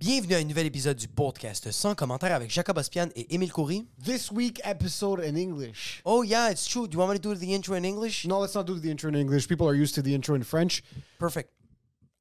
[0.00, 3.86] Bienvenue à un nouvel épisode du podcast sans commentaire avec Jacob Ospian et Émile Coury.
[4.02, 6.00] This week episode in English.
[6.06, 6.88] Oh yeah, it's true.
[6.88, 8.26] Do you want me to do the intro in English?
[8.26, 9.46] No, let's not do the intro in English.
[9.46, 10.82] People are used to the intro in French.
[11.18, 11.50] Perfect.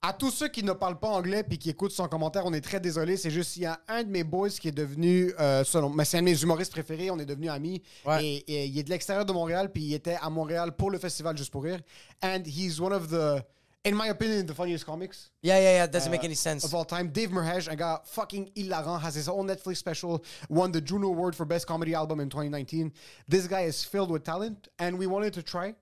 [0.01, 2.59] À tous ceux qui ne parlent pas anglais puis qui écoutent son commentaire, on est
[2.59, 3.15] très désolé.
[3.15, 6.03] C'est juste il y a un de mes boys qui est devenu, euh, selon, mais
[6.03, 7.09] c'est un de mes humoristes préférés.
[7.11, 7.81] On est devenus amis.
[8.05, 8.25] Ouais.
[8.25, 10.99] Et, et il est de l'extérieur de Montréal puis il était à Montréal pour le
[10.99, 11.79] festival Juste pour rire.
[12.21, 13.41] And he's one of the,
[13.85, 15.31] in my opinion, the funniest comics.
[15.41, 15.87] Yeah, yeah, yeah.
[15.87, 16.63] Doesn't uh, make any sense.
[16.63, 20.71] Of all time, Dave Merheje, un gars fucking hilarant, has his own Netflix special, won
[20.71, 22.91] the Juno Award for Best Comedy Album in 2019.
[23.27, 25.75] This guy is filled with talent, and we wanted to try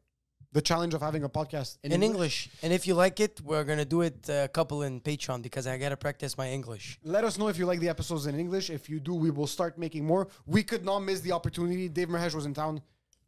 [0.54, 2.50] the challenge of having a podcast in, in English.
[2.62, 5.78] And if you like it, we're gonna do it a couple in Patreon because I
[5.78, 7.00] gotta practice my English.
[7.04, 8.70] Let us know if you like the episodes in English.
[8.70, 10.28] If you do, we will start making more.
[10.46, 11.90] We could not miss the opportunity.
[11.90, 12.82] Dave Merheje was in town.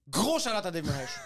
[0.10, 1.18] Gros shout out to Dave Merheje.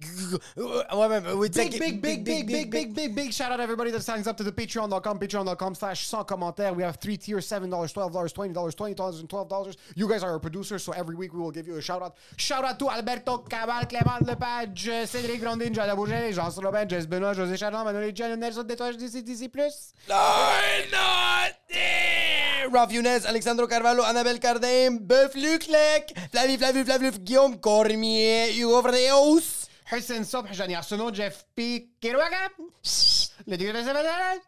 [0.00, 4.44] Big, big, big, big, big, big, big, big shout out everybody that signs up to
[4.44, 6.72] the patreon.com, patreon.com slash sans commentaire.
[6.72, 9.76] We have three tiers, $7, $12, $20, $20, and $12.
[9.96, 12.16] You guys are our producers, so every week we will give you a shout out.
[12.36, 17.34] Shout out to Alberto Cabal, Clément Lepage, Cédric Grondin, Jada Bourget, Jean Robin, Jess Benoit,
[17.34, 19.50] José Charland, Manuel Jen, Nelson Détoche, DC, DC+.
[22.70, 29.57] Ralph Younes, Alexandro Carvalho, Annabelle Cardin, Beuf Leclerc, Flavie, Flavie, Flavie, Guillaume Cormier, Hugo Fredeus.
[31.12, 31.90] Jeff P.
[32.00, 32.50] Kirouaga,
[33.46, 34.38] le Dieu de Sévère,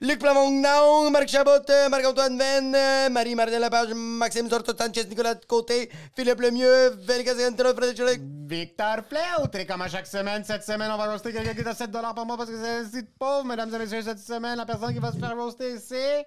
[0.00, 6.98] Luc Plamondon, Marc Chabot, Marc-Antoine Venn, Marie-Martin Lepage, Maxime Zorto Sanchez, Nicolas Côté, Philippe Lemieux,
[7.06, 8.20] Félix Gantero, Frédéric.
[8.20, 9.58] Victor Pleutre.
[9.60, 11.92] Et comme à chaque semaine, cette semaine, on va roaster quelqu'un qui est à 7
[11.92, 13.44] par mois parce que c'est un site pauvre.
[13.44, 16.26] Mesdames et messieurs, cette semaine, la personne qui va se faire roaster, c'est.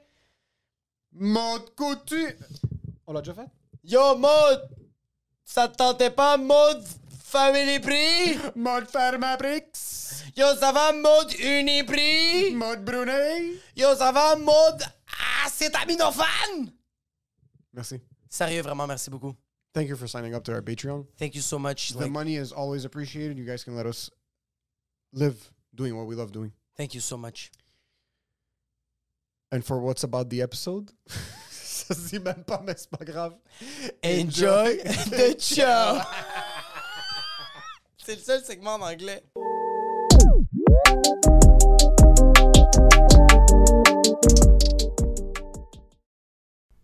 [1.12, 2.38] Maud Coutu.
[3.06, 3.48] On l'a déjà fait?
[3.84, 4.81] Yo, Maud!
[5.54, 6.82] Ça te tentait pas, Maud
[7.26, 8.38] Familiprix?
[8.56, 10.24] Maud Pharmaprix.
[10.38, 12.54] Yo, ça va, Maud Uniprix?
[12.56, 13.60] Maud Brunet.
[13.76, 14.82] Yo, ça va, Maud
[15.46, 16.72] Acétaminophène?
[17.74, 18.00] Merci.
[18.30, 19.36] Sérieux, vraiment, merci beaucoup.
[19.74, 21.06] Thank you for signing up to our Patreon.
[21.18, 21.90] Thank you so much.
[21.92, 23.38] The Like, money is always appreciated.
[23.38, 24.10] You guys can let us
[25.12, 25.36] live
[25.76, 26.54] doing what we love doing.
[26.78, 27.52] thank you so much.
[29.52, 30.94] And for what's about the episode?
[31.88, 33.34] Ça se dit même pas, mais c'est pas grave.
[34.06, 34.78] Enjoy
[35.10, 36.00] the show!
[37.98, 39.24] C'est le seul segment en anglais.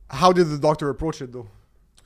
[0.10, 1.48] How did the doctor approach it though?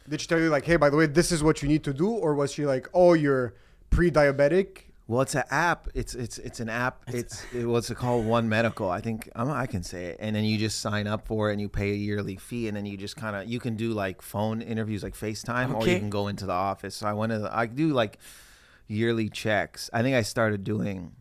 [0.09, 1.93] Did she tell you like, hey, by the way, this is what you need to
[1.93, 3.53] do, or was she like, oh, you're
[3.89, 4.90] pre-diabetic?
[5.11, 5.89] Well, it's an app.
[5.93, 7.03] It's it's it's an app.
[7.07, 8.25] It's it, what's it called?
[8.25, 8.89] One Medical.
[8.89, 10.17] I think I'm, I can say it.
[10.21, 12.77] And then you just sign up for it, and you pay a yearly fee, and
[12.77, 15.99] then you just kind of you can do like phone interviews, like FaceTime, or you
[15.99, 16.95] can go into the office.
[16.95, 18.19] So I went to the, I do like
[18.87, 19.89] yearly checks.
[19.91, 21.11] I think I started doing.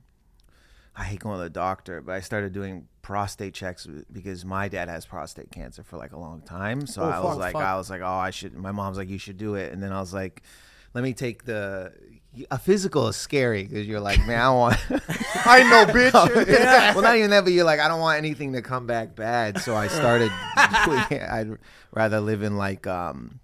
[0.94, 4.88] I hate going to the doctor, but I started doing prostate checks because my dad
[4.88, 6.86] has prostate cancer for like a long time.
[6.86, 7.62] So Oh, I was fuck, like, fuck.
[7.62, 8.54] I was like, oh, I should.
[8.54, 10.42] My mom's like, you should do it, and then I was like,
[10.94, 11.92] let me take the.
[12.50, 14.76] A physical is scary because you're like, man, I don't want.
[15.46, 16.12] I know, bitch.
[16.94, 19.58] well, not even that, but you're like, I don't want anything to come back bad.
[19.60, 20.30] So I started.
[20.56, 21.58] I'd
[21.92, 23.40] rather live in like um,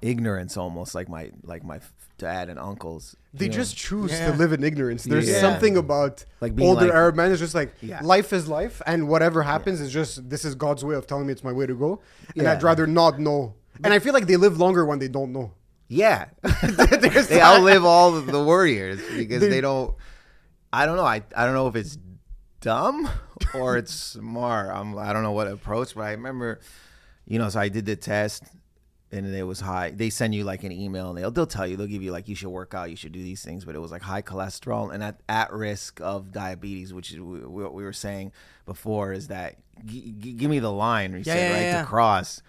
[0.00, 1.80] ignorance, almost like my like my
[2.18, 3.16] dad and uncles.
[3.34, 3.52] They know?
[3.54, 5.02] just choose to live in ignorance.
[5.02, 5.40] There's Yeah.
[5.40, 7.32] something about Like being older like- Arab men.
[7.32, 8.00] It's just like Yeah.
[8.02, 11.32] life is life, and whatever happens is just this is God's way of telling me
[11.32, 12.00] it's my way to go,
[12.34, 12.52] and Yeah.
[12.52, 13.54] I'd rather not know.
[13.82, 15.52] And I feel like they live longer when they don't know.
[15.94, 16.28] Yeah,
[16.62, 19.94] they outlive all of the warriors because they don't.
[20.72, 21.04] I don't know.
[21.04, 21.98] I I don't know if it's
[22.60, 23.08] dumb
[23.54, 24.70] or it's smart.
[24.74, 26.60] I'm I don't know what approach, but I remember,
[27.26, 28.44] you know, so I did the test
[29.10, 29.90] and it was high.
[29.90, 32.26] They send you like an email and they'll they'll tell you they'll give you like
[32.26, 34.94] you should work out, you should do these things, but it was like high cholesterol
[34.94, 38.32] and at at risk of diabetes, which is what we were saying
[38.64, 41.80] before is that g- g- give me the line, you Yeah, said yeah, right yeah.
[41.82, 42.40] to cross.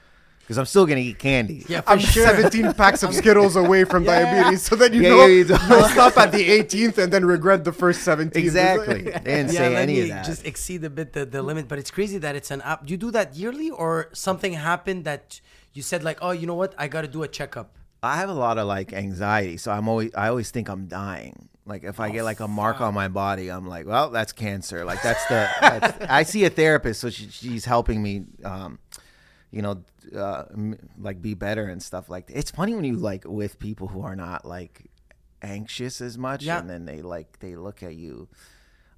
[0.43, 1.65] Because I'm still gonna eat candy.
[1.69, 2.27] Yeah, for I'm sure.
[2.27, 4.33] 17 packs of Skittles away from Yeah.
[4.33, 7.23] diabetes, so then you yeah, know yeah, you you'll stop at the 18th and then
[7.25, 8.43] regret the first 17.
[8.43, 9.03] Exactly.
[9.03, 10.25] They didn't yeah, say let any me of that.
[10.25, 12.85] just exceed a bit the, the limit, but it's crazy that it's an app.
[12.85, 15.39] Do you do that yearly or something happened that
[15.71, 17.77] you said like, oh, you know what, I got to do a checkup.
[18.03, 21.47] I have a lot of like anxiety, so I'm always I always think I'm dying.
[21.65, 24.83] Like if I get like a mark on my body, I'm like, well, that's cancer.
[24.83, 25.47] Like that's the.
[25.61, 28.79] That's, I see a therapist, so she, she's helping me, um,
[29.53, 29.83] you know,
[30.15, 32.27] uh, m- like be better and stuff like.
[32.27, 32.37] That.
[32.39, 34.89] It's funny when you like with people who are not like
[35.41, 36.59] anxious as much, Yeah.
[36.59, 38.27] and then they like they look at you.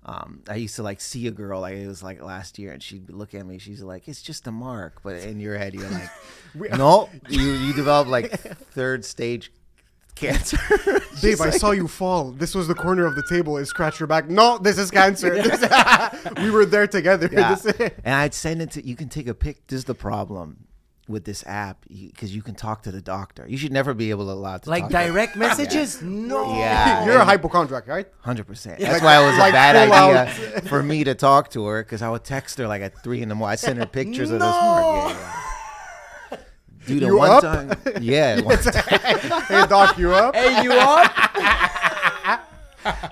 [0.08, 2.82] Um, I used to like see a girl like it was like last year, and
[2.82, 3.58] she'd look at me.
[3.58, 6.10] She's like, "It's just a mark," but in your head, you're like,
[6.78, 9.52] "No, you you develop like third stage
[10.16, 10.58] cancer."
[11.22, 12.32] Dave, I saw you fall.
[12.32, 13.58] This was the corner of the table.
[13.58, 14.30] It scratched your back.
[14.30, 15.42] No, this is cancer.
[15.42, 15.62] This-
[16.38, 17.30] we were there together.
[17.32, 17.58] Yeah.
[18.04, 19.68] And I'd send it to you can take a pic.
[19.68, 20.68] This is the problem
[21.08, 23.46] with this app because you, can talk to the doctor.
[23.48, 26.02] You should never be able to allow to Like talk direct messages?
[26.02, 26.58] No.
[26.58, 28.08] Yeah, You're a hypochondriac, right?
[28.22, 28.80] Hundred percent.
[28.80, 31.84] That's why it was Like a bad full idea for me to talk to her
[31.84, 33.54] because I would text her like at three in the morning.
[33.54, 35.16] I send her pictures of this mark.
[36.88, 37.42] Dude, the You one up?
[37.42, 37.72] time,
[38.02, 38.84] yeah, one time-
[39.48, 40.36] Hey, doc, you up?
[40.36, 41.12] Hey, you up?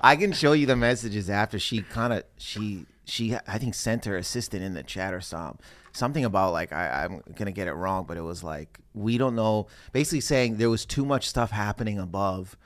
[0.02, 4.04] I can show you the messages after she kind of she she I think sent
[4.04, 5.58] her assistant in the chat or something
[5.92, 9.34] something about like I, I'm gonna get it wrong, but it was like we don't
[9.34, 9.66] know.
[9.92, 12.56] Basically saying there was too much stuff happening above.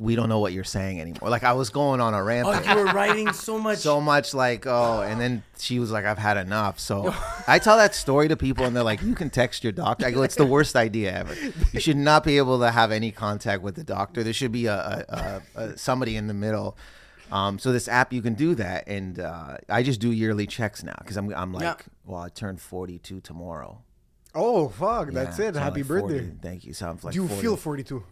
[0.00, 1.28] We don't know what you're saying anymore.
[1.28, 2.66] Like I was going on a Oh, rampage.
[2.66, 3.78] you were writing so much.
[3.78, 7.14] so much like oh and then she was like i've had enough so
[7.46, 10.10] i tell that story to people and they're like you can text your doctor i
[10.10, 11.34] go it's the worst idea ever
[11.74, 14.64] you should not be able to have any contact with the doctor there should be
[14.66, 16.78] a, a, a, a somebody in the middle
[17.30, 20.82] um, so this app you can do that and uh, i just do yearly checks
[20.82, 21.74] now because I'm, I'm like Yeah.
[22.06, 23.82] well i turn 42 tomorrow
[24.32, 25.10] Oh, fuck.
[25.10, 25.54] That's it.
[25.54, 26.20] so Happy like birthday.
[26.20, 26.36] 40.
[26.40, 27.42] thank you so i'm like Do you 40.
[27.42, 28.02] feel 42?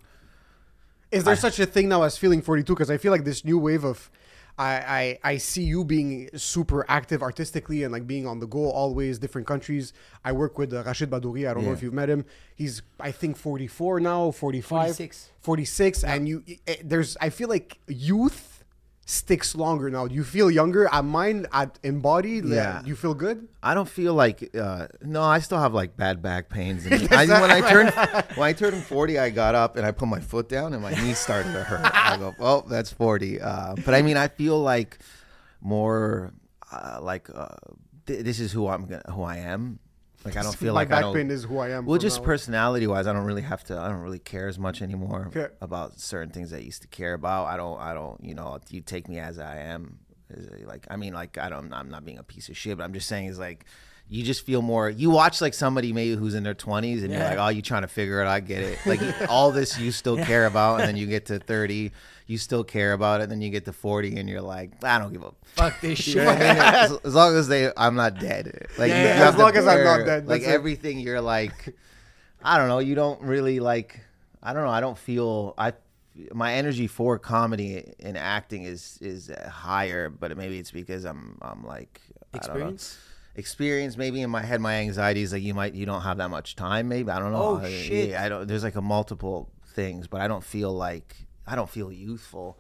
[1.11, 2.75] Is there such a thing now as feeling 42?
[2.75, 4.11] Because I feel like this new wave of,
[4.59, 8.71] I, I I see you being super active artistically and like being on the go
[8.71, 9.93] always, different countries.
[10.25, 11.49] I work with uh, Rachid Badouri.
[11.49, 12.25] I don't know if you've met him.
[12.57, 15.31] He's I think 44 now, 45, 46.
[15.41, 18.58] 46, and you eh, there's I feel like youth
[19.11, 20.07] sticks longer now.
[20.07, 20.87] Do you feel younger?
[20.93, 22.83] At mine, at in body, Yeah.
[22.85, 23.49] you feel good?
[23.63, 25.23] I don't feel like uh, no.
[25.23, 26.85] I still have like bad back pains.
[26.85, 27.91] And I, when I turned
[28.37, 30.93] when I turned forty, I got up and I put my foot down and my
[30.93, 31.81] knees started to hurt.
[31.95, 33.41] I go, oh, that's forty.
[33.41, 34.99] Uh, but I mean, I feel like
[35.61, 36.33] more
[36.71, 37.49] uh, like uh,
[38.07, 39.79] th- this is who I'm gonna, who I am.
[40.25, 41.15] Like I don't feel My like I back don't.
[41.15, 41.87] pain is who I am.
[41.87, 43.79] well, just personality wise, I don't really have to.
[43.79, 45.47] I don't really care as much anymore Okay.
[45.61, 47.47] about certain things I used to care about.
[47.47, 47.79] I don't.
[47.81, 48.23] I don't.
[48.23, 50.01] You know, you take me as I am.
[50.65, 51.73] Like I mean, like I don't.
[51.73, 53.65] I'm not being a piece of shit, but I'm just saying is like.
[54.11, 54.89] You just feel more.
[54.89, 57.83] You watch like somebody maybe who's in their 20s, and you're like, "Oh, you trying
[57.83, 58.25] to figure it?
[58.27, 58.29] out.
[58.31, 61.39] I get it." Like all this, you still care about, and then you get to
[61.39, 61.93] 30,
[62.27, 64.99] you still care about it, and then you get to 40, and you're like, "I
[64.99, 66.15] don't give a Fuck this shit.
[66.15, 66.63] you know what I mean?
[66.63, 68.67] as, as long as they, I'm not dead.
[68.79, 70.55] Like Yeah, yeah, as long as I'm not dead, Like that's it.
[70.55, 71.75] everything, you're like,
[72.43, 72.79] I don't know.
[72.79, 74.01] You don't really like.
[74.43, 74.71] I don't know.
[74.71, 75.55] I don't feel.
[75.59, 75.73] I
[76.33, 81.65] my energy for comedy and acting is is higher, but maybe it's because I'm I'm
[81.67, 82.01] like
[82.33, 82.53] I don't know.
[82.55, 82.99] Experience?
[83.39, 86.29] Experience maybe in my head, my anxiety is like you might you don't have that
[86.29, 86.89] much time.
[86.89, 87.43] Maybe I don't know.
[87.43, 88.11] Oh, I- shit.
[88.11, 88.47] yeah, I don't.
[88.49, 91.15] There's like a multiple things, but I don't feel like
[91.47, 92.59] I don't feel youthful.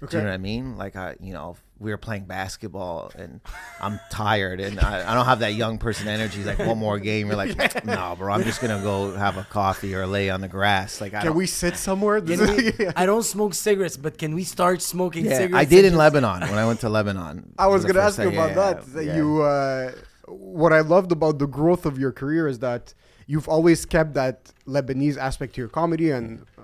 [0.00, 0.76] Do you know what I mean?
[0.76, 3.40] Like I, you know, we were playing basketball and
[3.80, 6.44] I'm tired and I, I don't have that young person energy.
[6.44, 9.96] Like one more game, you're like, no, bro, I'm just gonna go have a coffee
[9.96, 11.00] or lay on the grass.
[11.00, 12.20] Like I Can we sit somewhere?
[12.20, 15.62] Can we- I don't smoke cigarettes, but can we start smoking yeah, cigarettes?
[15.62, 17.54] I did in just- Lebanon when I went to Lebanon.
[17.58, 18.86] I was for gonna ask you about Yeah, that.
[18.92, 19.16] that.
[19.16, 19.92] You, uh,
[20.28, 22.94] what I loved about the growth of your career is that
[23.26, 26.62] you've always kept that Lebanese aspect to your comedy, and uh,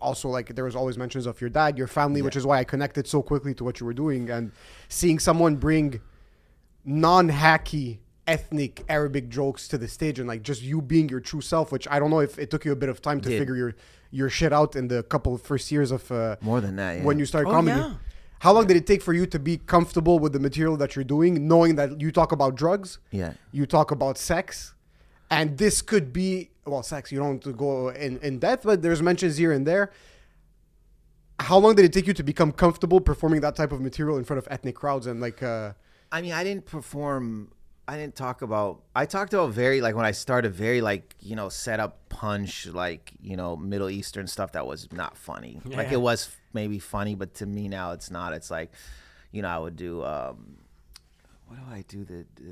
[0.00, 2.64] also like there was always mentions of your dad, your family, which is why I
[2.64, 4.52] connected so quickly to what you were doing, and
[4.88, 6.00] seeing someone bring
[6.84, 11.70] non-hacky ethnic Arabic jokes to the stage and like just you being your true self,
[11.72, 13.38] which I don't know if it took you a bit of time to Did.
[13.38, 13.74] figure your
[14.10, 17.04] your shit out in the couple of first years of uh, More than that, yeah.
[17.04, 17.78] when you started Oh, comedy.
[17.80, 17.94] yeah.
[18.40, 21.04] How long did it take for you to be comfortable with the material that you're
[21.04, 23.32] doing, knowing that you talk about drugs, Yeah.
[23.50, 24.74] you talk about sex,
[25.30, 27.12] and this could be well, sex.
[27.12, 29.92] You don't go in in depth, but there's mentions here and there.
[31.38, 34.24] How long did it take you to become comfortable performing that type of material in
[34.24, 35.42] front of ethnic crowds and like?
[35.42, 35.72] uh
[36.12, 37.50] I mean, I didn't perform.
[37.88, 38.82] I didn't talk about.
[38.94, 42.66] I talked about very like when I started very like you know set up punch
[42.66, 45.60] like you know Middle Eastern stuff that was not funny.
[45.64, 48.32] Like it was maybe funny, but to me now it's not.
[48.32, 48.72] It's like,
[49.30, 50.02] you know, I would do.
[50.04, 50.56] um
[51.48, 52.04] What do I do?
[52.04, 52.42] The, the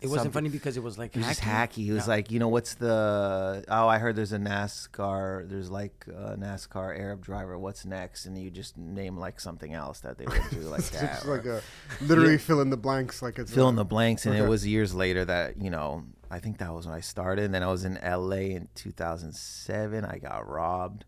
[0.00, 1.84] It wasn't something- funny because it was like It was just hacky?
[1.84, 1.86] hacky.
[1.88, 2.14] It was Yeah.
[2.14, 3.64] like, you know, what's the?
[3.68, 5.48] Oh, I heard there's a NASCAR.
[5.48, 7.56] There's like a NASCAR Arab driver.
[7.56, 8.26] What's next?
[8.26, 11.18] And you just name like something else that they would do like that.
[11.18, 11.62] It's or- like a,
[12.00, 14.44] literally fill in the blanks, like it's fill in the blanks and Okay.
[14.44, 17.52] it was years later that you know i think that was when i started and
[17.54, 21.04] then i was in la in 2007 i got robbed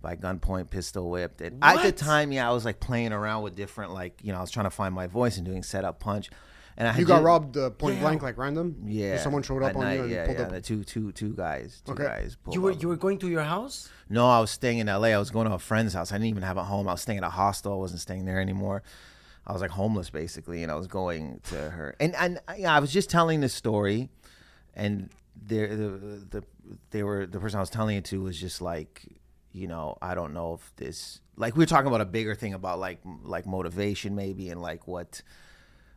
[0.00, 3.54] by gunpoint pistol whipped and at the time yeah i was like playing around with
[3.54, 6.30] different like you know i was trying to find my voice and doing setup punch
[6.76, 8.02] and I had You got ju- robbed uh, point Yeah.
[8.02, 8.76] blank, like random.
[8.86, 10.50] yeah someone showed up at on night, you and yeah, pulled yeah, up.
[10.52, 12.04] the two two two guys two Okay.
[12.04, 12.82] guys You were up.
[12.82, 13.88] you were going to your house?
[14.08, 15.08] No, I was staying in LA.
[15.08, 16.12] I was going to a friend's house.
[16.12, 16.88] I didn't even have a home.
[16.88, 17.72] I was staying at a hostel.
[17.72, 18.82] I wasn't staying there anymore.
[19.46, 21.94] I was like homeless basically, and I was going to her.
[22.00, 24.10] And and yeah, I was just telling this story,
[24.74, 25.08] and
[25.40, 25.88] there the
[26.30, 26.42] the
[26.90, 29.06] they were the person I was telling it to was just like,
[29.52, 32.54] you know, I don't know if this like we were talking about a bigger thing
[32.54, 35.22] about like like motivation maybe and like what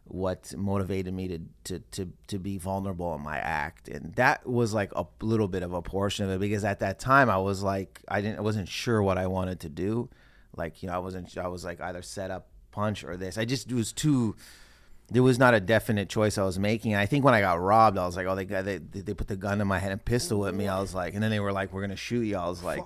[0.10, 4.74] what motivated me to, to to to be vulnerable in my act and that was
[4.74, 7.64] like a little bit of a portion of it because at that time I was
[7.64, 10.10] like I didn't I wasn't sure what I wanted to do
[10.56, 13.46] like you know I wasn't I was like either set up punch or this I
[13.46, 14.36] just was too
[15.12, 16.96] there was not a definite choice I was making.
[16.96, 19.28] I think when I got robbed, I was like, "Oh, they got they they put
[19.28, 21.40] the gun in my head and pistol at me." I was like, and then they
[21.40, 22.84] were like, "We're gonna shoot you." I was like,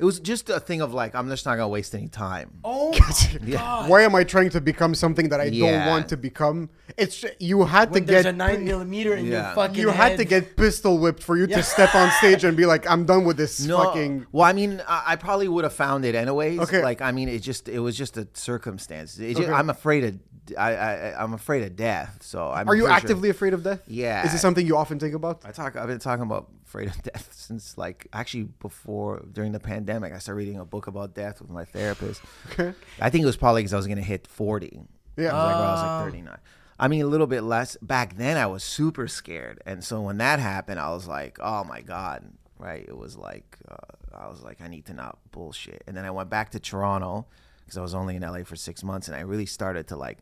[0.00, 2.48] it was just a thing of like, I'm just not gonna waste any time.
[2.64, 3.88] Oh my god!
[3.90, 6.70] Why am I trying to become something that I don't want to become?
[6.96, 9.46] It's you had When to there's get a nine millimeter in Yeah.
[9.46, 12.56] your fucking you had to get pistol whipped for you to step on stage and
[12.56, 14.26] be like, I'm done with this fucking.
[14.32, 16.58] Well, I mean, I, I probably would have found it anyways.
[16.60, 16.82] Okay.
[16.82, 19.18] Like, I mean, it just it was just a circumstance.
[19.18, 19.52] It ju- Okay.
[19.52, 20.14] I'm afraid of
[20.58, 22.18] I, I I'm afraid of death.
[22.22, 22.68] So I'm.
[22.68, 23.82] Are you pretty sure- actively afraid of death?
[23.86, 24.26] Yeah.
[24.26, 25.42] Is it something you often think about?
[25.44, 25.76] I talk.
[25.76, 30.12] I've been talking about afraid of death since like actually before during the pandemic.
[30.12, 32.22] I started reading a book about death with my therapist.
[32.52, 32.72] Okay.
[33.00, 34.80] I think it was probably because I was gonna hit 40.
[35.16, 35.32] Yeah.
[35.32, 36.38] I was like, well, I was like 39.
[36.78, 37.76] I mean, a little bit less.
[37.82, 41.62] Back then, I was super scared, and so when that happened, I was like, oh
[41.64, 42.24] my god,
[42.58, 42.82] right?
[42.88, 45.82] It was like, uh, I was like, I need to not bullshit.
[45.86, 47.26] And then I went back to Toronto
[47.58, 50.18] because I was only in LA for six months, and I really started to like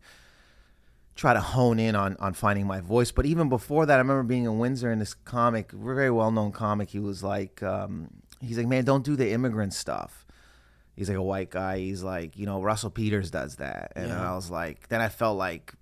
[1.19, 3.11] try to hone in on on finding my voice.
[3.11, 6.53] But even before that, I remember being in Windsor and this comic, very well known
[6.53, 6.89] comic.
[6.91, 8.09] He was like, um,
[8.41, 10.25] he's like, man, don't do the immigrant stuff.
[10.97, 11.79] He's like a white guy.
[11.79, 14.33] He's like, you know, Russell Peters does that, and Yeah.
[14.33, 15.75] I was like, then I felt like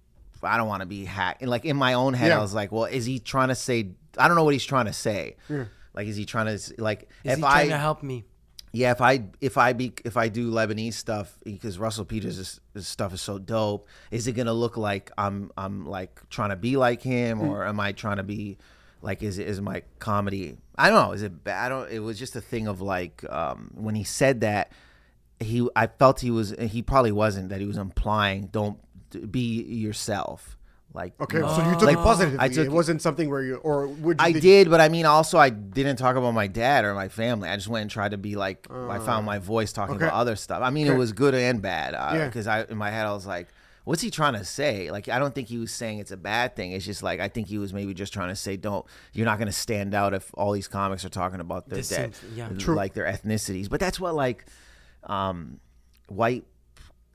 [0.42, 1.42] I don't want to be hacked.
[1.42, 2.38] And like in my own head, Yeah.
[2.38, 3.90] I was like, well, is he trying to say?
[4.18, 5.36] I don't know what he's trying to say.
[5.94, 7.08] Like, is he trying to like?
[7.24, 8.24] Is if he I trying to help me?
[8.76, 13.14] Yeah, if I if I be if I do Lebanese stuff because Russell Peters' stuff
[13.14, 17.00] is so dope, is it gonna look like I'm I'm like trying to be like
[17.00, 18.58] him, or am I trying to be
[19.00, 20.58] like is is my comedy?
[20.76, 21.12] I don't know.
[21.12, 21.64] Is it bad?
[21.64, 21.90] I don't.
[21.90, 24.72] It was just a thing of like um, when he said that
[25.40, 28.78] he I felt he was he probably wasn't that he was implying don't
[29.30, 30.55] be yourself.
[30.96, 32.38] Like Okay, you know, so you took like, it positively.
[32.40, 35.04] I took it wasn't something where you or would you, I did, but I mean,
[35.04, 37.50] also I didn't talk about my dad or my family.
[37.50, 40.06] I just went and tried to be like I found my voice talking okay.
[40.06, 40.62] about other stuff.
[40.62, 42.26] I mean, it was good and bad Yeah.
[42.26, 43.48] because I in my head I was like,
[43.84, 44.90] what's he trying to say?
[44.90, 46.72] Like, I don't think he was saying it's a bad thing.
[46.72, 49.36] It's just like I think he was maybe just trying to say, don't you're not
[49.38, 52.32] going to stand out if all these comics are talking about their The dad, th-
[52.34, 52.48] yeah.
[52.58, 52.74] True.
[52.74, 53.68] like their ethnicities.
[53.68, 54.46] But that's what like
[55.04, 55.60] um,
[56.08, 56.44] white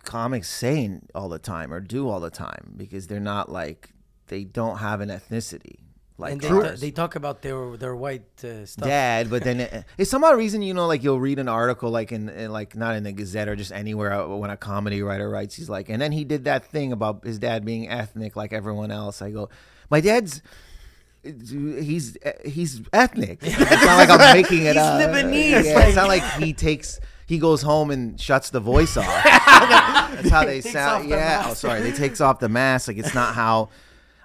[0.03, 3.91] comics say all the time or do all the time because they're not like
[4.27, 5.77] they don't have an ethnicity
[6.17, 8.88] like and they, they talk about their their white uh, stuff.
[8.88, 11.89] dad but then it, it's some odd reason you know like you'll read an article
[11.89, 15.01] like in, in like not in the gazette or just anywhere uh, when a comedy
[15.01, 18.36] writer writes he's like and then he did that thing about his dad being ethnic
[18.36, 19.22] like everyone else.
[19.22, 19.50] I go
[19.89, 20.41] my dad's
[21.24, 23.39] he's he's ethnic.
[23.43, 25.01] It's not like i'm making it He's up.
[25.01, 27.00] Lebanese, Yeah, it's not like he takes
[27.31, 31.43] he goes home and shuts the voice off that's how they sound off the yeah
[31.47, 33.69] oh sorry they takes off the mask like it's not how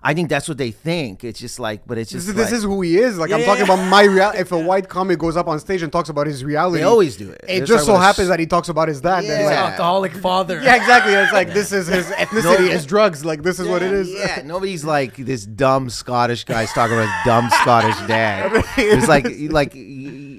[0.03, 1.25] I think that's what they think.
[1.25, 3.19] It's just like, but it's just this like- is who he is.
[3.19, 3.73] Like I'm talking yeah.
[3.75, 4.39] about my reality.
[4.45, 7.17] If a white comic goes up on stage and talks about his reality, They always
[7.17, 7.41] do it.
[7.43, 9.23] It They're just so happens s- that he talks about his dad.
[9.23, 9.33] then Yeah.
[9.33, 10.61] it's His like, alcoholic father.
[10.63, 11.13] yeah, exactly.
[11.15, 13.25] It's like this is his ethnicity, his drugs.
[13.25, 14.09] Like this is what it is.
[14.13, 18.53] Yeah, nobody's like this dumb Scottish guy's talking about his dumb Scottish dad.
[18.79, 19.73] It's like like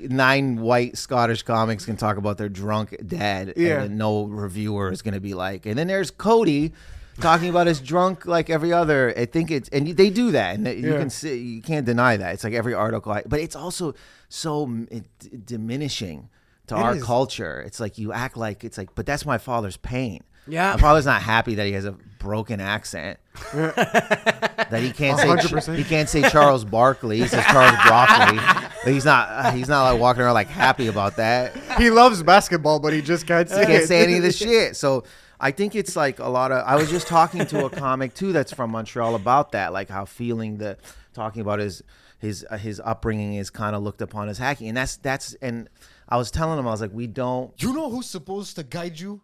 [0.10, 3.84] nine white Scottish comics can talk about their drunk dad, Yeah.
[3.84, 5.66] and no reviewer is gonna be like.
[5.66, 6.74] And then there's Cody
[7.20, 9.14] talking about his drunk like every other.
[9.18, 11.00] I think it's and they do that, and you Yeah.
[11.00, 12.34] can see you can't deny that.
[12.34, 13.94] It's like every article, I, but it's also
[14.30, 15.06] so it,
[15.46, 16.30] diminishing
[16.68, 17.04] to It our is.
[17.04, 17.62] culture.
[17.66, 20.22] It's like you act like it's like, but that's my father's pain.
[20.48, 20.74] Yeah.
[20.74, 23.20] my father's not happy that he has a broken accent.
[23.54, 25.75] that he can't say 100%.
[25.77, 27.20] he can't say Charles Barkley.
[27.20, 28.38] He says Charles Broccoli.
[28.84, 31.56] But he's not uh, he's not like walking around like happy about that.
[31.77, 33.88] He loves basketball, but he just can't say He can't it.
[33.88, 34.75] say any of the shit.
[34.75, 35.04] So
[35.39, 36.63] I think it's like a lot of.
[36.66, 40.06] I was just talking to a comic too that's from Montreal about that, like how
[40.06, 40.77] feeling the
[41.13, 41.84] talking about his
[42.20, 45.70] his uh, his upbringing is kind of looked upon as hacking, and that's that's and
[46.10, 47.51] I was telling him I was like, we don't.
[47.62, 49.22] You know who's supposed to guide you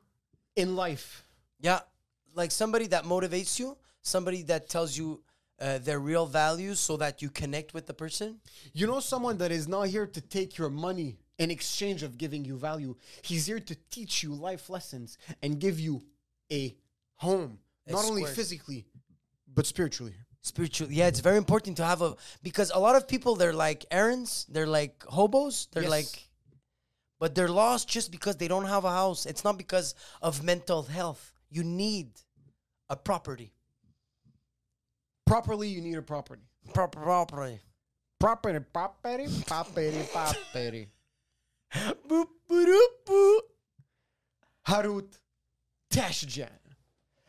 [0.55, 1.24] in life?
[1.60, 1.79] Yeah,
[2.33, 5.22] like somebody that motivates you, somebody that tells you
[5.60, 8.39] uh, their real values so that you connect with the person.
[8.74, 12.43] You know someone that is not here to take your money in exchange of giving
[12.45, 12.95] you value.
[13.22, 16.03] He's here to teach you life lessons and give you
[16.51, 16.75] a
[17.15, 18.86] home, not only physically,
[19.53, 20.13] but spiritually.
[20.41, 23.86] Spiritual, yeah, it's very important to have a because a lot of people they're like
[23.89, 25.89] errands, they're like hobos, they're Yes.
[25.89, 26.29] like,
[27.24, 29.25] but they're lost just because they don't have a house.
[29.25, 31.32] It's not because of mental health.
[31.50, 32.10] You need
[32.89, 33.53] a property,
[35.25, 36.42] Properly, you need a property.
[36.74, 37.62] proper property.
[38.20, 40.89] Property, property, property, property.
[42.10, 43.39] Boop, boop, boop.
[44.68, 45.18] Harout
[45.89, 46.62] Tachejian.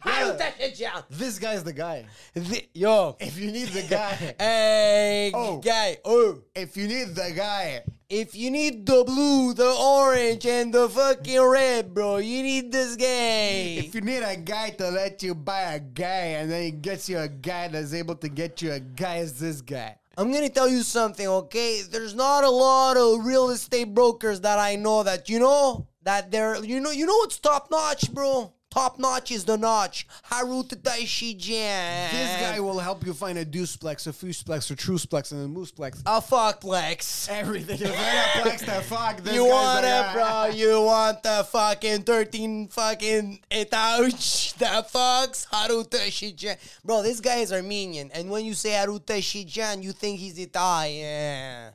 [0.04, 1.02] That shit down?
[1.10, 2.06] This guy's the guy.
[2.34, 5.58] The- Yo, If you need the guy, hey, Oh.
[5.58, 6.38] guy, oh.
[6.54, 11.40] if you need the guy, If you need the blue, the orange, and the fucking
[11.42, 13.80] red, bro, you need this guy.
[13.84, 17.08] if you need a guy to let you buy a guy and then he gets
[17.08, 19.96] you a guy that's able to get you a guy, is this guy.
[20.16, 21.82] I'm gonna tell you something, okay?
[21.90, 26.30] There's not a lot of real estate brokers that I know that you know that
[26.30, 28.52] they're you know you know what's top notch, bro.
[28.74, 30.04] Top notch is the notch.
[30.32, 32.10] Harut Daishi Jan.
[32.10, 36.02] This guy will help you find a deuceplex, a fuceplex, a truceplex, and a mooseplex.
[36.04, 37.28] a fuckplex.
[37.28, 37.78] Everything.
[37.78, 40.46] You're a plex to fuck, this You want the it, bro?
[40.46, 44.54] You want the fucking 13 fucking etouch.
[44.54, 46.56] that fucks Harout Tachejian.
[46.84, 48.10] Bro, this guy is Armenian.
[48.12, 51.74] And when you say Harout Tachejian, you think he's Italian.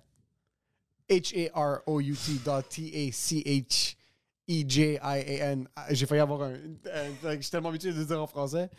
[1.09, 3.95] H A R O U T dot T A C H
[4.49, 5.67] E J I A N.
[5.75, 6.53] Ah, J'ai failli avoir un.
[6.87, 8.69] euh, Je suis tellement habitué de dire en français.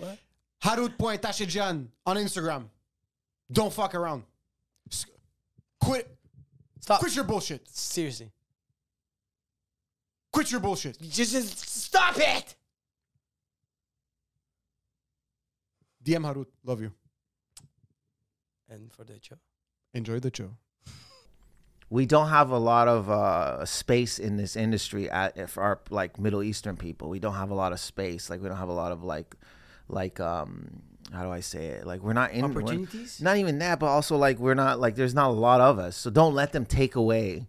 [0.61, 2.69] Harut.tashidjan on Instagram.
[3.49, 4.23] Don't fuck around.
[5.81, 6.07] Quit.
[6.81, 7.01] Stop.
[7.01, 7.67] Quit your bullshit.
[7.69, 8.31] Seriously.
[10.33, 11.01] Quit your bullshit.
[11.01, 12.57] Just, just stop it!
[16.05, 16.47] DM Harut.
[16.65, 16.93] Love you.
[18.69, 19.37] And for the show.
[19.95, 20.51] Enjoy the show.
[21.90, 26.18] We don't have a lot of uh, space in this industry at, for our like
[26.18, 27.09] Middle Eastern people.
[27.09, 28.31] We don't have a lot of space.
[28.31, 29.35] Like we don't have a lot of like,
[29.88, 31.87] like um, how do I say it?
[31.87, 33.20] Like we're not in Opportunities?
[33.20, 35.96] not even that, but also like we're not like there's not a lot of us.
[35.96, 37.48] So don't let them take away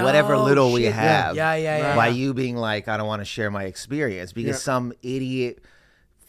[0.00, 0.94] whatever Yo, little we shit.
[0.94, 1.36] have.
[1.36, 1.96] Yeah, yeah, yeah.
[1.96, 2.14] By yeah.
[2.14, 4.72] you being like, I don't want to share my experience because Yeah.
[4.72, 5.62] some idiot.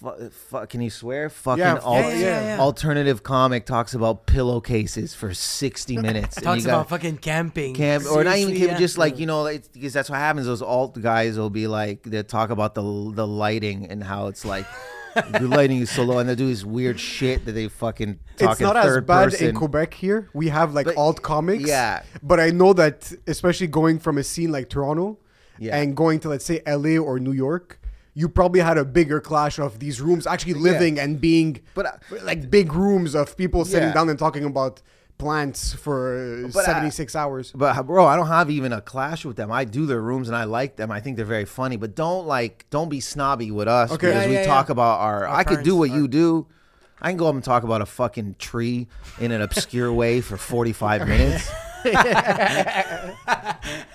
[0.03, 1.29] Fu- fu- can you swear?
[1.29, 2.59] Fucking Yeah, al- yeah, yeah, yeah.
[2.59, 6.35] alternative comic talks about pillowcases for sixty minutes.
[6.37, 7.73] and Talks you about fucking camping.
[7.73, 8.77] camp or not even Seriously, camp, yeah.
[8.79, 10.45] just like you know, it's, because that's what happens.
[10.45, 14.43] Those alt guys will be like they talk about the the lighting and how it's
[14.43, 14.65] like
[15.15, 18.51] the lighting is so low, and they do this weird shit that they fucking talk
[18.51, 19.49] it's in not as third bad person.
[19.49, 20.27] in Quebec here.
[20.33, 21.63] We have like But- alt comics.
[21.65, 22.01] yeah.
[22.21, 25.19] But I know that especially going from a scene like Toronto
[25.59, 25.77] Yeah.
[25.77, 27.79] and going to let's say LA or New York,
[28.13, 31.91] you probably had a bigger clash of these rooms actually living and being But, uh,
[32.23, 33.93] like big rooms of people sitting Yeah.
[33.93, 34.81] down and talking about
[35.17, 37.51] plants for uh, But, uh, 76 hours.
[37.55, 39.51] But bro, I don't have even a clash with them.
[39.51, 40.91] I do their rooms and I like them.
[40.91, 41.77] I think they're very funny.
[41.77, 44.07] But don't like don't be snobby with us Okay.
[44.07, 44.73] because Yeah, we yeah, talk yeah.
[44.73, 45.27] about our.
[45.27, 46.47] I could do parents what you do.
[47.01, 48.87] I can go up and talk about a fucking tree
[49.19, 51.49] in an obscure way for forty five minutes.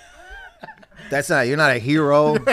[1.09, 1.47] That's not.
[1.47, 2.33] You're not a hero.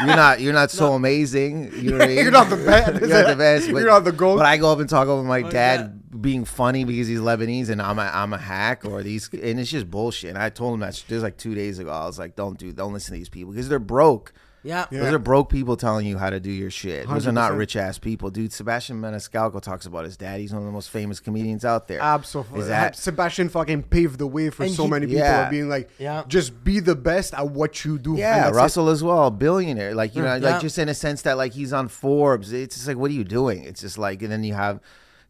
[0.00, 0.40] You're not.
[0.40, 1.72] You're not so amazing.
[1.74, 2.18] You know what I mean?
[2.18, 2.88] You're not the best.
[3.00, 3.68] You're not the best.
[3.68, 4.36] You're but- not the goat.
[4.36, 7.70] But I go up and talk over my oh, dad being funny because he's Lebanese
[7.70, 10.30] and I'm a I'm a hack or these and it's just bullshit.
[10.30, 11.90] And I told him that just like two days ago.
[11.90, 14.32] I was like, don't do, don't listen to these people because they're broke.
[14.62, 14.86] Yeah.
[14.90, 17.08] Those are broke people telling you how to do your shit.
[17.08, 18.52] Those are not rich ass people, dude.
[18.52, 20.38] Sebastian Maniscalco talks about his dad.
[20.40, 22.00] He's one of the most famous comedians out there.
[22.00, 22.60] Absolutely.
[22.60, 25.48] Is that Sebastian fucking paved the way for And so he- many people Yeah.
[25.48, 26.24] being like, Yeah.
[26.28, 28.16] just be the best at what you do.
[28.16, 28.58] Yeah, that's it.
[28.58, 29.94] Russell as well, billionaire.
[29.94, 30.50] Like you know, Yeah.
[30.50, 32.52] like just in a sense that like he's on Forbes.
[32.52, 33.64] It's just like, what are you doing?
[33.64, 34.80] It's just like, and then you have,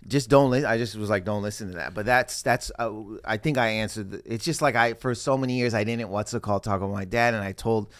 [0.08, 0.50] just don't.
[0.50, 1.94] Li- I just was like, don't listen to that.
[1.94, 2.72] But that's that's.
[2.78, 2.90] Uh,
[3.24, 4.10] I think I answered.
[4.10, 6.78] The, it's just like I for so many years I didn't what's it called talk
[6.78, 7.92] about my dad, and I told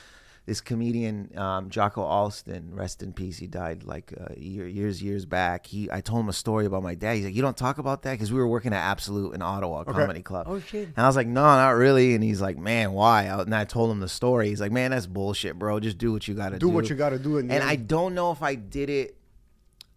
[0.50, 3.38] this comedian um, Jocko Alston, rest in peace.
[3.38, 5.64] He died like uh, year, years years back.
[5.64, 7.14] He I told him a story about my dad.
[7.14, 9.84] He's like, you don't talk about that because we were working at Absolute in Ottawa
[9.84, 10.46] Comedy Club.
[10.48, 10.88] Oh, shit.
[10.88, 12.16] And I was like, no, not really.
[12.16, 13.26] And he's like, man, why?
[13.26, 14.48] And I told him the story.
[14.48, 15.78] He's like, man, that's bullshit, bro.
[15.78, 16.66] Just do what you got to do.
[16.66, 19.16] Do what you gotta do in the And I don't know if I did it.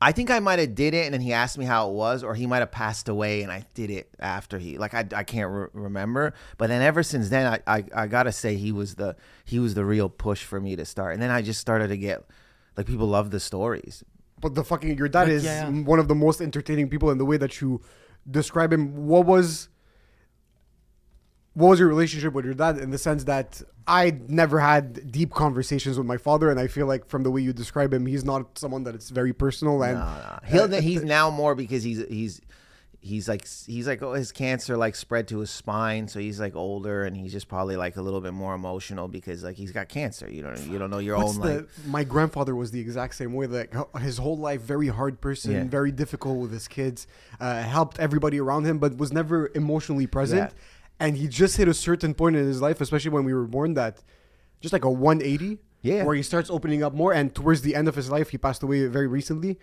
[0.04, 2.26] I think I might have did it, and then he asked me how it was,
[2.26, 4.78] or he might have passed away, and I did it after he.
[4.78, 6.34] Like I, I can't re- remember.
[6.58, 9.76] But then ever since then, I, I, I gotta say he was the he was
[9.76, 11.14] the real push for me to start.
[11.14, 12.26] And then I just started to get
[12.76, 14.04] like people love the stories.
[14.42, 15.84] But the fucking your dad But is yeah, yeah.
[15.84, 17.80] one of the most entertaining people in the way that you
[18.30, 19.08] describe him.
[19.08, 19.70] What was
[21.54, 25.32] what was your relationship with your dad in the sense that I never had deep
[25.34, 28.24] conversations with my father, and I feel like from the way you describe him, he's
[28.24, 30.40] not someone that it's very personal and No, no.
[30.68, 32.42] He'll, he's now more because he's he's
[33.02, 36.56] he's like he's like oh, his cancer like spread to his spine, so he's like
[36.56, 39.90] older and he's just probably like a little bit more emotional because like he's got
[39.90, 40.30] cancer.
[40.32, 43.16] You don't you don't know your What's own the, like my grandfather was the exact
[43.16, 43.48] same way.
[43.48, 45.64] Like his whole life, very hard person, Yeah.
[45.66, 47.06] very difficult with his kids.
[47.40, 50.52] Uh, helped everybody around him, but was never emotionally present.
[50.52, 50.58] Yeah.
[51.04, 53.74] And he just hit a certain point in his life, especially when we were born,
[53.76, 54.02] that
[54.62, 56.04] just like a 180, Yeah.
[56.06, 57.12] where he starts opening up more.
[57.14, 59.60] And towards the end of his life, he passed away very recently.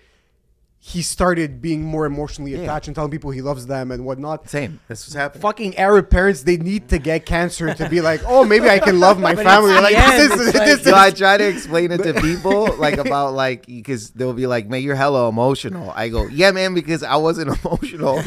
[0.83, 2.61] He started being more emotionally Yeah.
[2.64, 4.48] attached and telling people he loves them and whatnot.
[4.48, 4.81] same.
[4.88, 5.42] That's what's happening.
[5.42, 8.98] Fucking Arab parents, they need to get cancer to be like, oh, maybe I can
[9.00, 9.74] love my family.
[9.74, 12.74] Like, end, this is, like- this So is I try to explain it to people
[12.79, 16.72] like about like because they'll be like, "Man, you're hella emotional." I go, "Yeah, man,"
[16.74, 18.22] because I wasn't emotional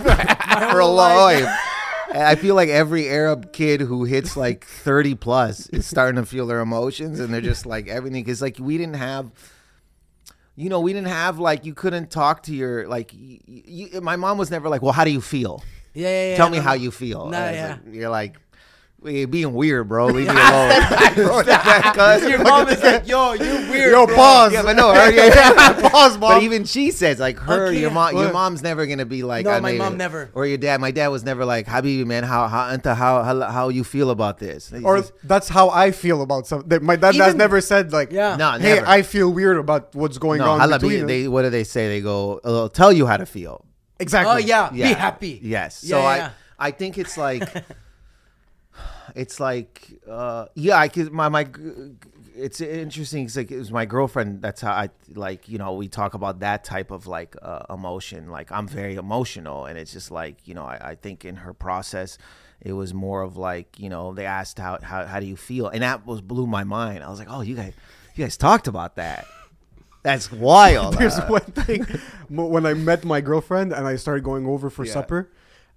[0.00, 1.56] for a long time.
[2.12, 6.26] And I feel like every Arab kid who hits like 30 plus is starting to
[6.26, 8.22] feel their emotions, and they're just like everything.
[8.22, 9.30] Because like we didn't have,
[10.54, 13.12] you know, we didn't have like you couldn't talk to your like.
[13.14, 15.62] y y my mom was never like, "Well, how do you feel?"
[15.94, 16.36] Yeah, yeah, yeah.
[16.36, 17.28] Tell me no, how you feel.
[17.28, 17.78] It's yeah.
[17.84, 18.36] like- you're like,
[19.02, 20.06] "Well, you're being weird, bro.
[20.06, 20.70] Leave me alone.
[21.94, 23.92] Cuz- Your mom is like, yo, you're weird.
[23.92, 24.14] Yo, bro.
[24.16, 24.52] pause.
[24.52, 25.88] yeah, but no, her, yeah, yeah.
[25.90, 26.34] Pause, mom.
[26.34, 29.44] But even she says like her, Okay, your mom, your mom's never gonna be like.
[29.44, 30.30] No, I my mean, mom never.
[30.34, 30.80] Or your dad.
[30.80, 34.10] My dad was never like, Habibi, man, how how anta, how how how you feel
[34.10, 34.70] about this?
[34.70, 36.84] He's or just- that's how I feel about something.
[36.84, 38.36] My dad has never said like, Yeah.
[38.36, 38.86] No, hey, never.
[38.86, 41.64] I feel weird about what's going no, on hala, between be- they what do they
[41.64, 41.88] say?
[41.88, 43.64] They go, "I'll tell you how to feel."
[44.00, 44.34] exactly.
[44.34, 44.88] Oh yeah, Yeah.
[44.88, 45.40] be happy.
[45.42, 45.84] Yes.
[45.84, 46.30] Yeah, so yeah, I yeah.
[46.58, 47.42] I think it's like
[49.14, 51.46] it's like uh yeah, I could my my
[52.34, 53.26] it's interesting.
[53.26, 54.40] It's like it was my girlfriend.
[54.42, 58.30] That's how I like you know we talk about that type of like uh, emotion.
[58.30, 61.52] Like I'm very emotional, and it's just like you know I, I think in her
[61.52, 62.18] process.
[62.64, 65.66] It was more of like you know they asked how, how how do you feel
[65.66, 67.02] and that was blew my mind.
[67.02, 67.74] I was like oh you guys
[68.14, 69.26] you guys talked about that.
[70.04, 70.94] That's wild.
[70.98, 71.84] There's Uh, one thing
[72.28, 74.92] when I met my girlfriend and I started going over for Yeah.
[74.92, 75.28] supper.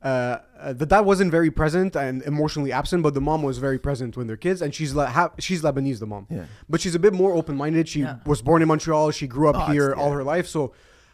[0.05, 3.79] Uh, uh, the dad wasn't very present and emotionally absent, but the mom was very
[3.79, 6.27] present with their kids, and she's Le- ha- she's Lebanese, the mom.
[6.29, 6.45] Yeah.
[6.69, 7.89] But she's a bit more open minded.
[7.89, 8.17] She Yeah.
[8.25, 9.09] was born in Montreal.
[9.11, 10.47] She grew up Oh, here it's- all her life.
[10.47, 10.73] So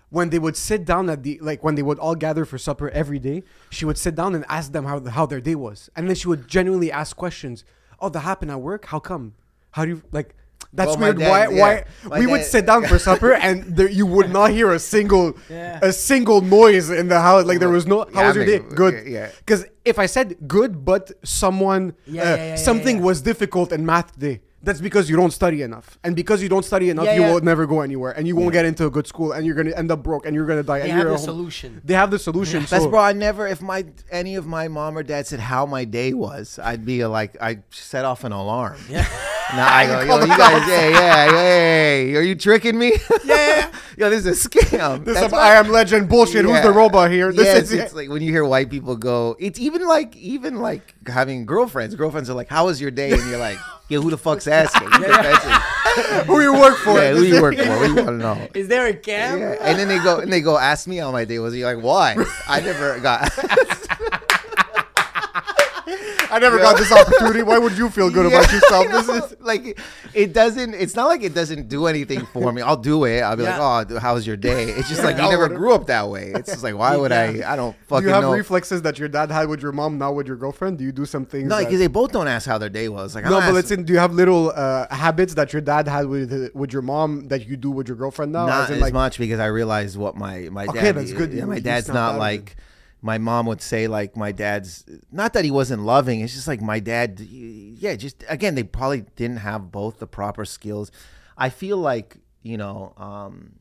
[0.10, 2.90] when they would sit down at the like when they would all gather for supper
[2.90, 6.08] every day, she would sit down and ask them how how their day was, and
[6.10, 7.64] then she would genuinely ask questions.
[8.02, 8.88] Oh, that happened at work.
[8.88, 9.36] How come?
[9.76, 10.36] How do you like?
[10.74, 11.20] That's Well, weird.
[11.20, 11.54] dad- why?
[11.54, 11.62] yeah.
[11.62, 11.84] Why?
[12.10, 15.34] My we would sit down for supper, and there, you would not hear a single,
[15.50, 15.80] Yeah.
[15.82, 17.46] a single noise in the house.
[17.46, 18.06] Like there was no.
[18.14, 18.60] How Yeah, was your day?
[18.60, 19.08] Good.
[19.08, 19.30] yeah.
[19.40, 23.04] Because if I said good, but someone, Yeah, uh, yeah, yeah, yeah, something yeah.
[23.04, 24.42] was difficult in math day.
[24.64, 27.34] That's because you don't study enough, and because you don't study enough, Yeah, you yeah.
[27.34, 29.72] will never go anywhere, and you won't get into a good school, and you're gonna
[29.76, 30.80] end up broke, and you're gonna die.
[30.80, 31.82] They and have you're the solution.
[31.84, 32.60] They have the solution.
[32.70, 33.00] That's so bro.
[33.00, 36.60] I never, if my any of my mom or dad said how my day was,
[36.64, 38.78] I'd be like, I set off an alarm.
[38.88, 39.08] Yeah.
[39.56, 42.94] Nah, I go, yo, you guys, yeah, yeah, hey, are you tricking me?
[43.26, 45.06] Yeah, yo, this is a scam.
[45.06, 46.44] This is why- I am legend bullshit.
[46.46, 47.32] Who's the robot here?
[47.32, 49.36] This yes, is it's like when you hear white people go.
[49.40, 51.96] It's even like even like having girlfriends.
[51.96, 53.58] Girlfriends are like, "How was your day?" And you're like,
[53.90, 54.90] "Yeah, who the fuck's asking?"
[56.26, 56.98] who you work for.
[57.00, 57.68] yeah, who you work for?
[57.70, 58.48] What do you want to know?
[58.54, 59.40] Is there a cam?
[59.40, 59.56] Yeah.
[59.62, 61.56] And then they go and they go ask me how my day was.
[61.56, 62.16] You're like, why?
[62.48, 63.30] I never got.
[66.32, 67.44] I never got this opportunity.
[67.44, 68.88] Why would you feel good about Yeah, yourself?
[68.88, 69.80] I This is like
[70.14, 70.74] it doesn't.
[70.74, 72.62] It's not like it doesn't do anything for me.
[72.62, 73.22] I'll do it.
[73.22, 73.60] I'll be Yeah.
[73.60, 74.64] like, oh, how's your day?
[74.70, 76.32] It's just like you never grew up that way.
[76.34, 77.42] It's just like, why would I?
[77.52, 78.32] I don't fucking you have know.
[78.34, 80.78] reflexes that your dad had with your mom, now with your girlfriend?
[80.78, 81.50] Do you do some things?
[81.50, 83.14] no, that- because they both don't ask how their day was.
[83.16, 86.08] Like, no, but ask- let's do you have little uh, habits that your dad had
[86.08, 88.46] with with your mom that you do with your girlfriend now?
[88.46, 90.76] not As in, as like, much because I realized what my my dad.
[90.78, 91.32] Okay, that's good.
[91.34, 92.56] Yeah, You- my dad's snapped not out of like.
[93.04, 96.22] My mom would say like my dad's not that he wasn't loving.
[96.22, 97.20] It's just like my dad.
[97.20, 100.92] Yeah, just again they probably didn't have both the proper skills.
[101.38, 103.54] I feel like you know um,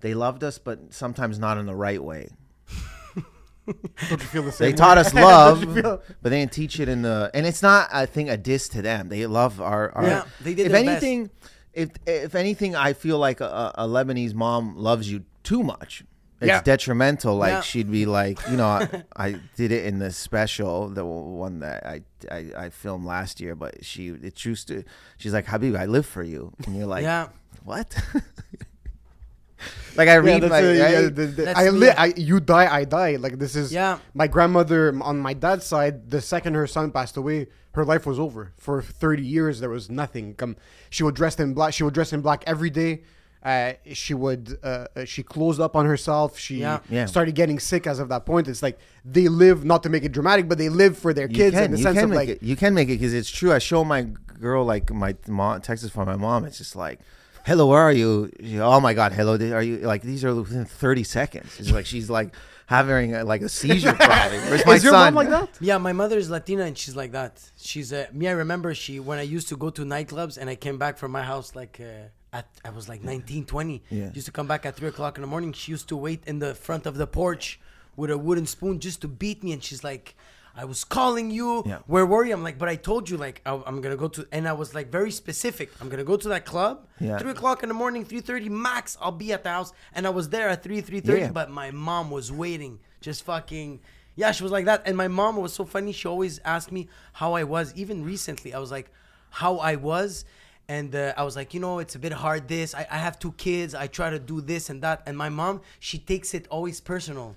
[0.00, 2.30] they loved us, but sometimes not in the right way.
[4.08, 4.70] Don't you feel the same?
[4.70, 7.30] They taught us love, feel- but they didn't teach it in the.
[7.34, 9.08] And it's not, I think, a diss to them.
[9.08, 9.90] They love our.
[9.92, 11.04] our Yeah, they did If their best.
[11.04, 11.30] anything,
[11.72, 16.04] if if anything, I feel like a, a Lebanese mom loves you too much.
[16.42, 16.60] It's Yeah.
[16.62, 17.36] detrimental.
[17.36, 17.60] Like Yeah.
[17.62, 21.86] she'd be like, you know, I, I did it in the special, the one that
[21.86, 23.54] I, I I filmed last year.
[23.54, 24.84] But she, it's used to.
[25.18, 27.28] She's like, Habib, I live for you, and you're like, Yeah.
[27.64, 27.96] what?
[29.96, 30.58] like I read that's my.
[30.58, 33.16] a- yeah, the- the- I, li- I you die, I die.
[33.16, 33.98] Like this is Yeah.
[34.14, 36.10] my grandmother on my dad's side.
[36.10, 38.52] The second her son passed away, her life was over.
[38.56, 40.34] For thirty years, there was nothing.
[40.34, 40.56] Come,
[40.90, 41.74] she would dress in black.
[41.74, 43.02] She would dress in black every day.
[43.44, 44.56] Uh, she would.
[44.62, 46.38] Uh, uh, she closed up on herself.
[46.38, 46.78] She Yeah.
[46.88, 47.06] Yeah.
[47.06, 48.46] started getting sick as of that point.
[48.48, 51.34] It's like they live not to make it dramatic, but they live for their You
[51.34, 52.42] kids can, in the you sense can of make like it.
[52.42, 53.52] You can make it because it's true.
[53.52, 54.02] I show my
[54.40, 56.44] girl like my mom texts from my mom.
[56.44, 57.00] It's just like,
[57.44, 59.34] "Hello, where are you?" She, oh my God, hello.
[59.34, 61.58] Are you like these are within thirty seconds?
[61.58, 62.32] It's like she's like
[62.66, 64.38] having a, like a seizure probably.
[64.48, 65.14] Where's my Is your son?
[65.14, 65.48] mom like that?
[65.60, 67.32] Yeah, my mother is Latina and she's like that.
[67.56, 68.28] She's uh, me.
[68.28, 71.10] I remember she when I used to go to nightclubs and I came back from
[71.10, 73.82] my house like uh, at I was like 19, 20.
[73.90, 74.10] Yeah.
[74.12, 75.52] Used to come back at three o'clock in the morning.
[75.52, 77.60] She used to wait in the front of the porch
[77.96, 79.52] with a wooden spoon just to beat me.
[79.52, 80.14] And she's like,
[80.56, 81.62] "I was calling you.
[81.66, 81.78] Yeah.
[81.86, 84.26] Where were you?" I'm like, "But I told you like I, I'm gonna go to."
[84.32, 85.70] And I was like very specific.
[85.80, 86.86] I'm gonna go to that club.
[87.00, 87.18] Yeah.
[87.18, 88.96] Three o'clock in the morning, three thirty max.
[89.00, 89.72] I'll be at the house.
[89.94, 91.28] And I was there at three three thirty.
[91.28, 93.80] But my mom was waiting, just fucking.
[94.14, 94.82] Yeah, she was like that.
[94.86, 95.92] And my mom was so funny.
[95.92, 97.72] She always asked me how I was.
[97.74, 98.90] Even recently, I was like,
[99.30, 100.24] how I was.
[100.68, 102.74] And uh, I was like, you know, it's a bit hard this.
[102.74, 103.74] I, I have two kids.
[103.74, 105.02] I try to do this and that.
[105.06, 107.36] And my mom, she takes it always personal.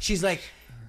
[0.00, 0.40] She's like,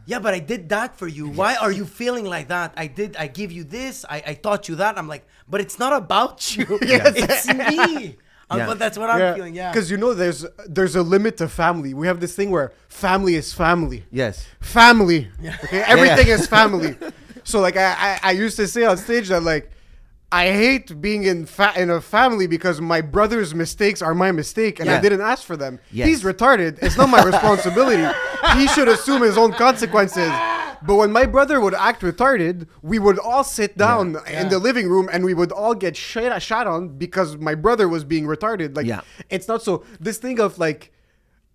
[0.06, 1.30] yeah, but I did that for you.
[1.30, 2.74] Why are you feeling like that?
[2.76, 3.16] I did.
[3.16, 4.06] I give you this.
[4.10, 4.98] I, I taught you that.
[4.98, 6.66] I'm like, but it's not about you.
[6.82, 8.18] It's me.
[8.54, 8.68] Yeah.
[8.68, 9.56] But that's what I'm feeling.
[9.56, 9.72] Yeah.
[9.72, 11.96] Because you know, there's there's a limit to family.
[11.96, 14.06] We have this thing where family is family.
[14.12, 14.46] yes.
[14.60, 15.28] family.
[15.64, 16.36] Okay, everything Yeah.
[16.36, 16.96] is family.
[17.46, 19.72] So like I, I I used to say on stage that like
[20.34, 24.80] I hate being in fa- in a family because my brother's mistakes are my mistake
[24.80, 25.80] and I didn't ask for them.
[25.92, 26.08] Yes.
[26.08, 26.82] He's retarded.
[26.82, 28.06] It's not my responsibility.
[28.58, 30.32] he should assume his own consequences.
[30.86, 34.90] But when my brother would act retarded, we would all sit down in the living
[34.90, 38.76] room and we would all get shit shot on because my brother was being retarded.
[38.76, 39.02] Like Yeah.
[39.30, 40.92] it's not so this thing of like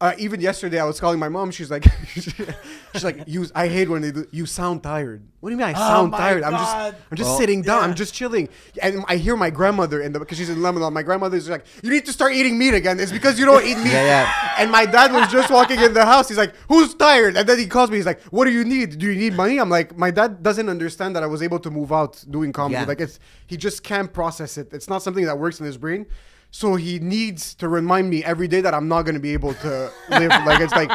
[0.00, 1.50] uh, even yesterday, I was calling my mom.
[1.50, 3.46] She's like, she's like, you.
[3.54, 4.28] I hate when they do.
[4.30, 5.22] You sound tired.
[5.40, 5.66] What do you mean?
[5.66, 6.42] I sound Oh my tired.
[6.44, 6.76] I'm just,
[7.10, 7.82] I'm just Well, sitting down.
[7.82, 8.48] I'm just chilling.
[8.80, 10.92] And I hear my grandmother in the because she's in Lebanon.
[10.92, 13.00] My grandmother's like, you need to start eating meat again.
[13.00, 13.92] It's because you don't eat meat.
[13.92, 14.54] Yeah, yeah.
[14.58, 16.28] And my dad was just walking in the house.
[16.28, 17.36] He's like, who's tired?
[17.36, 17.96] And then he calls me.
[17.96, 18.98] He's like, what do you need?
[18.98, 19.58] Do you need money?
[19.58, 22.74] I'm like, my dad doesn't understand that I was able to move out doing comedy.
[22.80, 22.84] Yeah.
[22.84, 24.72] Like it's he just can't process it.
[24.72, 26.06] It's not something that works in his brain.
[26.50, 29.54] So he needs to remind me every day that I'm not going to be able
[29.54, 30.30] to live.
[30.46, 30.90] like it's like,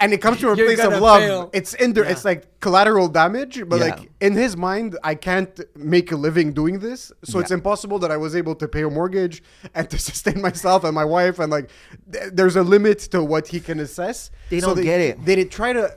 [0.00, 1.20] and it comes from a You're place of love.
[1.20, 1.50] fail.
[1.52, 2.04] It's in there.
[2.04, 3.86] It's like collateral damage, but Yeah.
[3.86, 7.10] like in his mind, I can't make a living doing this.
[7.24, 9.42] So it's impossible that I was able to pay a mortgage
[9.74, 11.38] and to sustain myself and my wife.
[11.38, 11.70] And like,
[12.12, 14.30] th- there's a limit to what he can assess.
[14.50, 15.24] They So don't get it.
[15.24, 15.94] They did try to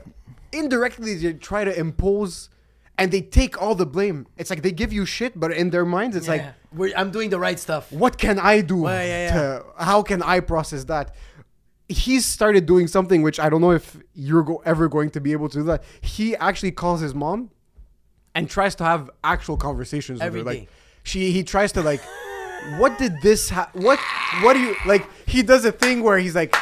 [0.52, 2.48] indirectly they try to impose.
[2.98, 4.26] And they take all the blame.
[4.36, 6.52] It's like they give you shit, but in their minds, it's like Yeah.
[6.74, 7.90] We're, I'm doing the right stuff.
[7.92, 8.78] what can I do?
[8.82, 9.32] Well, yeah, yeah.
[9.58, 11.14] To, how can I process that?
[11.88, 15.32] He started doing something which I don't know if you're go- ever going to be
[15.32, 15.82] able to do that.
[16.00, 17.50] He actually calls his mom
[18.34, 20.52] and tries to have actual conversations Every with her.
[20.54, 20.58] day.
[20.60, 20.68] Like
[21.02, 22.00] she, he tries to like,
[22.78, 23.50] what did this?
[23.50, 23.98] Ha- what?
[24.42, 25.06] What do you like?
[25.26, 26.54] He does a thing where he's like,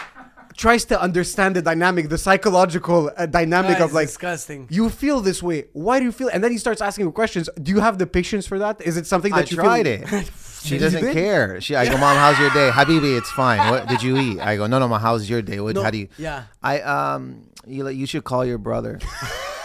[0.64, 4.60] tries to understand the dynamic, the psychological uh, dynamic That of is like, disgusting.
[4.78, 5.58] you feel this way.
[5.72, 6.28] Why do you feel?
[6.34, 7.48] And then he starts asking questions.
[7.64, 8.74] Do you have the patience for that?
[8.90, 10.18] Is it something that I you tried feel?
[10.20, 10.30] it.
[10.66, 11.58] She You doesn't care.
[11.64, 12.68] She, I go, mom, how's your day?
[12.78, 13.60] Habibi, it's fine.
[13.72, 14.40] What did you eat?
[14.40, 15.58] I go, no, no, mom, how's your day?
[15.58, 16.08] What, No, how do you?
[16.18, 16.44] yeah.
[16.62, 18.94] I um, you you should call your brother.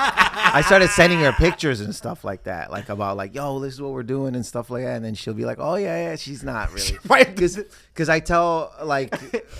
[0.00, 3.82] I started sending her pictures and stuff like that, like about like, yo, this is
[3.82, 6.16] what we're doing and stuff like that, and then she'll be like, oh yeah, yeah,
[6.16, 6.72] she's not
[7.04, 9.14] really, because I tell like,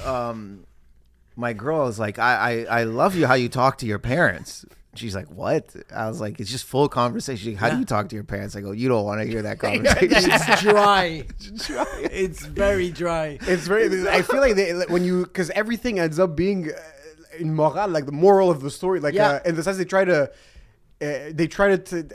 [0.07, 0.65] um,
[1.37, 4.65] my girl is like, I, I I love you how you talk to your parents.
[4.95, 5.77] She's like, what?
[5.95, 7.53] I was like, it's just full conversation.
[7.53, 8.57] Like, How do you talk to your parents?
[8.57, 10.09] I go, you don't want to hear that conversation.
[10.11, 11.25] It's dry.
[12.11, 13.39] It's very dry.
[13.43, 14.09] It's very.
[14.09, 16.81] I feel like they, when you because everything ends up being uh,
[17.39, 19.29] in moral, like the moral of the story, like Yeah.
[19.45, 20.29] uh, in the sense they try to, uh,
[21.39, 22.09] they try to, to.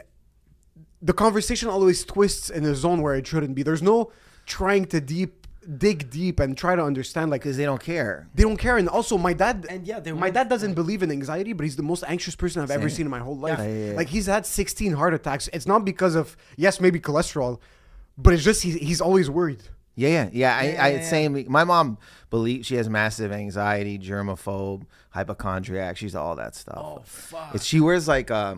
[1.02, 3.64] The conversation always twists in a zone where it shouldn't be.
[3.64, 4.12] There's no
[4.46, 5.34] trying to deep
[5.78, 8.28] dig deep and try to understand like because they don't care.
[8.36, 11.10] they don't care and also my dad And yeah, they my dad doesn't believe in
[11.10, 13.68] anxiety but he's the most anxious person i've ever seen in my whole life Yeah,
[13.68, 13.96] yeah, yeah.
[13.96, 17.62] like he's had 16 heart attacks it's not because of yes maybe cholesterol
[18.18, 19.64] but it's just he's, he's always worried
[19.96, 20.58] Yeah, yeah, yeah.
[20.58, 21.46] I, Yeah, I yeah, same.
[21.52, 21.98] My mom
[22.30, 25.98] believes she has massive anxiety, germaphobe, hypochondriac.
[25.98, 26.78] She's all that stuff.
[26.78, 27.56] Oh fuck.
[27.56, 28.32] It's, she wears like.
[28.32, 28.56] Uh,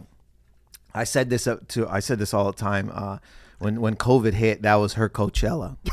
[0.94, 1.88] I said this up to.
[1.90, 2.90] I said this all the time.
[2.94, 3.18] Uh,
[3.60, 5.78] when when COVID hit, that was her Coachella.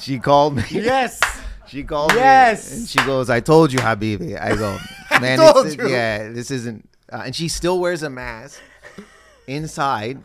[0.00, 0.62] she called me.
[0.70, 1.20] Yes.
[1.68, 2.70] She called Yes.
[2.70, 4.76] me and she goes, "I told you, Habibi." I go,
[5.22, 8.60] "Man, you." yeah, this isn't." Uh, and she still wears a mask
[9.46, 10.18] inside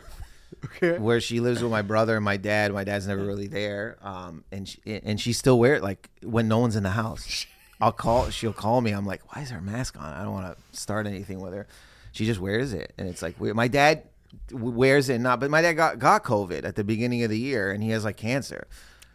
[0.65, 0.97] Okay.
[0.97, 2.73] where she lives with my brother and my dad.
[2.73, 6.47] My dad's never really there, um, and she, and she still wear it like when
[6.47, 7.45] no one's in the house.
[7.81, 8.29] I'll call.
[8.31, 8.91] She'll call me.
[8.91, 11.67] I'm like, "Why is her mask on?" I don't want to start anything with her.
[12.11, 13.55] She just wears it, and it's like weird.
[13.55, 14.03] My dad
[14.51, 17.71] wears it not, but my dad got got COVID at the beginning of the year,
[17.71, 18.67] and he has like cancer,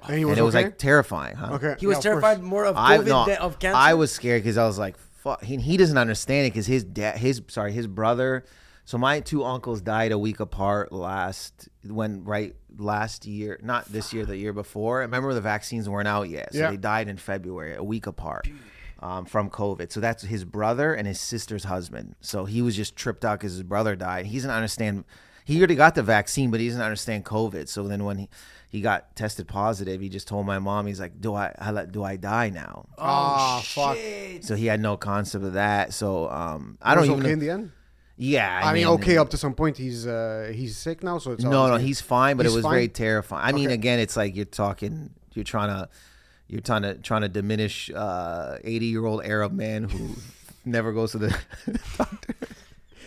[0.07, 0.65] And he and was, it was okay?
[0.67, 1.35] like terrifying.
[1.37, 1.55] Huh?
[1.55, 1.75] okay.
[1.79, 2.49] he was yeah, terrified course.
[2.49, 3.77] more of I COVID no, than of cancer.
[3.77, 6.85] I was scared because I was like, "Fuck." He, he doesn't understand it because his
[6.85, 8.45] dad, his sorry, his brother.
[8.85, 14.13] So my two uncles died a week apart last when right last year, not this
[14.13, 14.99] year, the year before.
[15.01, 16.71] I Remember the vaccines weren't out yet, so Yeah.
[16.71, 18.49] they died in February, a week apart.
[19.01, 22.15] Um, from COVID, so that's his brother and his sister's husband.
[22.21, 24.27] So he was just tripped out because his brother died.
[24.27, 25.03] He doesn't understand.
[25.45, 27.67] He already got the vaccine, but he doesn't understand COVID.
[27.69, 28.29] So then when he,
[28.69, 32.05] he got tested positive, he just told my mom, he's like, "Do I, I do
[32.05, 33.97] I die now?" Oh, fuck.
[33.97, 34.45] Shit.
[34.45, 35.93] So he had no concept of that.
[35.93, 37.23] So um, I I don't was even.
[37.25, 37.73] okay in the end.
[38.17, 41.43] Yeah, I, mean, okay, up to some point, he's uh, he's sick now, so it's
[41.43, 42.73] No, no, he's fine, but He's it was fine?
[42.73, 43.45] very terrifying.
[43.45, 45.89] I mean, again, it's like you're talking, you're trying to,
[46.49, 50.11] you're trying to trying to diminish uh, 80 year old Arab man who
[50.65, 51.39] never goes to the
[51.99, 52.35] doctor.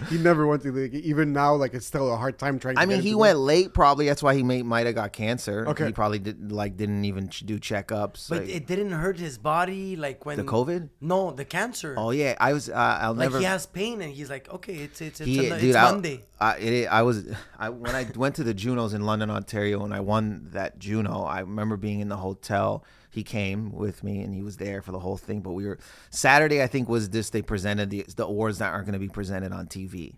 [0.10, 1.56] He never went to the even now.
[1.56, 2.76] Like it's still a hard time trying.
[2.76, 3.74] to I mean, him he to went late.
[3.74, 5.66] Probably that's why he may, might have got cancer.
[5.70, 5.88] Okay.
[5.88, 8.30] he probably did like didn't even do checkups.
[8.30, 10.90] But like- it didn't hurt his body like when the COVID.
[11.02, 11.96] No, the cancer.
[11.98, 12.70] Oh yeah, I was.
[12.70, 13.40] Uh, I'll like never.
[13.40, 15.92] he has pain and he's like, okay, it's it's it's, He, an- dude, it's I,
[15.92, 16.22] Monday.
[16.40, 17.26] I, it, I was
[17.60, 21.24] I when I went to the Junos in London, Ontario, and I won that Juno.
[21.24, 22.84] I remember being in the hotel.
[23.16, 25.42] He came with me, and he was there for the whole thing.
[25.42, 26.62] But we were Saturday.
[26.62, 27.30] I think was this.
[27.30, 30.16] They presented the the awards that aren't going to be presented on TV.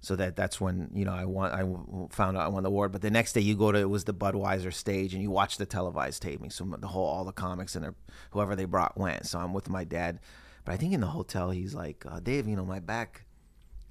[0.00, 1.52] So that that's when you know I won.
[1.52, 2.92] I found out I won the award.
[2.92, 5.56] But the next day you go to it was the Budweiser stage, and you watch
[5.58, 6.50] the televised taping.
[6.50, 7.94] So the whole all the comics and their,
[8.30, 9.26] whoever they brought went.
[9.26, 10.20] So I'm with my dad.
[10.64, 13.24] But I think in the hotel he's like, uh, Dave, you know my back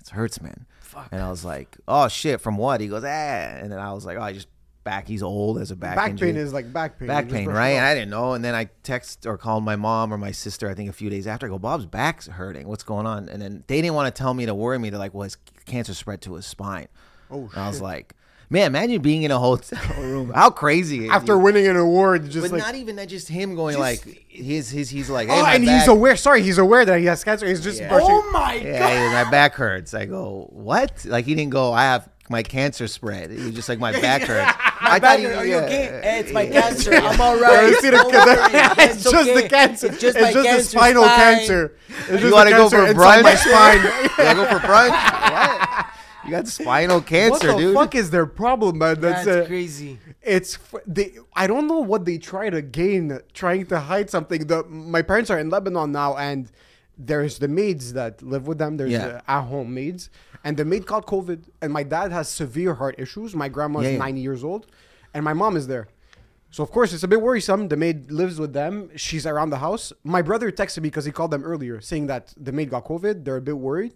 [0.07, 0.65] it hurts, man.
[0.81, 1.09] Fuck.
[1.11, 2.81] And I was like, oh shit, from what?
[2.81, 3.07] He goes, ah.
[3.07, 4.47] And then I was like, oh, I just
[4.87, 5.07] back.
[5.07, 5.95] He's old as a back.
[5.97, 6.29] back injury.
[6.31, 7.07] pain is like back pain.
[7.09, 7.71] back pain, right?
[7.71, 8.33] And I didn't know.
[8.33, 10.69] And then I text or called my mom or my sister.
[10.69, 12.67] I think a few days after, I go, Bob's back's hurting.
[12.69, 13.27] What's going on?
[13.27, 14.89] And then they didn't want to tell me to worry me.
[14.89, 16.87] They're like, well, his cancer spread to his spine.
[17.29, 18.13] Oh, And I was like,
[18.49, 20.31] man, imagine being in a hotel room.
[20.33, 21.09] How crazy!
[21.09, 23.09] After you- winning an award, just but like not even that.
[23.09, 24.89] Just him going Just- like his his.
[24.89, 25.79] He's like, hey, oh, my and back.
[25.81, 26.15] he's aware.
[26.15, 27.45] Sorry, he's aware that he has cancer.
[27.45, 27.89] He's just Yeah.
[27.89, 28.07] brushing.
[28.09, 28.89] oh my Yeah, god!
[28.89, 29.93] hey, my back hurts.
[29.93, 31.03] I go, what?
[31.03, 31.73] Like he didn't go.
[31.73, 33.31] I have my cancer spread.
[33.31, 34.57] He was just like my back hurts.
[34.89, 35.99] I thought he- are you okay?
[36.03, 36.93] Hey, it's my cancer.
[36.93, 37.67] I'm all right.
[37.69, 38.37] You see the- Don't worry.
[38.85, 39.87] it's just the cancer.
[39.87, 41.17] It's just It's my just the cancer spinal spine.
[41.17, 41.77] cancer.
[41.89, 43.23] It's You the want to go for brunch?
[43.23, 43.81] My spine.
[43.83, 44.91] you go for brunch?
[44.91, 45.87] What?
[46.25, 47.47] You got spinal cancer, dude.
[47.47, 47.75] what the dude.
[47.75, 48.99] fuck is their problem, man?
[48.99, 49.97] That's, That's uh, crazy.
[50.21, 51.13] It's they.
[51.33, 54.45] I don't know what they try to gain, trying to hide something.
[54.45, 56.51] The my parents are in Lebanon now, and
[56.97, 58.75] there's the maids that live with them.
[58.75, 59.21] There's Yeah.
[59.25, 60.09] uh, at-home maids,
[60.43, 61.45] and the maid caught COVID.
[61.61, 63.35] And my dad has severe heart issues.
[63.35, 63.97] My grandma's Yeah, yeah.
[63.99, 64.67] 90 years old,
[65.13, 65.87] and my mom is there.
[66.49, 67.67] So of course it's a bit worrisome.
[67.67, 68.89] The maid lives with them.
[68.95, 69.91] She's around the house.
[70.03, 73.25] My brother texted me because he called them earlier, saying that the maid got COVID.
[73.25, 73.93] They're a bit worried.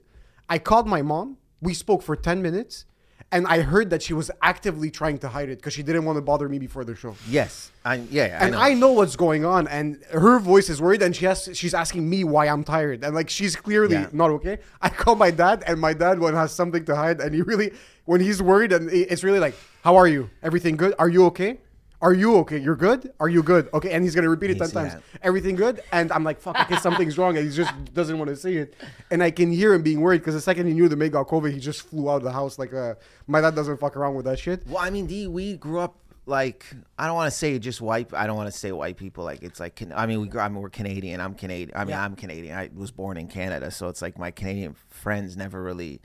[0.50, 1.38] I called my mom.
[1.62, 2.86] We spoke for 10 minutes,
[3.32, 6.18] and I heard that she was actively trying to hide it because she didn't want
[6.18, 7.16] to bother me before the show.
[7.30, 8.60] Yes, I, yeah, I And know.
[8.60, 12.10] I know what's going on, and her voice is worried, and she has she's asking
[12.10, 14.08] me why I'm tired, and like she's clearly Yeah.
[14.12, 14.60] not okay.
[14.82, 17.72] I call my dad, and my dad when has something to hide, and he really
[18.06, 20.30] when he's worried, and it's really like, "How are you?
[20.44, 20.94] Everything good?
[21.00, 21.60] Are you okay?
[22.02, 22.58] Are you okay?
[22.58, 23.12] You're good?
[23.20, 23.70] Are you good?
[23.74, 24.94] Okay." And he's gonna repeat it ten times.
[24.94, 25.20] yeah.
[25.22, 25.82] Everything good?
[25.92, 28.76] And I'm like, "Fuck, okay, something's wrong," and he just doesn't want to say it,
[29.12, 31.28] and I can hear him being worried because the second he knew the maid got
[31.28, 32.96] COVID, he just flew out of the house like, uh,
[33.28, 35.96] "My dad doesn't fuck around with that shit." Well, I mean, D, we grew up
[36.26, 36.66] like
[36.98, 38.14] I don't want to say just white.
[38.14, 39.24] I don't want to say white people.
[39.24, 41.20] Like it's like I mean, we I mean we're Canadian.
[41.22, 41.76] I'm Canadian.
[41.76, 42.04] I mean, Yeah.
[42.04, 42.58] I'm Canadian.
[42.58, 46.02] I was born in Canada, so it's like my Canadian friends never really.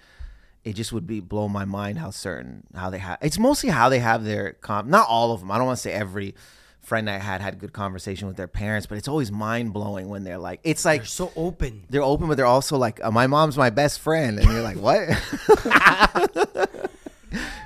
[0.66, 3.18] It just would be blow my mind how certain how they have.
[3.22, 4.90] It's mostly how they have their com.
[4.90, 5.50] Not all of them.
[5.52, 6.34] I don't want to say every
[6.80, 10.24] friend I had had good conversation with their parents, but it's always mind blowing when
[10.24, 11.84] they're like, it's like They're so open.
[11.88, 14.76] they're open, but they're also like, uh, my mom's my best friend, and you're like,
[14.76, 15.08] what?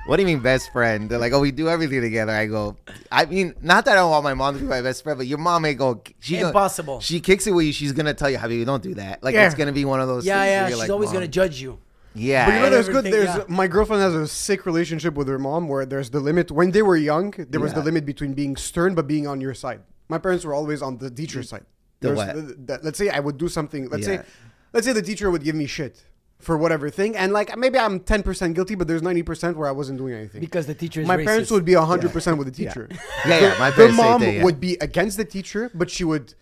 [0.07, 1.09] what do you mean best friend?
[1.09, 2.33] They're like, oh, we do everything together.
[2.33, 2.77] I go,
[3.13, 5.27] I mean, not that I don't want my mom to be my best friend, but
[5.27, 6.03] your mom ain't go.
[6.21, 7.01] She gonna- Impossible.
[7.01, 7.73] she kicks it with you.
[7.73, 9.23] She's gonna tell you, how you don't do that.
[9.23, 9.47] Like Yeah.
[9.47, 10.25] it's gonna be one of those.
[10.27, 10.69] Yeah, yeah.
[10.69, 11.79] She's like, always gonna judge you.
[12.15, 12.47] Yeah.
[12.47, 13.05] But you know, there's good.
[13.05, 13.45] There's yeah.
[13.49, 16.51] my girlfriend has a sick relationship with her mom, where there's the limit.
[16.51, 19.55] When they were young, there was the limit between being stern but being on your
[19.55, 19.81] side.
[20.09, 21.65] My parents were always on the teacher's side.
[22.01, 22.35] The what?
[22.35, 23.89] the- the- let's say I would do something.
[23.89, 24.23] Let's Yeah.
[24.23, 24.29] say,
[24.73, 26.03] let's say the teacher would give me shit
[26.39, 29.99] for whatever thing, and like maybe I'm 10% guilty, but there's 90% where I wasn't
[29.99, 30.41] doing anything.
[30.41, 31.25] because the teacher my racist.
[31.27, 32.89] parents would be 100% with the teacher.
[33.27, 33.59] Yeah, yeah.
[33.59, 34.45] My Their parents say mom they, yeah.
[34.45, 36.35] would be against the teacher, but she would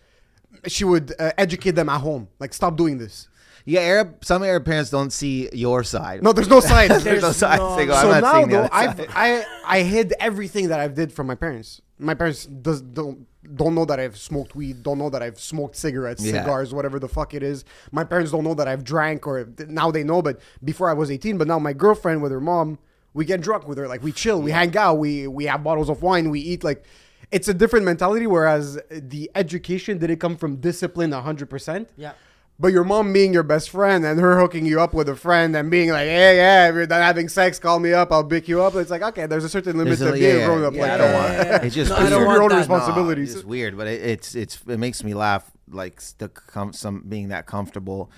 [0.67, 2.27] she would uh, educate them at home.
[2.39, 3.27] Like, stop doing this.
[3.69, 4.25] Yeah, Arab.
[4.25, 6.23] Some Arab parents don't see your side.
[6.23, 7.03] No, there's no sides.
[7.07, 7.59] there's no side.
[7.59, 8.99] no- They go, so I'm not now though, I've.
[9.25, 9.27] I
[9.65, 11.81] I hid everything that I've did from my parents.
[11.99, 14.83] My parents does don't don't know that I've smoked weed.
[14.83, 16.41] Don't know that I've smoked cigarettes, Yeah.
[16.41, 17.63] cigars, whatever the fuck it is.
[17.91, 20.21] My parents don't know that I've drank or now they know.
[20.21, 22.79] But before I was 18, but now my girlfriend with her mom,
[23.13, 23.87] we get drunk with her.
[23.87, 26.63] Like we chill, we hang out, we we have bottles of wine, we eat.
[26.63, 26.83] Like
[27.31, 28.25] it's a different mentality.
[28.27, 31.49] Whereas the education didn't come from discipline 100.
[31.49, 32.13] percent Yeah.
[32.59, 35.55] But your mom being your best friend and her hooking you up with a friend
[35.55, 38.47] and being like, hey, yeah, if you're done having sex, call me up, I'll pick
[38.49, 38.75] you up.
[38.75, 40.81] It's like, okay, there's a certain limit There's to a- being yeah, grown up yeah,
[40.81, 41.03] like I that.
[41.11, 41.33] don't want.
[41.47, 41.65] Yeah.
[41.65, 42.09] It's just No, I weird.
[42.11, 42.59] don't Assume want your own that, no.
[42.59, 43.35] responsibilities.
[43.35, 45.49] It's weird, but it, it's it's it makes me laugh.
[45.71, 48.11] Like the com- some being that comfortable.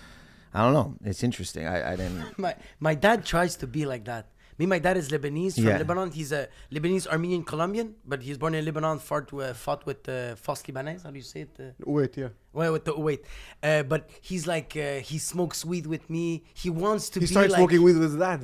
[0.53, 0.95] I don't know.
[1.03, 1.67] It's interesting.
[1.67, 2.37] I, I didn't.
[2.39, 4.25] My my dad tries to be like that.
[4.61, 5.79] Me, my dad is Lebanese from Yeah.
[5.83, 6.11] Lebanon.
[6.19, 6.41] He's a
[6.75, 8.99] Lebanese Armenian Colombian, but he's born in Lebanon.
[8.99, 11.01] Fought, uh, fought with uh, Force Libanese.
[11.05, 11.53] How do you say it?
[11.59, 11.63] Uh,
[11.97, 12.29] Wait, yeah.
[12.53, 13.21] well, with the wait,
[13.63, 16.43] uh, but he's like uh, he smokes weed with me.
[16.63, 18.41] He wants to He be started like, smoking weed with his dad.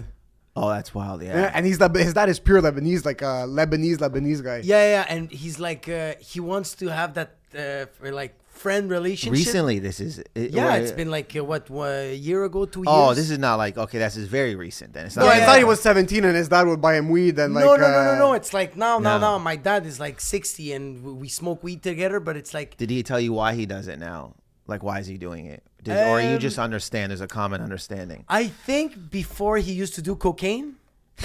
[0.60, 1.22] Oh, that's wild.
[1.22, 1.40] Yeah.
[1.42, 4.58] Yeah, and he's the, his dad is pure Lebanese, like a Lebanese Lebanese guy.
[4.74, 7.86] Yeah, yeah, and he's like uh, he wants to have that uh,
[8.20, 9.34] like friend relationship.
[9.34, 10.20] Recently, this is.
[10.36, 12.88] It, Yeah, what- it's been like uh, what a year ago, two years.
[12.90, 14.00] Oh, this is not like okay.
[14.00, 14.94] This is very recent.
[14.94, 15.24] Then it's not.
[15.24, 17.54] No, like I thought he was 17 and his dad would buy him weed and
[17.54, 17.64] like.
[17.66, 18.34] no, no, no, no, uh, no.
[18.34, 19.26] It's like now, now, No.
[19.28, 19.38] now.
[19.38, 22.20] My dad is like sixty, and we smoke weed together.
[22.20, 24.34] But it's like Did he tell you why he does it now?
[24.68, 25.64] Like, why is he doing it?
[25.84, 27.12] Did, or you Um, just understand?
[27.12, 28.26] There's a common understanding.
[28.28, 30.76] I think before he used to do cocaine,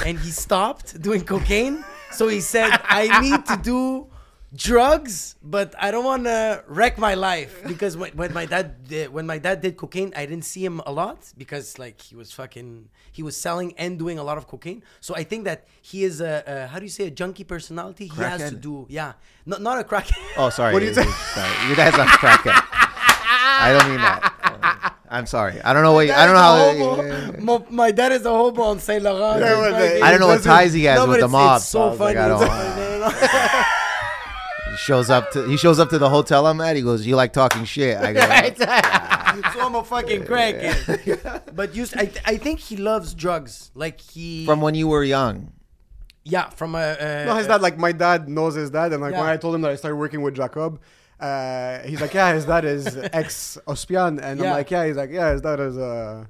[0.06, 1.84] and he stopped doing cocaine.
[2.12, 4.06] So he said, "I need to do
[4.54, 9.12] drugs, but I don't want to wreck my life because when, when my dad did,
[9.12, 12.32] when my dad did cocaine, I didn't see him a lot because like he was
[12.32, 14.82] fucking he was selling and doing a lot of cocaine.
[15.00, 18.06] So I think that he is a, a how do you say a junkie personality?
[18.08, 19.12] He has to do yeah,
[19.46, 20.16] not not a crackhead.
[20.36, 20.72] Oh, sorry.
[20.72, 21.02] What do you it- say?
[21.02, 22.60] it- Sorry, your dad's not crackhead.
[23.64, 24.94] I don't mean that.
[25.08, 25.60] I'm sorry.
[25.60, 26.06] I don't know what.
[26.06, 27.32] You, I don't know how.
[27.38, 29.40] my, my dad is a hobo on Saint Laurent.
[29.40, 31.56] Yeah, but I don't know what ties he has No, with but the it's- mob.
[31.58, 32.16] it's so I was like,
[34.72, 36.76] He shows up to he shows up to the hotel I'm at.
[36.76, 38.20] He goes, "You like talking shit?" I go,
[39.52, 41.42] so I'm a fucking crackhead.
[41.54, 43.70] but you, I, I think he loves drugs.
[43.74, 45.52] Like he, "From when you were young."
[46.24, 46.78] yeah, from a.
[46.78, 49.54] Uh, No, his dad, like my dad knows his dad, and like when I told
[49.54, 50.80] him that I started working with Jacob,
[51.20, 55.10] uh, he's like, yeah, his dad is ex Ospian, and I'm like, yeah, he's like,
[55.10, 56.24] yeah, his dad is uh,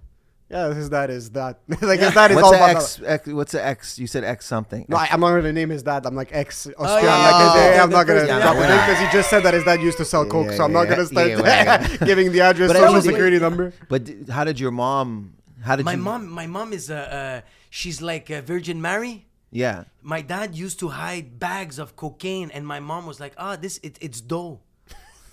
[0.53, 3.29] yeah, his dad is that, like his dad is What's all the about X, X?
[3.29, 3.99] What's the X?
[3.99, 4.85] You said X something.
[4.89, 6.05] No, I, I'm not gonna name his dad.
[6.05, 6.75] I'm like ex Ospian.
[6.79, 8.99] Oh, yeah, like, yeah, yeah, yeah, I'm not gonna first- yeah, drop we're name because
[9.01, 11.07] he just said that his dad used to sell coke, Yeah, so I'm not gonna
[11.07, 11.97] start yeah, yeah.
[12.11, 13.73] giving the address, But social anyway- security number.
[13.89, 15.35] But how did your mom?
[15.63, 15.99] How did my you?
[15.99, 17.01] mom, my mom is a.
[17.15, 17.41] Uh,
[17.71, 19.27] she's like a Virgin Mary.
[19.51, 19.85] Yeah.
[20.03, 23.79] My dad used to hide bags of cocaine, and my mom was like, "Ah, this
[23.83, 24.61] it, it's dough.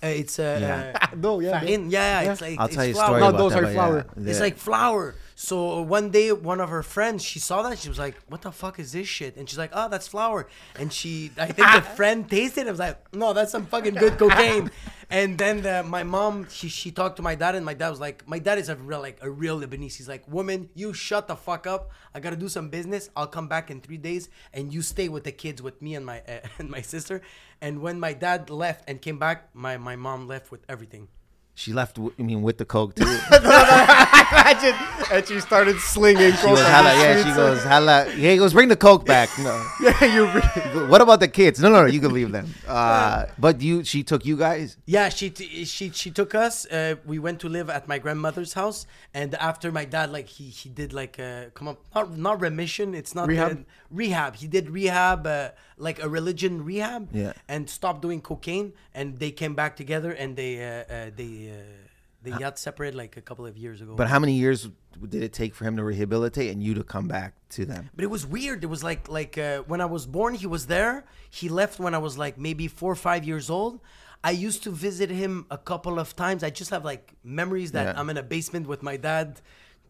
[0.02, 0.98] Uh, it's uh, Yeah.
[1.12, 1.90] uh, Dough, yeah, farin.
[1.90, 3.58] Yeah, yeah, it's like I'll it's tell you a story No, about those that.
[3.58, 3.96] are but flour.
[4.16, 4.28] Yeah.
[4.30, 4.44] It's Yeah.
[4.44, 5.14] like flour.
[5.42, 7.78] So one day, one of her friends, she saw that.
[7.78, 10.46] She was like, "What the fuck is this shit?" And she's like, "Oh, that's flour."
[10.78, 12.60] And she, I think the friend tasted.
[12.60, 14.70] it and was like, "No, that's some fucking good cocaine."
[15.08, 17.98] And then the, my mom, she she talked to my dad, and my dad was
[17.98, 19.96] like, "My dad is a real like a real Lebanese.
[19.96, 21.90] He's like, woman, you shut the fuck up.
[22.14, 23.08] I gotta do some business.
[23.16, 26.04] I'll come back in three days, and you stay with the kids with me and
[26.04, 27.22] my uh, and my sister."
[27.62, 31.08] And when my dad left and came back, my my mom left with everything.
[31.54, 31.96] She left.
[31.96, 33.04] w- I mean, with the coke too.
[33.32, 34.74] Imagine,
[35.12, 36.56] and she started slinging She coke.
[36.56, 37.36] goes, on "Hala," yeah, she streets.
[37.36, 39.66] goes, "Hala." Yeah, he goes, "Bring the coke back." No.
[39.82, 40.26] yeah, you.
[40.26, 41.60] Really, what about the kids?
[41.60, 41.86] No, no, no.
[41.86, 42.46] You can leave them.
[42.66, 44.76] Uh, but you, she took you guys.
[44.86, 46.66] Yeah, she t- she she took us.
[46.66, 50.44] Uh, we went to live at my grandmother's house, and after my dad, like he
[50.44, 52.94] he did like uh, come up not not remission.
[52.94, 53.52] It's not Rehab?
[53.52, 53.54] uh,
[53.90, 54.36] rehab.
[54.36, 55.50] He did rehab, uh,
[55.80, 57.32] like a religion rehab, Yeah.
[57.48, 58.72] and stopped doing cocaine.
[58.94, 61.62] And they came back together, and they uh, uh, they uh,
[62.22, 63.94] they got separated like a couple of years ago.
[63.96, 64.68] But how many years
[65.14, 67.88] did it take for him to rehabilitate and you to come back to them?
[67.96, 68.62] But it was weird.
[68.62, 71.04] It was like like uh, when I was born, he was there.
[71.30, 73.80] He left when I was like maybe four or five years old.
[74.22, 76.44] I used to visit him a couple of times.
[76.44, 77.98] I just have like memories that Yeah.
[78.00, 79.40] I'm in a basement with my dad,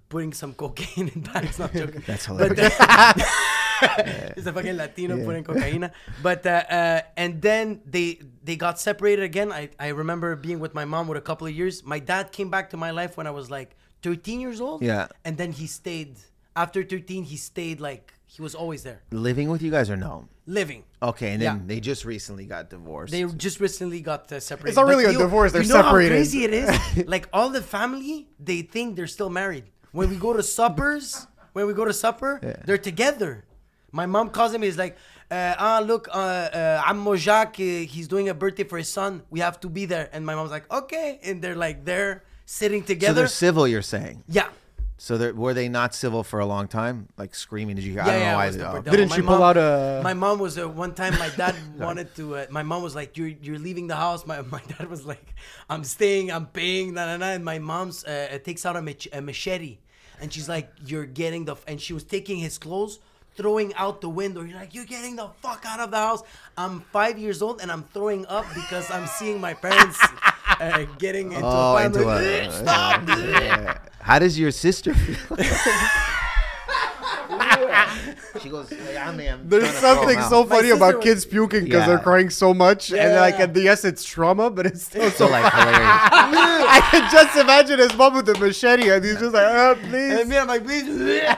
[0.09, 1.59] putting some cocaine in bags.
[1.59, 2.05] Not joking.
[2.11, 2.77] That's But, hilarious.
[2.79, 3.13] uh,
[4.37, 5.91] it's a fucking Latino putting cocaine.
[6.23, 9.53] But uh, uh, and then they they got separated again.
[9.53, 11.85] I I remember being with my mom for a couple of years.
[11.85, 14.83] My dad came back to my life when I was like 13 years old.
[14.83, 15.09] Yeah.
[15.25, 16.17] And then he stayed.
[16.57, 20.29] After 13, he stayed like he was always there, Living with you guys or no?
[20.47, 20.83] living.
[21.01, 21.63] Okay, and then Yeah.
[21.67, 23.13] they just recently got divorced.
[23.13, 24.71] They just recently got uh, separated.
[24.71, 26.11] It's not But really a you- divorce, they're you know separated.
[26.13, 27.07] How crazy it is.
[27.15, 29.65] like all the family, they think they're still married.
[29.93, 33.45] When we go to suppers, when we go to supper, they're together.
[33.93, 34.63] My mom calls him.
[34.63, 34.97] He's like,
[35.31, 37.63] uh, "Ah, look, uh, uh, Ammo Jacques, uh,
[37.95, 39.23] he's doing a birthday for his son.
[39.31, 42.83] We have to be there." And my mom's like, "Okay," and they're like, they're sitting
[42.83, 43.13] together.
[43.15, 44.23] so they're civil, you're saying?
[44.29, 44.49] yeah.
[45.03, 47.09] So they're, were they not civil for a long time?
[47.17, 47.77] Like screaming?
[47.77, 47.99] Did you?
[47.99, 48.47] I Yeah, I don't know why.
[48.49, 48.97] it they- oh.
[48.97, 51.19] Didn't My she pull out a- My mom was uh, one time.
[51.19, 52.37] My dad wanted to.
[52.37, 55.35] Uh, my mom was like, "You're you're leaving the house." My my dad was like,
[55.71, 56.31] "I'm staying.
[56.31, 57.31] I'm paying." Nah, nah, nah.
[57.37, 59.79] And my mom's uh, uh, takes out a, mach- a machete,
[60.21, 62.99] and she's like, "You're getting the." F-, and she was taking his clothes,
[63.41, 64.43] throwing out the window.
[64.43, 66.23] You're like, "You're getting the fuck out of the house."
[66.59, 69.99] I'm five years old and I'm throwing up because I'm seeing my parents
[70.61, 72.39] uh, getting into Oh, a into family.
[72.47, 72.53] a.
[72.53, 73.09] Stop.
[73.09, 73.79] Yeah.
[74.01, 75.17] How does your sister feel?
[78.43, 81.05] she goes, "I mean, I'm There's trying to throw 'em something so funny about was-
[81.05, 83.21] kids puking because they're crying so much, and Yeah.
[83.21, 85.31] like, and yes, it's trauma, but it's still So so.
[85.31, 85.81] like hilarious.
[85.83, 89.91] I can just imagine his mom with the machete, and he's just like, "Ah, And
[89.91, 90.85] please." me, I'm like, please.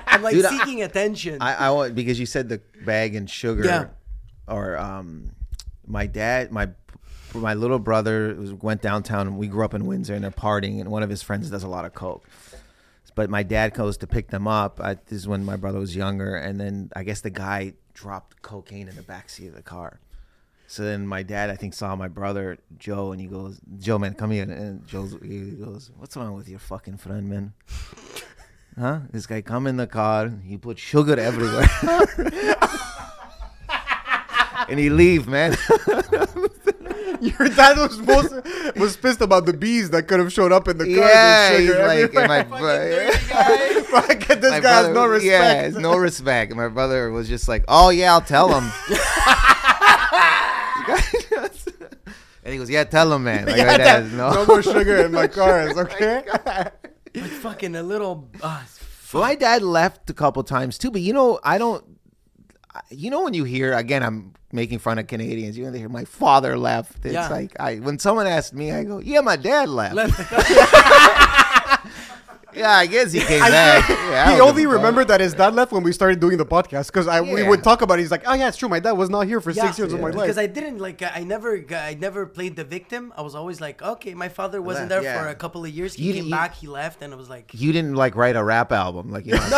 [0.07, 1.39] I'm like Dude, I- seeking attention.
[1.41, 3.85] I, I want because you said the bag and sugar, Yeah.
[4.47, 5.31] or um,
[5.87, 6.69] my dad, my
[7.35, 10.81] my little brother was, went downtown and we grew up in Windsor and they're partying
[10.83, 12.29] and one of his friends does a lot of coke.
[13.15, 14.81] But my dad goes to pick them up.
[14.81, 18.43] I, this is when my brother was younger, and then I guess the guy dropped
[18.43, 20.01] cocaine in the backseat of the car.
[20.67, 24.15] So then my dad, I think, saw my brother Joe, and he goes, "Joe, man,
[24.15, 27.53] come here." And Joe's, he goes, "What's wrong with your fucking friend, man?"
[28.79, 29.01] Huh?
[29.11, 30.33] This guy come in the car.
[30.45, 31.69] He put sugar everywhere.
[34.69, 35.57] and he leave, man.
[37.39, 38.33] Your dad was most
[38.77, 40.95] was pissed about the bees that could have showed up in the car.
[41.09, 42.25] yeah, he's sugar like, everywhere.
[42.25, 43.13] and my brother.
[43.13, 45.31] Fuck, this my guy has no respect.
[45.31, 46.51] Yeah, has no respect.
[46.51, 48.71] And my brother was just like, "Oh yeah, I'll tell him."
[52.45, 54.31] and he goes, "Yeah, tell him, man." Like, Yeah, my dad Dad, has no.
[54.33, 54.47] no.
[54.47, 56.23] more sugar in my cars, okay?
[57.15, 58.29] Like fucking a little.
[58.43, 58.63] Uh,
[59.13, 61.85] Well, my dad left a couple times too, but you know, I don't.
[62.75, 65.57] I- You know, when you hear again, I'm making fun of Canadians.
[65.59, 67.05] You know, they hear my father left.
[67.05, 67.29] It's Yeah.
[67.29, 69.97] like I when someone asked me, I go, "Yeah, my dad left."
[72.55, 73.89] yeah, I guess he came back.
[74.13, 74.83] Yeah, he only give a fuck.
[74.83, 77.63] remembered that his dad left when we started doing the podcast because I we would
[77.65, 78.03] talk about it.
[78.03, 78.69] He's like, "Oh yeah, it's true.
[78.69, 80.79] My dad was not here for yeah, six years of my life." because I didn't
[80.79, 81.03] like.
[81.03, 81.65] I never.
[81.75, 83.13] I never played the victim.
[83.17, 85.23] I was always like, okay, my father wasn't there yeah.
[85.23, 85.95] for a couple of years.
[85.95, 86.55] He You- came you- back.
[86.55, 87.51] He left, and it was like.
[87.55, 89.49] You didn't like write a rap album, like you know.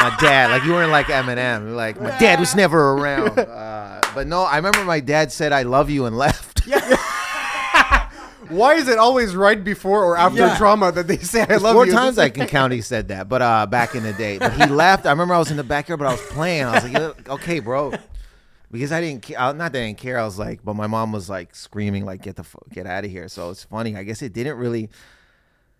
[0.00, 1.74] My dad, like you weren't like Eminem.
[1.74, 3.38] Like my dad was never around.
[3.70, 6.66] Uh, but no, I remember my dad said, "I love you" and left.
[8.48, 10.56] Why is it always right before or after Yeah.
[10.58, 11.92] trauma that they say I love Four you?
[11.92, 14.38] times I can count he said that, but uh, back in the day.
[14.38, 15.06] But he left.
[15.06, 16.64] I remember I was in the backyard, but I was playing.
[16.64, 17.92] I was like, okay, bro.
[18.72, 19.38] Because I didn't care.
[19.38, 20.18] Not that I didn't care.
[20.18, 23.10] I was like, but my mom was like screaming, like, get the get out of
[23.10, 23.28] here.
[23.28, 23.94] So it's funny.
[23.96, 24.90] I guess it didn't really.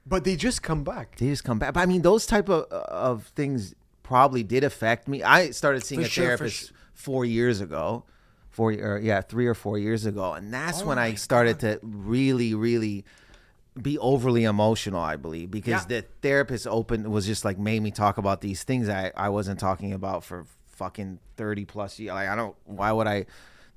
[0.06, 1.16] But they just come back.
[1.16, 1.74] They just come back.
[1.74, 3.74] But I mean, those type of of things
[4.10, 5.22] probably did affect me.
[5.22, 8.04] I started seeing For a sure, therapist su- four years ago,
[8.50, 11.78] four or yeah, three or four years ago, and that's Oh when I started to
[11.82, 13.04] really, really
[13.80, 15.00] be overly emotional.
[15.00, 16.00] I believe because Yeah.
[16.00, 19.60] the therapist opened was just like made me talk about these things I I wasn't
[19.60, 22.12] talking about for fucking thirty plus years.
[22.14, 22.56] Like I don't.
[22.64, 23.26] Why would I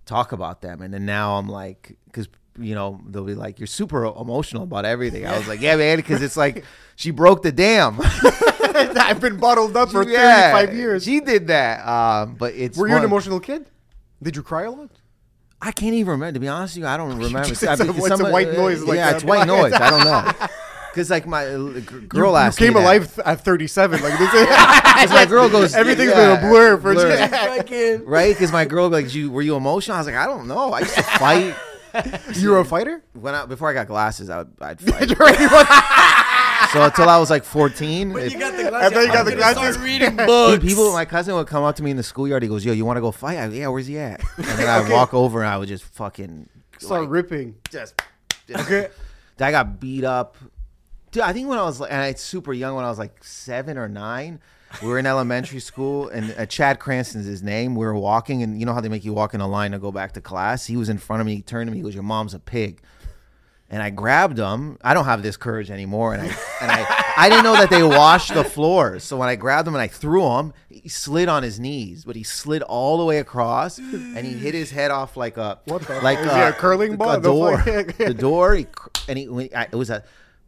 [0.05, 0.81] talk about them?
[0.81, 2.27] And then now I'm like, because
[2.59, 5.25] you know they'll be like, you're super emotional about everything.
[5.25, 6.63] I was like, yeah, man, because it's like
[6.95, 7.99] she broke the dam.
[8.75, 11.03] I've been bottled up for Yeah, 35 years.
[11.03, 11.85] She did that.
[11.87, 13.67] Um, but it's Were you an emotional kid?
[14.21, 14.89] Did you cry a lot?
[15.61, 16.33] I can't even remember.
[16.33, 17.39] To be honest with you, I don't remember.
[17.39, 19.15] I it's a- mean, it's a someone- white noise like yeah, that.
[19.15, 19.73] it's white noise.
[19.73, 20.47] I don't know.
[20.93, 22.85] Because like my uh, g- girl you, asked you came me that.
[22.85, 24.01] alive th- at 37.
[24.01, 24.29] Like this.
[24.47, 27.27] 'Cause my girl goes, Everything's yeah, been a blur for blur.
[27.57, 28.05] Fucking.
[28.05, 28.33] right?
[28.35, 29.95] Because my girl like, you were you emotional?
[29.95, 30.71] I was like, I don't know.
[30.73, 31.55] I used to fight
[32.35, 33.03] you were a fighter.
[33.13, 34.29] when I before I got glasses.
[34.29, 35.09] I would I'd fight.
[35.09, 38.93] You're right, so until I was like 14, When if- you got the And glasses,
[38.93, 39.73] then you got the glasses.
[39.75, 40.63] Start reading Dude, books.
[40.65, 42.41] people, my cousin would come up to me in the schoolyard.
[42.43, 44.67] He goes, "Yo, you want to go fight?" I "Yeah, where's he at?" And then
[44.67, 47.55] I would walk over and I would just fucking Start like, ripping.
[47.69, 47.99] just,
[48.47, 48.87] just Okay.
[49.39, 50.35] I got beat up.
[51.13, 53.23] Dude, I think when I was like, and I super young, when I was like
[53.23, 54.39] seven or nine,
[54.81, 57.75] we were in elementary school, and uh, Chad Cranston's his name.
[57.75, 59.79] We were walking, and you know how they make you walk in a line to
[59.79, 60.65] go back to class.
[60.65, 61.35] He was in front of me.
[61.35, 61.77] He turned to me.
[61.77, 62.81] He goes, "Your mom's a pig."
[63.69, 64.77] And I grabbed him.
[64.83, 66.25] I don't have this courage anymore, and I
[66.61, 69.03] and I I didn't know that they washed the floors.
[69.03, 72.15] So when I grabbed him and I threw him, he slid on his knees, but
[72.15, 75.83] he slid all the way across, and he hit his head off like a What
[75.83, 77.11] the- like he a curling ball?
[77.11, 77.57] A The door.
[77.59, 77.97] fuck?
[77.97, 78.55] the door.
[78.55, 78.67] He,
[79.07, 80.03] and he when I, it was a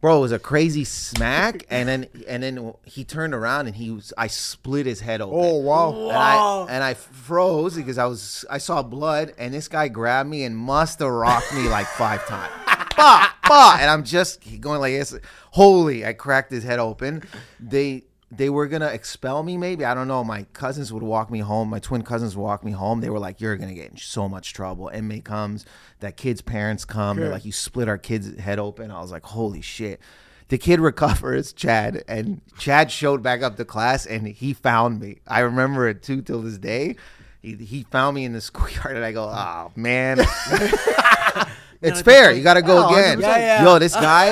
[0.06, 3.90] bro, it was a crazy smack, and then and then he turned around and he
[3.90, 5.36] was I split his head open.
[5.36, 6.06] Oh wow.
[6.06, 10.30] And I and I froze because I was I saw blood, and this guy grabbed
[10.30, 12.52] me and must have rocked me like five times.
[12.96, 15.18] bah, bah, and I'm just going like this.
[15.50, 16.06] Holy!
[16.06, 17.24] I cracked his head open.
[17.58, 18.04] They
[18.36, 19.56] they were gonna expel me.
[19.56, 20.22] Maybe I don't know.
[20.24, 21.68] My cousins would walk me home.
[21.70, 23.00] My twin cousins would walk me home.
[23.00, 25.64] They were like, "You're gonna get in so much trouble." Inmate comes.
[26.00, 27.16] That kid's parents come.
[27.18, 30.00] They're like, "You split our kid's head open." I was like, "Holy shit!"
[30.48, 35.18] The kid recovers, Chad, and Chad showed back up to class, and he found me.
[35.26, 36.96] I remember it too till this day.
[37.42, 40.18] He, he found me in the schoolyard, and I go, "Oh man."
[41.82, 42.32] It's fair.
[42.32, 43.20] You got to go again.
[43.20, 43.64] Yeah, yeah.
[43.64, 44.30] Yo, this guy,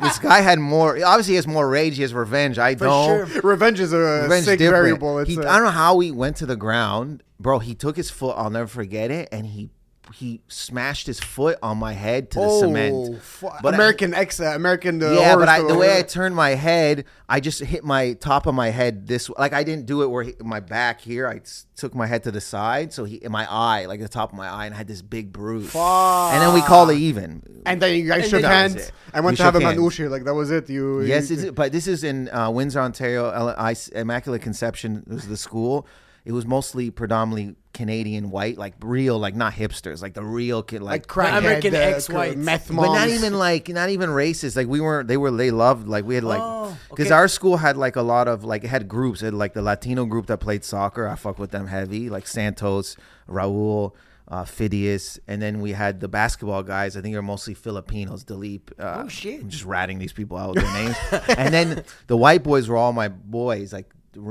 [0.00, 0.98] this guy had more.
[1.04, 1.96] Obviously, he has more rage.
[1.96, 2.58] He has revenge.
[2.58, 3.28] I don't.
[3.28, 3.40] sure.
[3.42, 4.82] Revenge is a Revenge sick different.
[4.82, 5.18] variable.
[5.20, 7.58] It's He, uh, I don't know how he went to the ground, bro.
[7.58, 8.34] He took his foot.
[8.36, 9.70] I'll never forget it, and he
[10.14, 13.22] he smashed his foot on my head to the oh, cement.
[13.22, 15.02] fu- But American X, uh, American.
[15.02, 18.46] Uh, yeah, but I, the way I turned my head, I just hit my top
[18.46, 21.28] of my head this like I didn't do it where he, my back here.
[21.28, 21.40] I
[21.76, 24.38] took my head to the side, so he in my eye, like the top of
[24.38, 25.74] my eye, and I had this big bruise.
[25.74, 27.42] And then we called it even.
[27.66, 28.92] And then you guys And shook then- hands it.
[29.12, 29.78] and went We to have a shook hands.
[29.80, 30.08] manushi.
[30.10, 30.70] Like that was it.
[30.70, 33.30] You Yes, you, it's, but this is in uh, Windsor, Ontario.
[33.30, 35.86] L- I- Immaculate Conception was the school.
[36.26, 40.82] It was mostly predominantly Canadian white, like real, like not hipsters, like the real kid,
[40.82, 42.36] like, like crackhead, American uh, ex-whites.
[42.36, 44.56] meth but not even like not even racist.
[44.56, 45.06] Like we weren't.
[45.06, 45.30] They were.
[45.30, 45.86] They loved.
[45.86, 47.14] Like we had like Oh, because okay.
[47.14, 49.22] our school had like a lot of like it had groups.
[49.22, 51.06] It had like the Latino group that played soccer.
[51.06, 52.10] I fuck with them heavy.
[52.10, 52.96] Like Santos,
[53.28, 53.92] Raul.
[54.28, 56.96] Uh, Phidias, and then we had the basketball guys.
[56.96, 58.24] I think they're mostly Filipinos.
[58.24, 58.72] Dilip.
[58.76, 59.40] Uh, Oh, shit.
[59.40, 60.96] I'm just ratting these people out with their names.
[61.38, 63.88] and then the white boys were all my boys, like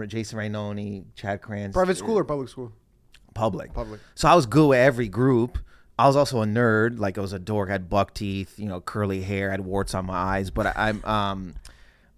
[0.08, 1.74] Jason Rainoni, Chad Kranz.
[1.74, 2.72] private school or public school.
[3.34, 3.74] public.
[3.74, 4.00] Public.
[4.16, 5.58] So I was good with every group.
[5.98, 7.00] I was also a nerd.
[7.00, 7.70] Like I was a dork.
[7.70, 9.50] I had buck teeth, you know, curly hair.
[9.50, 10.50] I had warts on my eyes.
[10.52, 11.54] But I, I'm, um,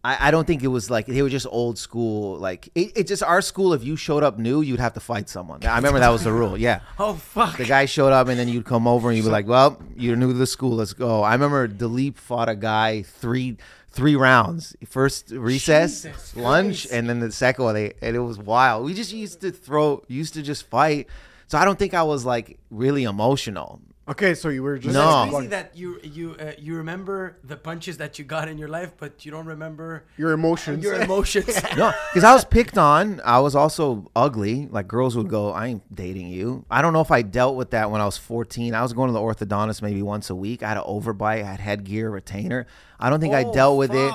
[0.03, 2.38] I, I don't think it was like they were just old school.
[2.39, 3.74] Like it, it just our school.
[3.74, 5.63] If you showed up new, you'd have to fight someone.
[5.63, 6.57] I remember that was the rule.
[6.57, 6.80] Yeah.
[6.99, 7.57] Oh fuck.
[7.57, 10.15] The guy showed up, and then you'd come over, and you'd be like, "Well, you're
[10.15, 10.78] new to the school.
[10.78, 13.57] Let's go." I remember Dilip fought a guy three
[13.98, 14.76] three rounds.
[14.88, 16.93] First recess, Jesus lunch, Christ.
[16.93, 17.74] and then the second one.
[17.76, 18.86] They, and it was wild.
[18.86, 21.08] We just used to throw, used to just fight.
[21.48, 23.82] So I don't think I was like really emotional.
[24.10, 25.24] Okay, so you were just No.
[25.24, 28.70] It's crazy that you you uh, you remember the punches that you got in your
[28.70, 30.82] life, but you don't remember your emotions.
[30.82, 31.62] your emotions.
[31.76, 33.20] No, because I was picked on.
[33.26, 34.68] I was also ugly.
[34.72, 37.72] Like girls would go, "I ain't dating you." I don't know if I dealt with
[37.72, 38.74] that when I was 14.
[38.74, 40.64] I was going to the orthodontist maybe once a week.
[40.64, 41.43] I had an overbite.
[41.43, 42.66] I had headgear, retainer.
[42.99, 44.14] I don't think I Oh, dealt with it.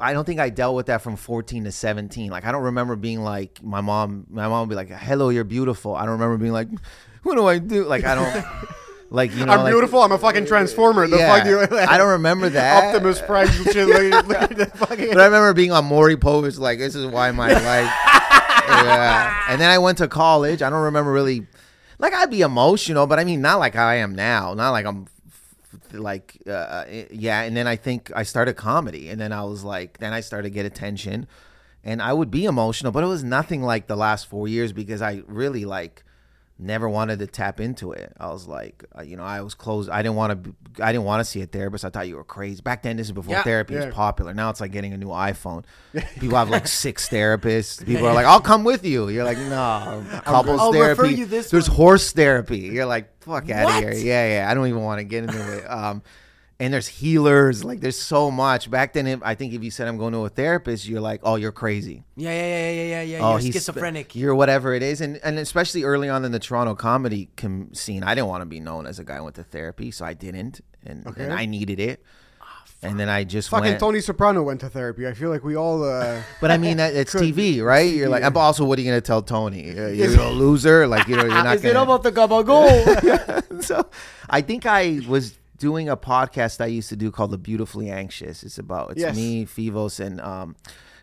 [0.00, 2.28] I don't think I dealt with that from 14 to 17.
[2.28, 4.26] Like I don't remember being like my mom.
[4.30, 6.68] My mom would be like, "Hello, you're beautiful." I don't remember being like,
[7.22, 8.44] "What do I do?" Like I don't.
[9.12, 10.02] Like you know, I'm like- beautiful.
[10.02, 11.06] I'm a fucking transformer.
[11.06, 11.76] The Yeah, fuck you?
[11.78, 12.84] I don't remember that.
[12.94, 13.86] Optimus Prime shit.
[13.86, 14.26] Like,
[14.58, 17.92] like But I remember being on Maury Povich, like, this is why my life.
[18.68, 19.44] yeah.
[19.48, 20.62] And then I went to college.
[20.62, 21.46] I don't remember really,
[21.98, 24.54] like, I'd be emotional, but I mean, not like I am now.
[24.54, 25.06] Not like I'm,
[25.92, 27.42] like, uh, yeah.
[27.42, 29.08] And then I think I started comedy.
[29.10, 31.26] And then I was like, then I started to get attention.
[31.84, 35.02] And I would be emotional, but it was nothing like the last four years because
[35.02, 36.02] I really, like,
[36.62, 38.12] never wanted to tap into it.
[38.18, 39.90] I was like, uh, you know, I was closed.
[39.90, 40.54] I didn't want to.
[40.82, 41.84] I didn't want to see a therapist.
[41.84, 42.62] I thought you were crazy.
[42.62, 43.42] Back then, this is before Yeah.
[43.42, 43.86] therapy Yeah.
[43.86, 44.32] was popular.
[44.34, 45.64] Now it's like getting a new iPhone.
[46.20, 47.84] People have like six therapists.
[47.84, 51.50] People are like, "I'll come with you." You're like, "No, couples I'll therapy." you this
[51.50, 51.76] There's one.
[51.76, 52.58] horse therapy.
[52.60, 54.50] You're like, "Fuck out of here." Yeah, yeah.
[54.50, 55.64] I don't even want to get into it.
[55.70, 56.02] Um,
[56.62, 57.64] and there's healers.
[57.64, 58.70] Like, there's so much.
[58.70, 61.20] Back then, if, I think if you said I'm going to a therapist, you're like,
[61.24, 63.18] "Oh, you're crazy." yeah, yeah, yeah, yeah, yeah, yeah.
[63.20, 64.14] oh, You're he's schizophrenic.
[64.14, 68.02] You're whatever it is, and and especially early on in the Toronto comedy com- scene,
[68.04, 70.14] I didn't want to be known as a guy who went to therapy, so I
[70.14, 71.24] didn't, and, Okay.
[71.24, 72.00] and I needed it,
[72.82, 73.80] and then I just fucking went.
[73.80, 75.06] Tony Soprano went to therapy.
[75.08, 75.82] I feel like we all.
[75.82, 77.92] Uh, But I mean, that, it's Could- TV, right?
[77.92, 79.70] You're like, but also, what are you gonna tell Tony?
[79.78, 81.82] Uh, You're a loser, like you know, you're not Is it gonna.
[81.82, 83.62] about the gabago?
[83.64, 83.88] so,
[84.30, 88.42] I think I was doing a podcast I used to do called The Beautifully Anxious.
[88.42, 89.14] It's about it's Yes.
[89.14, 90.56] me, Fivos, and um,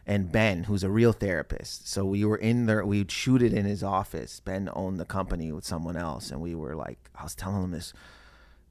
[0.05, 1.87] and Ben, who's a real therapist.
[1.87, 2.85] So we were in there.
[2.85, 4.41] We'd shoot it in his office.
[4.41, 7.71] Ben owned the company with someone else, and we were like, I was telling him
[7.71, 7.93] this.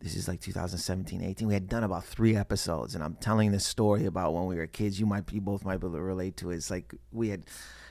[0.00, 1.48] This is like 2017, 18.
[1.48, 4.66] We had done about three episodes, and I'm telling this story about when we were
[4.66, 5.00] kids.
[5.00, 6.56] You might, you both might be able to relate to it.
[6.56, 7.46] It's like we had,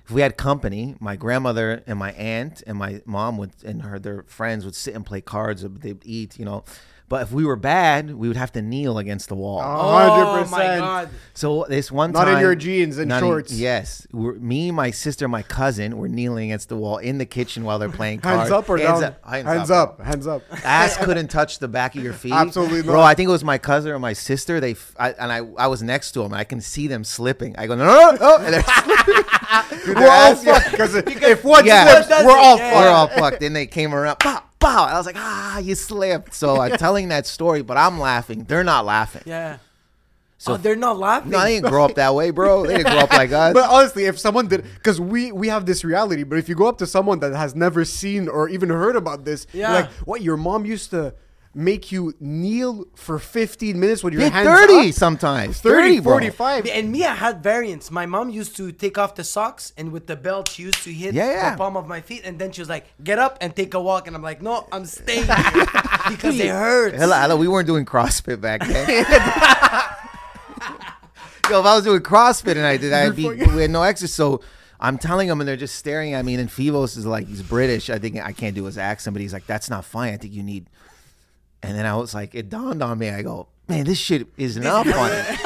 [0.06, 3.98] if we had company, my grandmother and my aunt and my mom would and her
[4.00, 5.64] their friends would sit and play cards.
[5.68, 6.64] They'd eat, you know.
[7.10, 9.62] But if we were bad, we would have to kneel against the wall.
[9.62, 10.51] Oh 100%.
[10.51, 11.10] my god.
[11.34, 13.53] So this one Not time, in your jeans and not in- shorts.
[13.53, 17.64] yes, we're, me, my sister, my cousin were kneeling against the wall in the kitchen
[17.64, 18.39] while they're playing cards.
[18.49, 19.12] Hands up or hands down?
[19.14, 19.99] Up, hands, hands up.
[20.01, 20.05] up.
[20.05, 20.43] Hands up.
[20.66, 22.34] Ass couldn't touch the back of your feet.
[22.34, 22.86] Absolutely not.
[22.88, 23.01] bro.
[23.01, 24.60] I think it was my cousin or my sister.
[24.60, 26.34] They f- I, and I, I was next to them.
[26.34, 27.55] And I can see them slipping.
[27.58, 28.38] I go no, no, no, no.
[28.43, 29.24] and they're slipping.
[29.86, 30.60] Dude, We're all ass- yeah.
[30.60, 32.01] fucked because if one Yeah.
[32.03, 32.76] slips, we're all fucked.
[32.76, 33.39] We're all fucked.
[33.39, 34.20] Then they came around.
[34.20, 34.43] Pow,
[34.76, 34.84] pow.
[34.86, 36.34] I was like, ah, you slipped.
[36.34, 38.43] So I'm telling that story, but I'm laughing.
[38.43, 39.24] They're not laughing.
[39.26, 39.57] Yeah.
[40.39, 41.32] So- oh, they're not laughing.
[41.32, 42.65] No, they didn't grow up that way, bro.
[42.65, 43.53] They didn't grow up like us.
[43.53, 46.68] But honestly, if someone did, because we we have this reality, but if you go
[46.68, 49.74] up to someone that has never seen or even heard about this, you're Yeah.
[49.74, 50.22] like, what?
[50.22, 51.15] Your mom used to
[51.54, 54.93] make you kneel for 15 minutes with your Yeah, hands 30 up?
[54.93, 55.60] sometimes.
[55.60, 56.14] 30, 30, bro.
[56.14, 56.68] 45.
[56.68, 57.89] And me, I had variants.
[57.89, 60.93] My mom used to take off the socks, and with the belt, she used to
[60.93, 61.52] hit Yeah, yeah.
[61.52, 63.82] the palm of my feet, and then she was like, "Get up and take a
[63.82, 65.66] walk." And I'm like, "No, I'm staying here
[66.10, 68.88] because it hurts." Hello, hello, we weren't doing CrossFit back then.
[71.50, 74.14] Yo, if I was doing CrossFit and I did, I'd be we had no exercise.
[74.14, 74.41] So
[74.82, 76.34] I'm telling them, and they're just staring at me.
[76.36, 77.89] And then Fivos is like, he's British.
[77.89, 80.14] I think I can't do his accent, but he's like, that's not fine.
[80.14, 80.70] I think you need.
[81.64, 83.10] And then I was like, it dawned on me.
[83.10, 85.38] I go, man, this shit is not funny.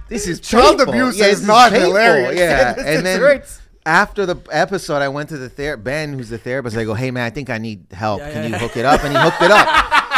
[0.08, 0.94] this is Child painful.
[0.94, 1.88] abuse Yeah, is not painful.
[1.90, 2.38] hilarious.
[2.38, 3.60] Yeah, and then hurts.
[3.86, 6.76] after the episode, I went to the ther- Ben, who's the therapist.
[6.76, 8.20] I go, hey man, I think I need help.
[8.20, 9.04] Yeah, Can yeah, you hook it up?
[9.04, 9.66] And he hooked it up.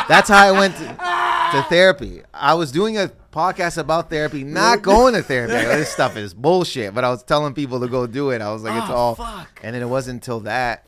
[0.08, 2.22] That's how I went to, to therapy.
[2.32, 5.54] I was doing a podcast about therapy, not going to therapy.
[5.54, 6.94] Like, this stuff is bullshit.
[6.94, 8.42] But I was telling people to go do it.
[8.42, 9.14] I was like, it's Oh, all.
[9.14, 9.60] fuck.
[9.62, 10.86] And then it wasn't until that.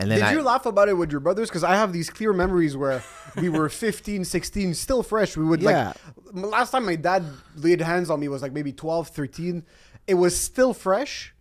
[0.00, 1.50] And then Did I, you laugh about it with your brothers?
[1.50, 3.02] Because I have these clear memories where
[3.36, 5.36] we were 15, 16, still fresh.
[5.36, 5.92] We would Yeah.
[6.32, 7.22] like, last time my dad
[7.56, 9.62] laid hands on me was like maybe 12, 13.
[10.06, 11.34] It was still fresh.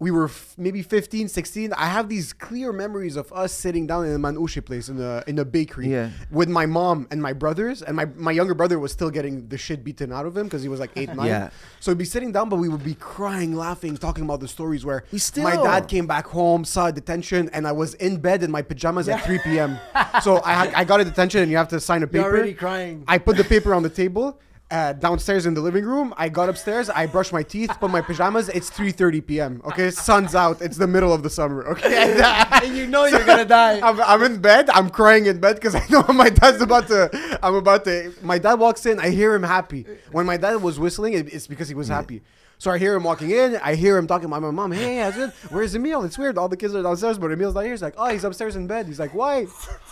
[0.00, 1.74] We were f- maybe 15, 16.
[1.74, 5.22] I have these clear memories of us sitting down in a manouche place in a
[5.26, 6.08] in a bakery Yeah.
[6.30, 7.82] with my mom and my brothers.
[7.82, 10.62] And my, my younger brother was still getting the shit beaten out of him because
[10.62, 11.26] he was like eight, nine.
[11.26, 11.50] Yeah.
[11.80, 14.86] So we'd be sitting down, but we would be crying, laughing, talking about the stories
[14.86, 18.50] where still- my dad came back home, saw detention, and I was in bed in
[18.50, 19.78] my pajamas at 3 p.m.
[20.22, 22.22] so I, I got a detention, and you have to sign a paper.
[22.24, 23.04] You're already crying.
[23.06, 24.38] I put the paper on the table.
[24.70, 26.88] Uh, downstairs in the living room, I got upstairs.
[26.88, 28.48] I brushed my teeth, put my pajamas.
[28.50, 29.62] It's 3:30 p.m.
[29.64, 30.62] Okay, sun's out.
[30.62, 31.66] It's the middle of the summer.
[31.66, 32.20] Okay,
[32.62, 33.80] and you know you're gonna die.
[33.82, 34.70] I'm, I'm in bed.
[34.70, 37.38] I'm crying in bed because I know my dad's about to.
[37.42, 38.14] I'm about to.
[38.22, 39.00] My dad walks in.
[39.00, 39.86] I hear him happy.
[40.12, 42.22] When my dad was whistling, it's because he was happy.
[42.60, 43.56] So I hear him walking in.
[43.56, 44.70] I hear him talking to my mom.
[44.70, 45.30] Hey, how's it?
[45.48, 46.04] Where's Émile?
[46.04, 46.36] It's weird.
[46.36, 47.70] All the kids are downstairs, but Émile's not here.
[47.72, 48.86] He's like, oh, he's upstairs in bed.
[48.86, 49.44] He's like, why?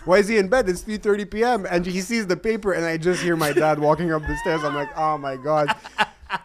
[0.04, 0.68] Why is he in bed?
[0.68, 1.66] It's 3:30 p.m.
[1.70, 4.62] And he sees the paper, and I just hear my dad walking up the stairs.
[4.64, 5.74] I'm like, oh my god.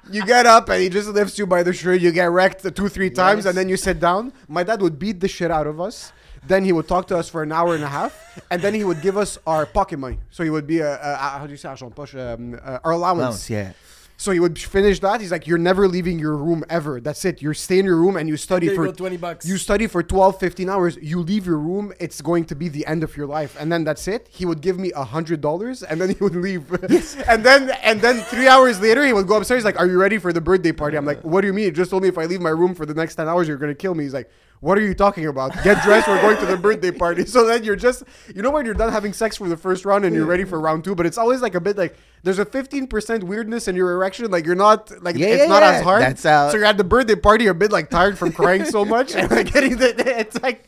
[0.10, 2.00] You get up and he just lifts you by the shirt.
[2.00, 4.32] You get wrecked two, three times, and then you sit down.
[4.48, 6.14] My dad would beat the shit out of us.
[6.48, 8.86] Then he would talk to us for an hour and a half, and then he
[8.86, 10.20] would give us our pocket money.
[10.30, 12.16] So he would be a, a, how do you say argent de poche?
[12.16, 13.20] Um, uh, our allowance.
[13.20, 13.74] Allowance, yeah.
[14.18, 15.22] So he would finish that.
[15.22, 17.02] He's like, "You're never leaving your room ever.
[17.02, 17.42] That's it.
[17.42, 19.46] You stay in your room and you study There for go, 20 bucks.
[19.46, 20.98] You study for 12, 15 hours.
[21.02, 21.94] You leave your room.
[22.00, 24.28] It's going to be the end of your life, and then that's it.
[24.30, 26.72] He would give me a hundred dollars, and then he would leave.
[27.28, 29.60] and then and then three hours later, he would go upstairs.
[29.60, 31.66] He's like, "Are you ready for the birthday party?" I'm like, "What do you mean?
[31.66, 33.58] You just told me if I leave my room for the next ten hours, you're
[33.58, 34.30] gonna kill me." He's like.
[34.60, 35.52] What are you talking about?
[35.64, 36.08] Get dressed.
[36.08, 37.26] We're going to the birthday party.
[37.34, 40.06] So then you're just, you know, when you're done having sex for the first round
[40.06, 42.46] and you're ready for round two, but it's always like a bit like there's a
[42.46, 44.32] 15% weirdness in your erection.
[44.32, 45.72] Like you're not, like Yeah, it's yeah, not yeah.
[45.72, 46.02] as hard.
[46.02, 48.64] That's how- So you're at the birthday party, you're a bit like tired from crying
[48.64, 50.66] so much, and like getting the, it's like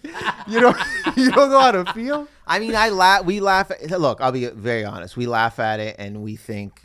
[0.48, 0.78] you don't,
[1.16, 2.28] you don't know how to feel.
[2.46, 3.24] I mean, I laugh.
[3.26, 3.72] We laugh.
[3.72, 5.16] At, look, I'll be very honest.
[5.16, 6.82] We laugh at it, and we think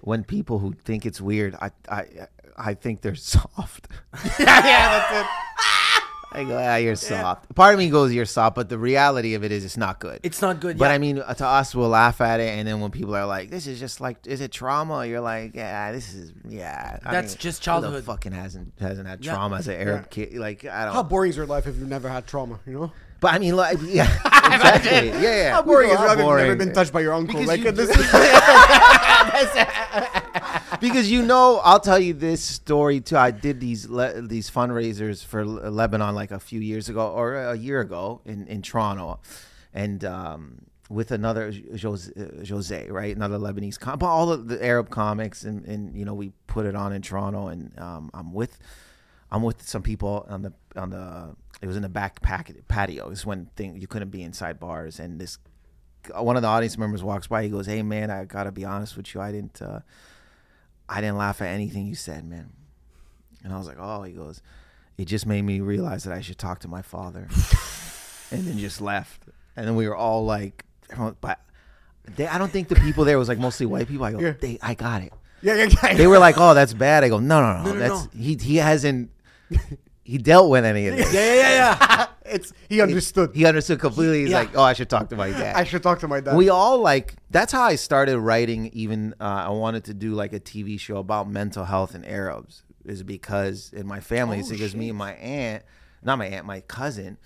[0.00, 2.04] when people who think it's weird, I, I,
[2.58, 3.88] I think they're soft.
[4.38, 5.26] yeah, yeah, that's it.
[6.30, 7.54] I go, ah, you're soft.
[7.54, 10.20] Part of me goes, you're soft, but the reality of it is, it's not good.
[10.22, 10.76] It's not good.
[10.76, 10.92] But yeah.
[10.94, 13.48] I mean, uh, to us, we'll laugh at it, and then when people are like,
[13.48, 17.32] "This is just like, is it trauma?" You're like, "Yeah, this is, yeah." I That's
[17.32, 18.04] mean, just who the childhood.
[18.04, 19.32] fucking hasn't hasn't had Yeah.
[19.32, 20.34] trauma as an Arab kid.
[20.34, 20.92] Like, I don't.
[20.94, 22.60] How boring is your life if you've never had trauma?
[22.66, 24.04] You know, but I mean, like, yeah,
[24.52, 25.08] exactly.
[25.08, 25.50] Yeah, yeah.
[25.52, 27.14] how boring We is go, your how life if you've never been touched by your
[27.14, 27.34] uncle?
[27.40, 28.06] Because like you this is
[30.80, 33.16] because you know, I'll tell you this story too.
[33.16, 37.34] I did these le- these fundraisers for Le- Lebanon like a few years ago or
[37.34, 39.20] a year ago in in Toronto,
[39.72, 42.10] and um, with another Jose,
[42.48, 46.14] Jose, right, another Lebanese com, but all of the Arab comics, and and you know
[46.14, 48.58] we put it on in Toronto, and um, I'm with
[49.30, 53.10] I'm with some people on the on the it was in the back patio.
[53.10, 55.38] It's when thing you couldn't be inside bars, and this
[56.14, 57.42] one of the audience members walks by.
[57.42, 59.20] He goes, "Hey man, I gotta be honest with you.
[59.20, 59.80] I didn't, uh,
[60.88, 62.50] I didn't laugh at anything you said, man."
[63.44, 64.42] And I was like, "Oh," he goes,
[64.96, 67.28] "It just made me realize that I should talk to my father,"
[68.30, 69.22] and then just left.
[69.56, 71.38] And then we were all like everyone, but
[72.16, 74.04] they, I don't think the people there was like mostly white people.
[74.06, 74.32] I go, Yeah.
[74.40, 75.12] they, I got it.
[75.42, 75.94] Yeah, yeah, yeah.
[75.94, 77.04] They were like, oh, that's bad.
[77.04, 78.10] I go, no, no, no, No, no, that's no.
[78.20, 79.10] he he hasn't
[80.04, 81.12] he dealt with any of this.
[81.12, 82.06] Yeah, yeah, yeah, yeah.
[82.30, 83.34] It's he understood.
[83.34, 84.20] He understood completely.
[84.22, 84.38] He's Yeah.
[84.40, 85.56] like, oh, I should talk to my dad.
[85.62, 86.36] I should talk to my dad.
[86.36, 88.66] we all like that's how I started writing.
[88.72, 92.62] Even uh, I wanted to do like a TV show about mental health in Arabs,
[92.84, 95.62] is because in my family, it's because me and my aunt,
[96.02, 97.18] not my aunt, my cousin,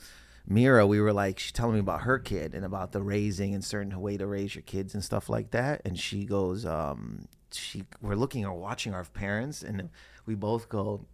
[0.46, 3.64] Mira, we were like, she's telling me about her kid and about the raising and
[3.64, 5.80] certain way to raise your kids and stuff like that.
[5.84, 9.88] And she goes, um, she we're looking or watching our parents, and
[10.26, 11.06] we both go.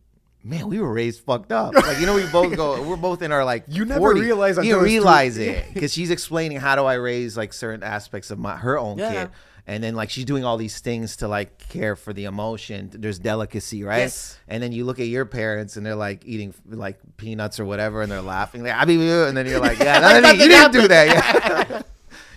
[0.45, 1.75] Man, we were raised fucked up.
[1.75, 2.81] Like you know, we both go.
[2.83, 3.65] We're both in our like.
[3.69, 4.21] You never 40s.
[4.21, 7.53] realize You until it's too- realize it because she's explaining how do I raise like
[7.53, 9.13] certain aspects of my her own Yeah.
[9.25, 9.31] kid,
[9.67, 12.89] and then like she's doing all these things to like care for the emotion.
[12.95, 13.99] There's delicacy, right?
[13.99, 14.39] Yes.
[14.47, 18.01] And then you look at your parents and they're like eating like peanuts or whatever,
[18.03, 20.49] and they're laughing like I mean, and then you're like, yeah, no, no, no, you
[20.49, 21.07] didn't do that.
[21.09, 21.83] Yeah.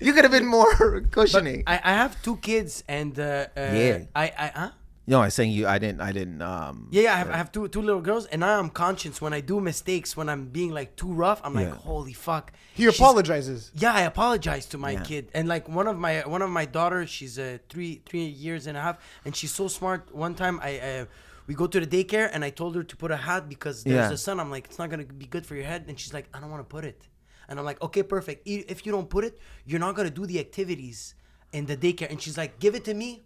[0.02, 1.64] you could have been more cushioning.
[1.68, 3.99] I, I have two kids, and uh, uh, Yeah.
[4.16, 4.70] I, I, huh?
[5.08, 5.68] No, I'm saying you.
[5.68, 5.99] I didn't.
[6.02, 6.41] I didn't.
[6.41, 6.88] Um.
[6.91, 9.34] Yeah, yeah, I have, I have two two little girls, and now I'm conscious when
[9.34, 11.41] I do mistakes, when I'm being like too rough.
[11.43, 11.76] I'm like, Yeah.
[11.76, 12.54] holy fuck.
[12.74, 13.72] he She's- apologizes.
[13.76, 15.04] Yeah, I apologize to my Yeah.
[15.04, 18.68] kid, and like one of my one of my daughters, she's uh, three three years
[18.68, 20.14] and a half, and she's so smart.
[20.16, 21.06] One time, I uh,
[21.47, 24.10] we go to the daycare, and I told her to put a hat because there's
[24.10, 24.14] Yeah.
[24.14, 24.39] a sun.
[24.39, 26.52] I'm like, it's not gonna be good for your head, and she's like, I don't
[26.52, 27.08] want to put it,
[27.49, 28.47] and I'm like, okay, perfect.
[28.47, 31.16] I- If you don't put it, you're not gonna do the activities
[31.52, 33.24] in the daycare, and she's like, give it to me,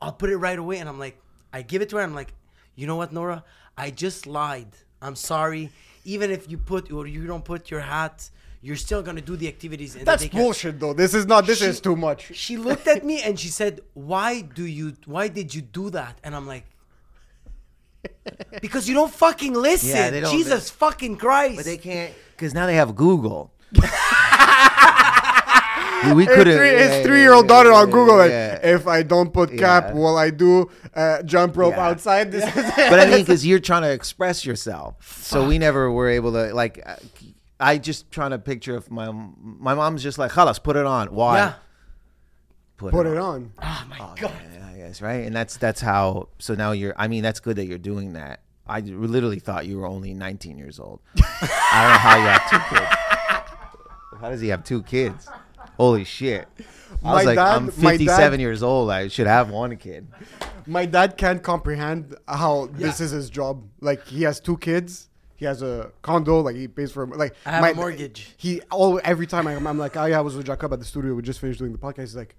[0.00, 1.20] I'll put it right away, and I'm like,
[1.52, 2.32] I give it to her, I'm like,
[2.76, 3.44] you know what, Nora,
[3.76, 4.68] I just lied.
[5.02, 5.70] I'm sorry.
[6.04, 8.30] Even if you put or you don't put your hat.
[8.60, 10.32] You're still gonna do the activities in That's the daycare.
[10.32, 10.92] bullshit, though.
[10.92, 11.46] This is not.
[11.46, 12.34] This She- is too much.
[12.34, 14.94] She looked at me and she said, "Why do you?
[15.06, 16.64] Why did you do that?" And I'm like,
[18.60, 21.54] "Because you don't fucking listen." Yeah, they don't- Jesus fucking Christ!
[21.56, 23.52] But they can't because now they have Google.
[26.14, 28.16] we His could three, his three-year-old daughter on Google.
[28.18, 28.30] Like,
[28.62, 29.94] if I don't put cap, Yeah.
[29.94, 31.88] will I do uh, jump rope Yeah.
[31.88, 32.30] outside?
[32.32, 36.08] This is but I mean, because you're trying to express yourself, so we never were
[36.08, 36.82] able to like.
[36.84, 36.96] uh,
[37.60, 41.08] I just trying to picture if my my mom's just like, "Halas, put it on."
[41.08, 41.38] Why?
[41.38, 41.52] yeah.
[42.76, 43.52] put it on.
[43.60, 44.18] Oh my god.
[44.20, 46.28] Yeah, I guess right, and that's that's how.
[46.38, 46.94] So now you're.
[46.96, 48.42] I mean, that's good that you're doing that.
[48.68, 51.00] I literally thought you were only 19 years old.
[51.16, 54.20] I don't know how you have two kids.
[54.20, 55.26] How does he have two kids?
[55.78, 56.46] Holy shit!
[56.58, 58.90] I was My like, dad- I'm 57 dad- years old.
[58.90, 60.06] I should have one kid.
[60.66, 63.64] My dad can't comprehend how this is his job.
[63.80, 65.08] Like he has two kids.
[65.36, 66.40] He has a condo.
[66.40, 68.34] Like he pays for like I have a mortgage.
[68.36, 70.84] He all every time I'm, I'm like, oh yeah, I was with Jacob at the
[70.84, 71.14] studio.
[71.14, 72.00] We just finished doing the podcast.
[72.00, 72.34] He's like,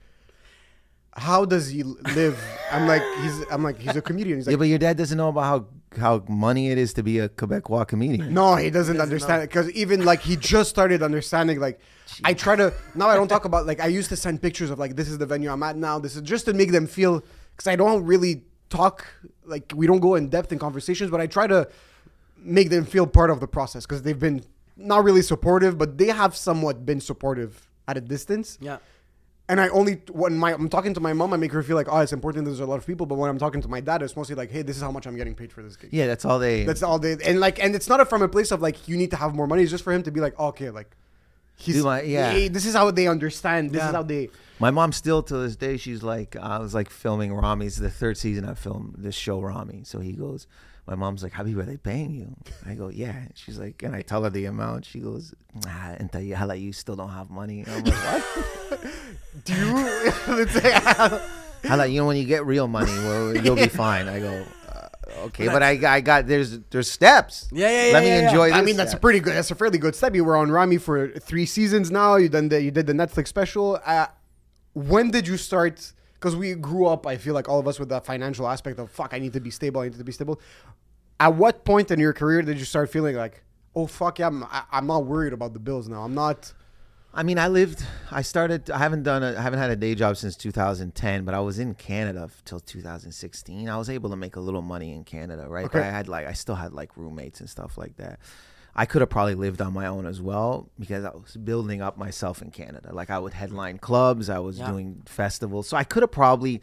[1.15, 2.37] how does he live?
[2.71, 4.37] I'm like, he's I'm like, he's a comedian.
[4.39, 5.65] He's Yeah, but your dad doesn't know about how
[5.97, 8.33] how money it is to be a Quebecois comedian.
[8.33, 11.59] No, he doesn't understand it because even like he just started understanding.
[11.59, 11.79] Like,
[12.23, 13.07] I try to now.
[13.09, 15.25] I don't talk about like I used to send pictures of like this is the
[15.25, 15.99] venue I'm at now.
[15.99, 17.23] This is just to make them feel
[17.55, 19.05] because I don't really talk
[19.45, 21.67] like we don't go in depth in conversations, but I try to
[22.37, 24.43] make them feel part of the process because they've been
[24.77, 28.57] not really supportive, but they have somewhat been supportive at a distance.
[28.61, 28.77] Yeah.
[29.49, 31.87] And I only when my I'm talking to my mom, I make her feel like
[31.91, 32.45] oh, it's important.
[32.45, 34.51] There's a lot of people, but when I'm talking to my dad, it's mostly like,
[34.51, 35.89] hey, this is how much I'm getting paid for this gig.
[35.91, 36.63] Yeah, that's all they.
[36.65, 39.09] That's all they and like and it's not from a place of like you need
[39.09, 39.63] to have more money.
[39.63, 40.95] It's just for him to be like, oh, okay, like
[41.55, 42.31] he's Do my- yeah.
[42.31, 43.71] hey, this is how they understand.
[43.71, 43.89] This Yeah.
[43.89, 44.29] is how they
[44.59, 48.17] My mom still to this day, she's like, I was like filming Ramy's the third
[48.17, 49.81] season I filmed this show Rami.
[49.83, 50.45] So he goes,
[50.89, 52.35] my mom's like, Habib, are they paying you?
[52.65, 53.25] I go, yeah.
[53.35, 54.85] She's like, and I tell her the amount.
[54.85, 55.35] She goes,
[55.67, 57.63] ah, and tell you how like you still don't have money.
[57.67, 58.87] I'm like, what?
[59.45, 61.19] do you
[61.63, 64.07] How like you know when you get real money, well, you'll be fine.
[64.07, 64.87] I go, uh,
[65.25, 67.49] okay, but I, I got there's there's steps.
[67.51, 67.93] Yeah, yeah, yeah.
[67.93, 68.45] Let me yeah, enjoy.
[68.47, 68.57] yeah.
[68.57, 70.15] I mean that's a pretty good that's a fairly good step.
[70.15, 72.15] You were on Ramy for three seasons now.
[72.15, 73.79] You done the you did the Netflix special.
[73.85, 74.07] Uh,
[74.73, 77.89] when did you start because we grew up, I feel like all of us with
[77.89, 80.41] that financial aspect of fuck, I need to be stable, I need to be stable.
[81.19, 83.43] At what point in your career did you start feeling like,
[83.75, 86.03] oh fuck yeah, I'm, I, I'm not worried about the bills now.
[86.03, 86.53] I'm not.
[87.11, 87.83] I mean, I lived.
[88.11, 88.69] I started.
[88.69, 89.23] I haven't done.
[89.23, 92.59] A, I haven't had a day job since 2010, but I was in Canada till
[92.59, 93.67] 2016.
[93.67, 95.65] I was able to make a little money in Canada, right?
[95.65, 95.79] Okay.
[95.79, 98.19] But I had like, I still had like roommates and stuff like that.
[98.81, 101.97] I could have probably lived on my own as well because I was building up
[101.97, 102.89] myself in Canada.
[102.93, 104.71] Like I would headline clubs, I was Yeah.
[104.71, 106.61] doing festivals, so I could have probably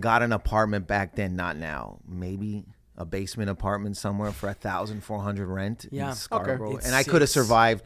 [0.00, 1.36] got an apartment back then.
[1.36, 2.64] Not now, maybe.
[2.98, 6.08] A basement apartment somewhere for a thousand four hundred rent Yeah.
[6.08, 7.84] in Scarborough, It's and I could have survived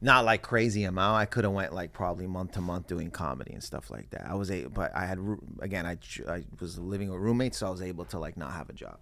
[0.00, 1.16] not like crazy amount.
[1.16, 4.24] I could have went like probably month to month doing comedy and stuff like that.
[4.30, 5.18] I was a, but I had
[5.58, 5.98] again I
[6.28, 8.98] I was living with roommates, so I was able to like not have a job.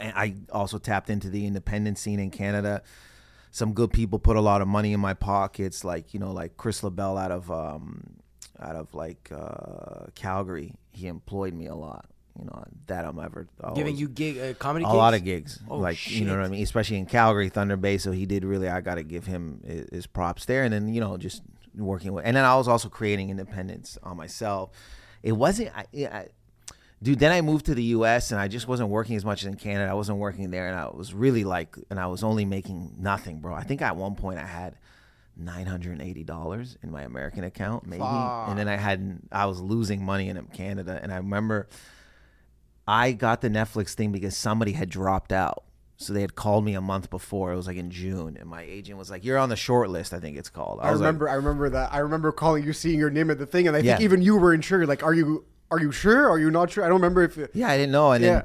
[0.00, 2.82] I also tapped into the independent scene in Canada.
[3.50, 6.56] some good people put a lot of money in my pockets, like you know, like
[6.56, 8.16] Chris LaBelle out of um,
[8.60, 10.74] out of like uh, Calgary.
[10.92, 12.06] He employed me a lot.
[12.36, 14.96] You know, that I'm ever Giving you gig uh, comedy a gigs?
[14.96, 15.60] lot of gigs.
[15.68, 17.96] Oh, like you know what I mean, especially in Calgary, Thunder Bay.
[17.96, 18.68] So he did really.
[18.68, 20.64] I got to give him his, his props there.
[20.64, 21.42] And then you know just
[21.76, 24.70] working with, and then I was also creating independence on myself.
[25.22, 25.70] It wasn't.
[25.76, 26.26] I, I,
[27.04, 28.32] Dude, then I moved to the U.S.
[28.32, 29.90] and I just wasn't working as much as in Canada.
[29.90, 33.40] I wasn't working there, and I was really like, and I was only making nothing,
[33.40, 33.54] bro.
[33.54, 34.78] I think at one point I had
[35.36, 39.44] nine hundred and eighty dollars in my American account, maybe, and then I had I
[39.44, 41.68] was losing money in Canada, and I remember
[42.88, 45.64] I got the Netflix thing because somebody had dropped out.
[45.96, 47.52] So they had called me a month before.
[47.52, 50.14] It was like in June, and my agent was like, "You're on the short list."
[50.14, 50.80] I think it's called.
[50.80, 51.28] I like, remember.
[51.28, 51.92] I remember that.
[51.92, 54.36] I remember calling you, seeing your name at the thing, and I think even you
[54.36, 54.86] were unsure.
[54.86, 56.28] Like, are you are you sure?
[56.28, 56.84] Are you not sure?
[56.84, 57.38] I don't remember if.
[57.54, 58.42] Yeah, I didn't know, and Yeah.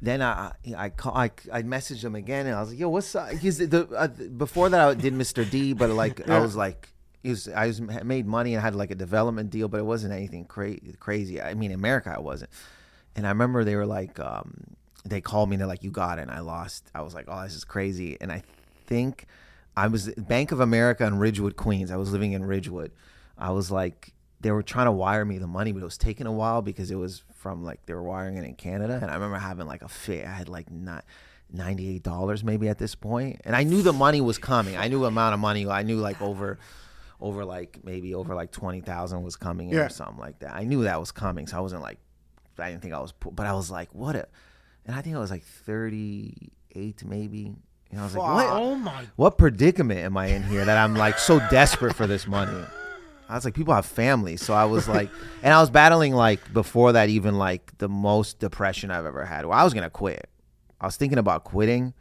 [0.00, 2.88] then then I I call, I I messaged him again, and I was like, "Yo,
[2.88, 5.48] what's up?" Because the uh, before that I did Mr.
[5.48, 6.92] D, but like I was like,
[7.24, 10.44] was I was made money and had like a development deal, but it wasn't anything
[10.44, 11.40] cra- crazy.
[11.40, 12.50] I mean, in America, I wasn't.
[13.14, 16.18] And I remember they were like, um, they called me and they're like, "You got
[16.18, 16.90] it," and I lost.
[16.94, 18.42] I was like, "Oh, this is crazy," and I
[18.86, 19.24] think
[19.78, 21.90] I was Bank of America in Ridgewood, Queens.
[21.90, 22.92] I was living in Ridgewood.
[23.38, 26.26] I was like, they were trying to wire me the money, but it was taking
[26.26, 28.98] a while because it was from like they were wiring it in Canada.
[29.00, 30.26] And I remember having like a fit.
[30.26, 31.04] I had like not
[31.52, 34.76] ninety eight dollars maybe at this point, and I knew the money was coming.
[34.76, 35.66] I knew the amount of money.
[35.66, 36.58] I knew like over.
[37.18, 39.86] Over like maybe over like twenty thousand was coming in Yeah.
[39.86, 40.54] or something like that.
[40.54, 41.96] I knew that was coming, so I wasn't like,
[42.58, 44.28] I didn't think I was, po- but I was like, what a,
[44.84, 47.54] and I think I was like thirty eight maybe,
[47.90, 48.46] and I was like, what?
[48.50, 52.26] Oh my what predicament am I in here that I'm like so desperate for this
[52.26, 52.62] money?
[53.28, 55.10] I was like, people have families, so I was like,
[55.42, 59.46] and I was battling like before that, even like the most depression I've ever had.
[59.46, 60.28] Well, I was gonna quit.
[60.80, 61.94] I was thinking about quitting.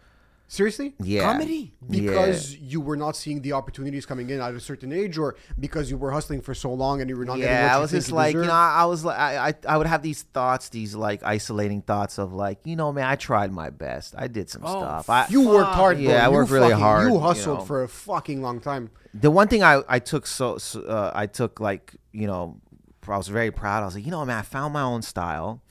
[0.48, 0.94] Seriously?
[1.00, 1.74] Yeah, Comedy?
[1.90, 2.02] Yeah.
[2.02, 5.90] Because you were not seeing the opportunities coming in at a certain age, or because
[5.90, 7.90] you were hustling for so long and you were not getting what yeah, I was
[7.92, 10.22] just you like, you know, I, I was like, I, I, I would have these
[10.22, 14.28] thoughts, these like isolating thoughts of like, you know, man, I tried my best, I
[14.28, 15.10] did some Oh, stuff.
[15.10, 16.06] I, you worked hard, bro.
[16.06, 17.66] Yeah, I You worked really fucking- hard, You you hustled know.
[17.66, 18.92] for a fucking long time.
[19.16, 22.62] the one thing I, I took so, so uh, I took like you know
[23.08, 23.82] I was very proud.
[23.84, 25.62] I was like, you know, man, I found my own style,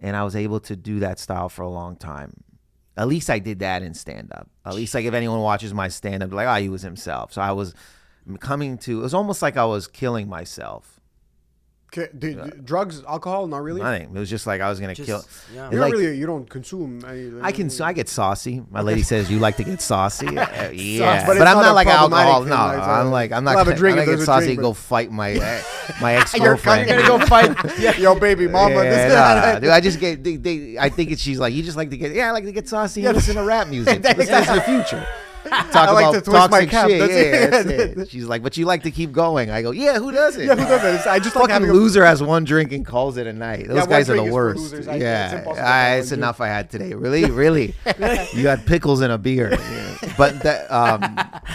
[0.00, 2.32] and I was able to do that style for a long time.
[2.96, 4.48] At least I did that in stand up.
[4.64, 7.32] At least like if anyone watches my stand up, like, oh, he was himself.
[7.32, 7.74] So I was
[8.40, 9.00] coming to.
[9.00, 10.95] It was almost like I was killing myself.
[11.96, 13.80] Okay, d- d- drugs, alcohol, not really.
[13.80, 14.10] Nothing.
[14.14, 15.24] It was just like I was gonna Just- kill.
[15.54, 15.70] yeah.
[15.70, 16.16] You're like- not really.
[16.18, 17.02] You don't consume.
[17.06, 17.70] Any, I can.
[17.80, 18.62] I get saucy.
[18.70, 20.26] My lady says you like to get saucy.
[20.36, 22.44] Uh, yeah, but but, I'm not not, like alcohol.
[22.44, 23.52] No, I'm like I'm not.
[23.52, 25.62] we'll have a gonna- drink I'm gonna get saucy drink, and go fight my uh,
[26.00, 26.88] my ex girlfriend.
[26.88, 27.98] You're kind of gonna go fight.
[27.98, 28.74] Yo, baby mama.
[28.74, 30.22] Yeah, this nah, nah, dude, I just get.
[30.22, 32.14] They, they, I think it's, she's like, you just like to get.
[32.14, 34.02] Yeah, I like to get saucy and listen to rap music.
[34.02, 35.06] Listen to the future.
[35.50, 36.98] Talk I like about to twist my toxic cap, shit.
[37.00, 37.50] that's yeah, it.
[37.50, 37.68] that's
[38.00, 38.10] it.
[38.10, 39.50] She's like, but you like to keep going.
[39.50, 39.98] I go, yeah.
[39.98, 40.42] Who doesn't?
[40.44, 41.06] Yeah, who does that?
[41.06, 43.68] I just like Fucking a- loser has one drink and calls it a night.
[43.68, 44.60] Those one guys are the drink is for worst.
[44.60, 44.88] losers.
[44.88, 46.94] I- yeah, to Ah, it's enough I had today.
[46.94, 47.74] Really, really.
[48.34, 49.50] you got pickles in a beer.
[49.52, 50.14] Yeah.
[50.18, 51.02] But that, um,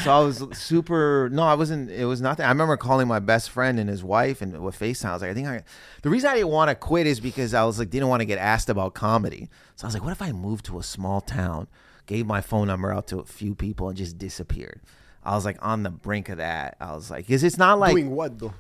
[0.04, 1.30] so I was super.
[1.32, 1.90] No, I wasn't.
[1.92, 2.46] It was nothing.
[2.46, 5.06] I remember calling my best friend and his wife and with FaceTime.
[5.10, 5.64] I was like, I think I.
[6.04, 8.26] The reason I didn't want to quit is because I was like, didn't want to
[8.26, 9.50] get asked about comedy.
[9.76, 11.68] So I was like, what if I moved to a small town,
[12.06, 14.82] gave my phone number out to a few people, and just disappeared.
[15.24, 16.78] I was like on the brink of that.
[16.82, 18.54] I was like, because it's not like Doing what though?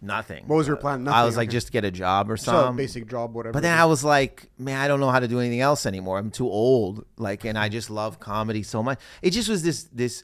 [0.00, 0.44] nothing.
[0.46, 1.06] What was your plan?
[1.08, 1.52] I was Nothing, like, okay.
[1.52, 2.76] just get a job or So something.
[2.76, 3.52] basic job, whatever.
[3.54, 6.18] But then I was like, man, I don't know how to do anything else anymore.
[6.18, 7.04] I'm too old.
[7.16, 9.00] Like, and I just love comedy so much.
[9.22, 10.22] It just was this this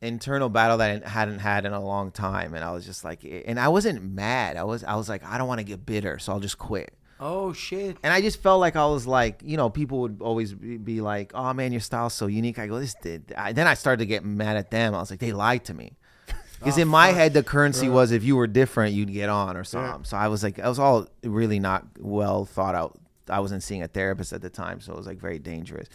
[0.00, 3.24] internal battle that I hadn't had in a long time, and I was just like,
[3.24, 4.56] and I wasn't mad.
[4.56, 6.94] I was I was like, I don't want to get bitter, so I'll just quit.
[7.20, 7.96] Oh shit.
[8.02, 11.32] And I just felt like I was like, you know, people would always be, like,
[11.34, 14.06] "Oh man, your style's so unique." I go, "This did." I, then I started to
[14.06, 14.94] get mad at them.
[14.94, 15.96] I was like, "They lied to me,"
[16.58, 19.56] because in my oh, head, the currency was if you were different, you'd get on
[19.56, 20.04] or something.
[20.04, 22.98] So I was like, I was all really not well thought out.
[23.28, 25.88] I wasn't seeing a therapist at the time, so it was like very dangerous.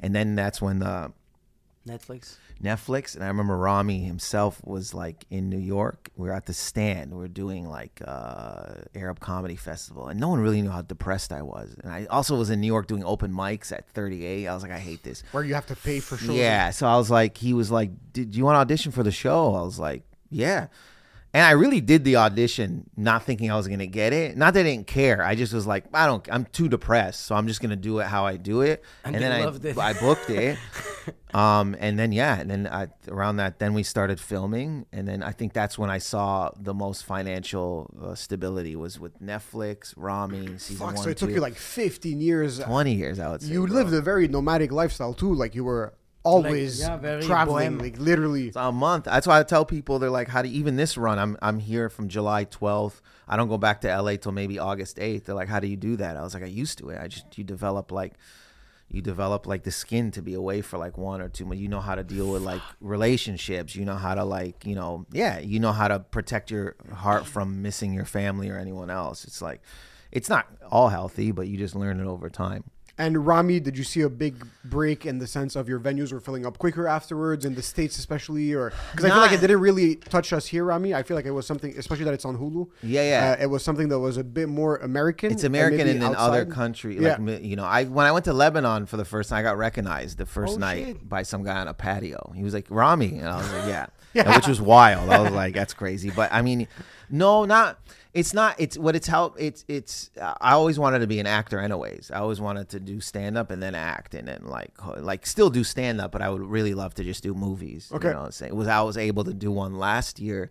[0.00, 1.12] And then that's when the
[1.86, 2.36] Netflix.
[2.62, 6.10] Netflix, and I remember Ramy himself was like in New York.
[6.16, 7.12] We were at the stand.
[7.12, 11.32] We were doing like uh, Arab Comedy Festival, and no one really knew how depressed
[11.32, 11.76] I was.
[11.82, 14.48] And I also was in New York doing open mics at 38.
[14.48, 15.22] I was like, I hate this.
[15.32, 16.36] where you have to pay for shows.
[16.36, 16.70] Yeah.
[16.70, 19.54] So I was like, he was like, Did you want to audition for the show?
[19.54, 20.66] I was like, Yeah.
[21.34, 24.36] And I really did the audition, not thinking I was gonna get it.
[24.36, 25.22] Not that I didn't care.
[25.22, 26.26] I just was like, I don't.
[26.32, 28.82] I'm too depressed, so I'm just gonna do it how I do it.
[29.04, 29.78] And And, then loved I, it.
[29.78, 30.56] I booked it.
[31.34, 35.22] um, and then yeah, and then I, around that, then we started filming, and then
[35.22, 40.46] I think that's when I saw the most financial uh, stability was with Netflix, Ramy,
[40.56, 41.04] season Fuck, one.
[41.04, 42.58] so it took you like 15 years.
[42.60, 43.48] twenty years, I would say.
[43.52, 43.74] You bro.
[43.76, 45.34] lived a very nomadic lifestyle too.
[45.34, 45.92] Like you were
[46.28, 47.80] always yeah, traveling, bohem.
[47.80, 48.48] like literally.
[48.48, 49.04] It's a month.
[49.04, 51.18] That's why I tell people they're like, how do you, even this run?
[51.18, 53.00] I'm I'm here from July 12th.
[53.26, 55.24] I don't go back to LA till maybe August 8th.
[55.24, 56.16] They're like, how do you do that?
[56.16, 56.98] I was like, I used to it.
[57.00, 58.14] I just you develop like
[58.90, 61.60] you develop like the skin to be away for like one or two months.
[61.60, 63.76] You know how to deal with like relationships.
[63.76, 65.38] You know how to like you know yeah.
[65.38, 69.24] You know how to protect your heart from missing your family or anyone else.
[69.24, 69.60] It's like
[70.10, 72.64] it's not all healthy, but you just learn it over time.
[73.00, 76.18] And Ramy, did you see a big break in the sense of your venues were
[76.18, 79.60] filling up quicker afterwards in the states, especially, or because I feel like it didn't
[79.60, 80.92] really touch us here, Ramy.
[80.94, 82.68] I feel like it was something, especially that it's on Hulu.
[82.82, 83.36] Yeah, yeah.
[83.38, 85.30] Uh, it was something that was a bit more American.
[85.30, 86.50] It's American in other outside.
[86.50, 86.96] country.
[86.96, 87.10] Yeah.
[87.10, 89.42] Like mi- you know, I when I went to Lebanon for the first time, I
[89.42, 91.08] got recognized the first Oh, night shit.
[91.08, 92.32] by some guy on a patio.
[92.34, 94.34] He was like Ramy, and I was like, yeah, Yeah.
[94.34, 95.08] Which was wild.
[95.10, 96.10] I was like, that's crazy.
[96.10, 96.66] But I mean,
[97.10, 97.78] no, not.
[98.14, 98.56] It's not.
[98.58, 99.36] It's what it's help.
[99.38, 100.10] It's it's.
[100.20, 102.10] I always wanted to be an actor, anyways.
[102.12, 105.50] I always wanted to do stand up and then act, and then like like still
[105.50, 106.10] do stand up.
[106.12, 107.90] But I would really love to just do movies.
[107.92, 108.08] Okay.
[108.08, 110.50] You know, say, was I was able to do one last year.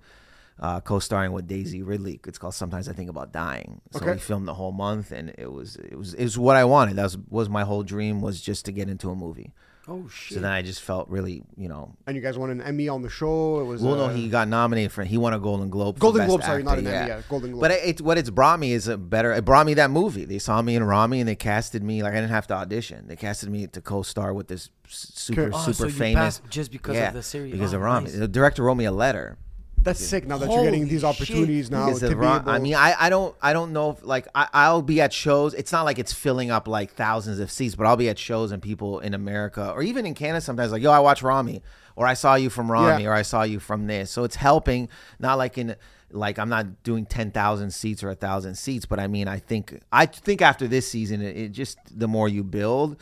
[0.59, 2.19] Uh, co-starring with Daisy Ridley.
[2.25, 4.13] It's called "Sometimes I Think About Dying." So Okay.
[4.13, 6.95] we filmed the whole month, and it was it was it was what I wanted.
[6.95, 9.51] That was was my whole dream was just to get into a movie.
[9.89, 10.35] Oh shit.
[10.35, 11.95] So then I just felt really, you know.
[12.07, 13.61] And you guys won an Emmy on the show.
[13.61, 15.03] It was Well, uh, no, he got nominated for.
[15.05, 15.95] He won a Golden Globe.
[15.95, 17.61] for Golden Best Globe, sorry, not Actor, an Emmy, yeah, Golden Globe.
[17.61, 19.31] But it, it, what it's brought me is a better.
[19.33, 20.25] It brought me that movie.
[20.25, 23.07] They saw me in Ramy, and they casted me like I didn't have to audition.
[23.07, 26.41] They casted me to co-star with this super Oh, super so you famous.
[26.49, 27.53] just because of the series.
[27.53, 28.05] Because Oh, of Ramy.
[28.09, 28.17] nice.
[28.19, 29.38] The director wrote me a letter.
[29.84, 30.28] That's sick.
[30.28, 31.09] Now that you're getting Holy these shit.
[31.09, 33.71] opportunities now Because to of be Ron- able, I mean, I, I don't I don't
[33.73, 35.53] know if like I, I'll be at shows.
[35.53, 38.51] It's not like it's filling up like thousands of seats, but I'll be at shows
[38.51, 41.61] and people in America or even in Canada sometimes like, yo, I watch Ramy
[41.95, 43.09] or I saw you from Ramy Yeah.
[43.09, 44.11] or I saw you from this.
[44.11, 44.89] So it's helping.
[45.19, 45.75] Not like in
[46.11, 49.39] like I'm not doing ten thousand seats or a thousand seats, but I mean I
[49.39, 52.97] think I think after this season, it, it just the more you build.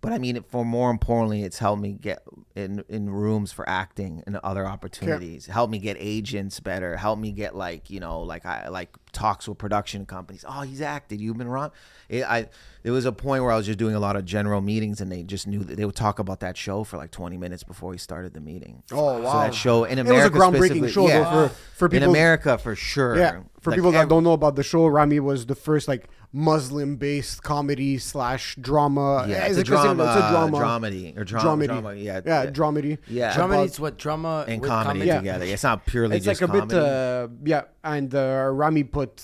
[0.00, 2.22] But I mean, for more importantly, it's helped me get
[2.54, 5.46] in in rooms for acting and other opportunities.
[5.46, 6.96] Help me get agents better.
[6.96, 10.44] Help me get like you know like I like talks with production companies.
[10.48, 11.20] Oh, he's acted.
[11.20, 11.70] You've been wrong.
[12.08, 12.48] It, I
[12.82, 15.10] there was a point where I was just doing a lot of general meetings, and
[15.12, 17.90] they just knew that they would talk about that show for like twenty minutes before
[17.90, 18.82] we started the meeting.
[18.92, 19.40] Oh, So wow.
[19.42, 21.48] that show in It was a groundbreaking specifically- show, though, yeah.
[21.48, 23.16] for- for in America for sure.
[23.16, 25.86] Yeah, for Like, people that ev- don't know about the show, Ramy was the first
[25.88, 29.24] like Muslim-based comedy slash drama.
[29.28, 30.58] Yeah, Is it's a it drama, It's a drama.
[30.58, 31.66] dramedy or drama, dramedy.
[31.66, 32.50] drama, yeah, yeah, yeah.
[32.50, 32.98] dramedy.
[33.08, 33.34] Yeah.
[33.34, 35.18] Drama About- is what drama and with comedy, Yeah.
[35.18, 35.44] together.
[35.44, 36.74] It's not purely It's just like a comedy.
[36.74, 37.62] bit, uh, yeah.
[37.84, 39.22] And uh, Ramy put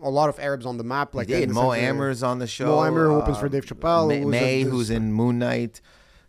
[0.00, 1.14] a lot of Arabs on the map.
[1.14, 1.50] Like He did.
[1.50, 2.66] Mo Amer's on the show.
[2.66, 4.08] Mo Ammer, who opens for Dave Chappelle.
[4.08, 5.80] May, who's May, just- who's in Moon Knight.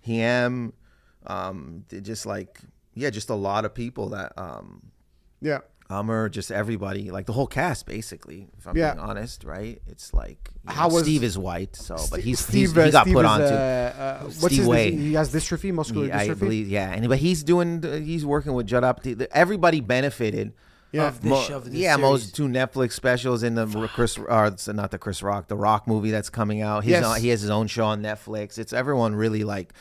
[0.01, 0.73] Him.
[1.25, 2.59] Um, just like
[2.93, 4.81] yeah, just a lot of people that um,
[5.41, 8.47] Yeah, Ummer, just everybody, like the whole cast, basically.
[8.57, 8.93] If I'm Yeah.
[8.93, 9.79] being honest, right?
[9.87, 12.69] It's like How know, was- Steve is white, so but he's, Steve.
[12.69, 14.67] he's uh, he got Steve put on uh, uh, what's Steve his?
[14.67, 14.91] Way.
[14.95, 16.39] He has dystrophy, muscular Yeah, I dystrophy.
[16.39, 19.27] believe, yeah, and but he's doing, he's working with Judd Apatow.
[19.31, 20.53] Everybody benefited.
[20.91, 21.07] Yeah.
[21.07, 22.01] of this, Mo- of this yeah, series.
[22.09, 25.87] most two Netflix specials in the Chris, or it's not the Chris Rock, the Rock
[25.87, 26.83] movie that's coming out.
[26.83, 27.05] He's Yes.
[27.05, 28.57] on, he has his own show on Netflix.
[28.57, 29.73] It's everyone really like.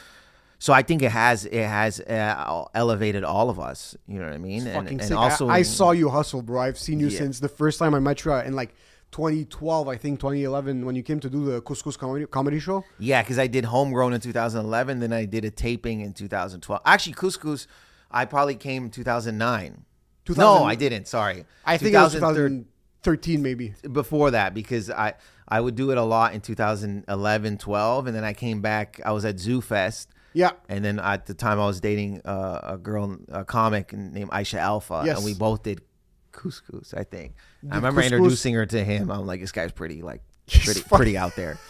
[0.59, 3.95] So I think it has it has uh, elevated all of us.
[4.09, 4.67] You know what I mean?
[4.67, 5.17] And, and sick.
[5.17, 6.61] also, I, I saw you hustle, bro.
[6.63, 7.19] I've seen you Yeah.
[7.19, 8.75] since the first time I met you in like
[9.13, 12.85] 2012, I think 2011, when you came to do the Couscous comedy, comedy show.
[12.99, 16.81] Yeah, because I did Homegrown in 2011, then I did a taping in 2012.
[16.85, 17.67] Actually, Couscous,
[18.11, 19.85] I probably came in 2009.
[20.27, 21.07] 2000 no, I didn't.
[21.09, 22.67] Sorry, I think it was 2013
[23.03, 23.73] 2013, maybe.
[23.93, 25.15] before that because I
[25.49, 29.01] I would do it a lot in 2011, 12, and then I came back.
[29.05, 30.11] I was at Zoo Fest.
[30.33, 30.51] Yeah.
[30.69, 34.59] And then at the time I was dating uh, a girl, a comic named Aisha
[34.59, 35.17] Alfa, Yes.
[35.17, 35.81] and we both did
[36.33, 36.93] couscous.
[36.95, 39.11] I think Did I remember couscous- introducing her to him.
[39.11, 41.59] I'm like, this guy's pretty, like, pretty, pretty out there.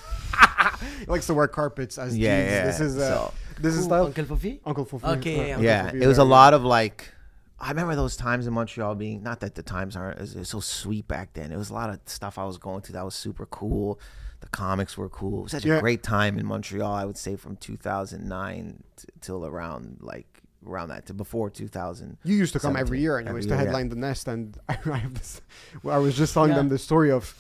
[1.01, 2.51] He likes to wear carpets as Yeah, jeans.
[2.53, 4.07] yeah, This is uh, so- this is Who, style.
[4.07, 4.61] Uncle Fofi?
[4.65, 5.17] Uncle Fufu.
[5.19, 7.13] Okay, yeah, Uncle yeah, Fufu, it was yeah, a lot of like.
[7.59, 10.61] I remember those times in Montreal being not that the times aren't as, as so
[10.61, 11.51] sweet back then.
[11.53, 13.99] It was a lot of stuff I was going to that was super cool.
[14.41, 15.41] The comics were cool.
[15.41, 15.77] It was such Yeah.
[15.77, 16.93] a great time in Montreal.
[16.93, 20.27] I would say from 2009 t- till around like
[20.67, 22.19] around that to before 2000.
[22.25, 23.65] You used to come every 17, year, anyways, every to year, yeah.
[23.65, 25.41] headline the nest, and I, have this.
[25.83, 26.57] Well, I was just telling Yeah.
[26.57, 27.35] them the story of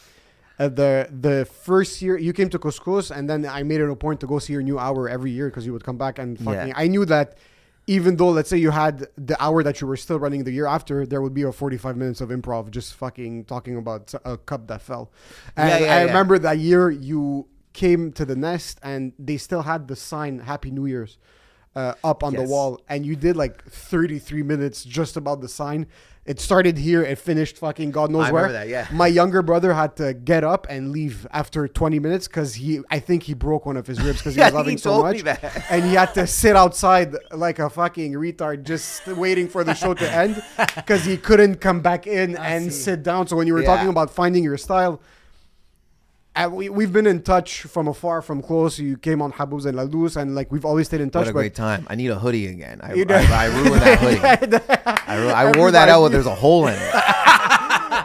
[0.58, 3.96] uh, the the first year you came to Couscous, and then I made it a
[3.96, 6.38] point to go see your new hour every year because you would come back and
[6.38, 6.68] fucking.
[6.68, 6.74] Yeah.
[6.74, 7.36] I knew that
[7.86, 10.66] even though, let's say, you had the hour that you were still running the year
[10.66, 14.66] after, there would be a forty-five minutes of improv, just fucking talking about a cup
[14.68, 15.12] that fell.
[15.56, 16.04] And Yeah, yeah, I yeah.
[16.06, 20.70] remember that year you came to the nest, and they still had the sign "Happy
[20.70, 21.18] New Year's."
[21.76, 25.86] uh, up on the wall, and you did like 33 minutes just about the sign.
[26.26, 28.42] It started here, it finished fucking God knows I where.
[28.44, 28.88] remember that, yeah.
[28.92, 32.98] My younger brother had to get up and leave after 20 minutes because he, I
[32.98, 35.04] think he broke one of his ribs because he Yeah, was laughing he so told
[35.04, 35.64] much, me that.
[35.70, 39.94] and he had to sit outside like a fucking retard, just waiting for the show
[39.94, 40.42] to end
[40.74, 43.28] because he couldn't come back in and sit down.
[43.28, 43.74] So when you were Yeah.
[43.76, 45.00] talking about finding your style.
[46.36, 48.78] Uh, we, we've been in touch from afar, from close.
[48.78, 51.22] You came on Habubs and La Luz, and like we've always stayed in touch.
[51.24, 51.86] What a great time.
[51.88, 52.80] I need a hoodie again.
[52.82, 54.20] I, You know- I, I ruined that hoodie.
[55.06, 56.92] I, ru- I wore that out with there's a hole in it.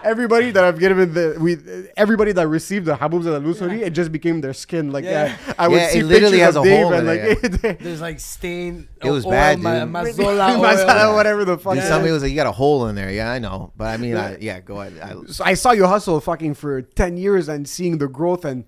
[0.04, 1.58] everybody that I've given the we
[1.98, 4.92] everybody that received the Habubs and La Luz hoodie, it just became their skin.
[4.92, 5.26] Like Yeah.
[5.48, 7.80] yeah, I would Yeah, see it literally has of a Dave hole and in like
[7.80, 8.88] There's like stain.
[9.04, 9.94] It was oil, bad, ma- dude.
[9.94, 10.64] Mazola oil.
[10.64, 11.76] Masala, whatever the fuck.
[11.76, 13.98] Dude, Somebody was like, "You got a hole in there." Yeah, I know, but I
[13.98, 15.00] mean, I, yeah, go ahead.
[15.02, 18.66] I, So I saw you hustle fucking for 10 years and seeing the growth and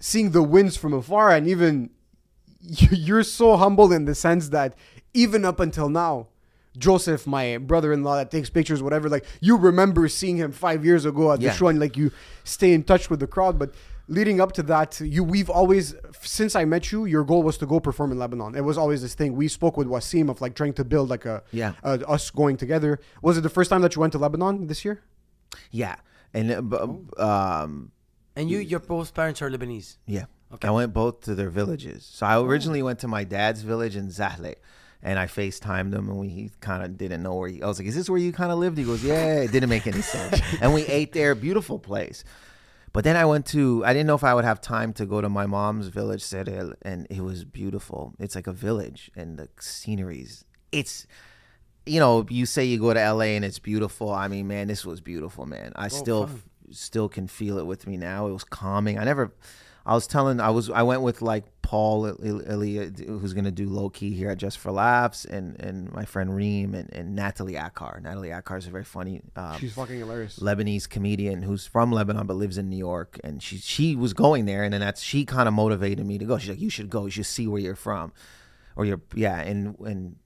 [0.00, 1.90] seeing the wins from afar and even
[2.60, 4.74] you're so humble in the sense that
[5.14, 6.28] even up until now
[6.78, 11.32] Joseph, my brother-in-law that takes pictures, whatever, like you remember seeing him five years ago
[11.32, 11.50] at Yeah.
[11.50, 12.10] the show and like you
[12.44, 13.58] stay in touch with the crowd.
[13.58, 13.74] But
[14.08, 17.66] leading up to that, you we've always since I met you, your goal was to
[17.66, 18.54] go perform in Lebanon.
[18.54, 19.36] It was always this thing.
[19.36, 21.72] We spoke with Wasim of like trying to build like a Yeah.
[21.84, 22.98] uh, us going together.
[23.20, 25.02] Was it the first time that you went to Lebanon this year?
[25.70, 25.96] yeah,
[26.32, 27.92] and uh, bu- um,
[28.34, 29.98] And you, your both parents are Lebanese.
[30.06, 30.24] Yeah.
[30.54, 30.68] Okay.
[30.68, 32.04] I went both to their villages.
[32.10, 34.54] So I originally went to my dad's village in Zahle.
[35.02, 37.78] And I FaceTimed him and we he kind of didn't know where he I was
[37.78, 38.78] like, Is this where you kind of lived?
[38.78, 40.40] He goes, Yeah, it didn't make any sense.
[40.60, 42.24] and we ate there, beautiful place.
[42.92, 45.20] But then I went to I didn't know if I would have time to go
[45.20, 48.14] to my mom's village, Serel, and it was beautiful.
[48.18, 50.44] It's like a village and the sceneries.
[50.70, 51.06] It's
[51.84, 54.12] you know, you say you go to LA and it's beautiful.
[54.12, 55.72] I mean, man, this was beautiful, man.
[55.74, 56.30] I still
[56.70, 58.28] still can feel it with me now.
[58.28, 58.98] It was calming.
[58.98, 59.32] I never
[59.84, 63.50] I was telling I was I went with like Paul Il- Elia who's going to
[63.50, 67.16] do low key here at Just for Laughs and and my friend Reem and, and
[67.16, 68.00] Natalie Akar.
[68.02, 70.38] Natalie Akar is a very funny um, She's fucking hilarious.
[70.38, 74.44] Lebanese comedian who's from Lebanon but lives in New York, and she she was going
[74.44, 76.38] there, and then that's she kind of motivated me to go.
[76.38, 77.06] She's like, "You should go.
[77.06, 78.12] You should see where you're from,
[78.76, 80.16] or you're yeah." And and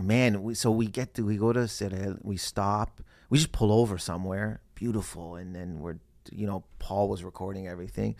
[0.00, 3.00] man, we, so we get to we go to Sirel, we stop,
[3.30, 5.98] we just pull over somewhere, beautiful, and then we're
[6.30, 8.16] you know Paul was recording everything.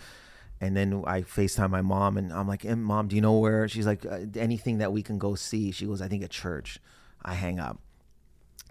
[0.61, 3.69] And then I FaceTime my mom, and I'm like, "Eh, "Mom, do you know where?"
[3.69, 6.79] She's like, uh, "Anything that we can go see." She goes, "I think a church."
[7.23, 7.79] I hang up.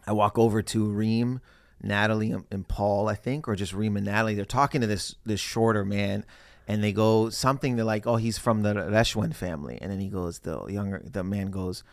[0.08, 1.42] I walk over to Reem,
[1.82, 4.34] Natalie, and- Paul, I think, or just Reem and Natalie.
[4.36, 6.26] They're talking to this this shorter man,
[6.68, 7.76] and they go something.
[7.76, 11.24] They're like, "Oh, he's from the Reshwan family," and then he goes, the younger the
[11.24, 11.84] man goes,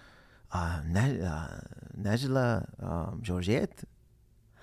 [0.52, 1.60] uh, "Ne- uh,
[2.00, 3.84] "Najla, um, Georgette,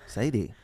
[0.08, 0.54] Sadie."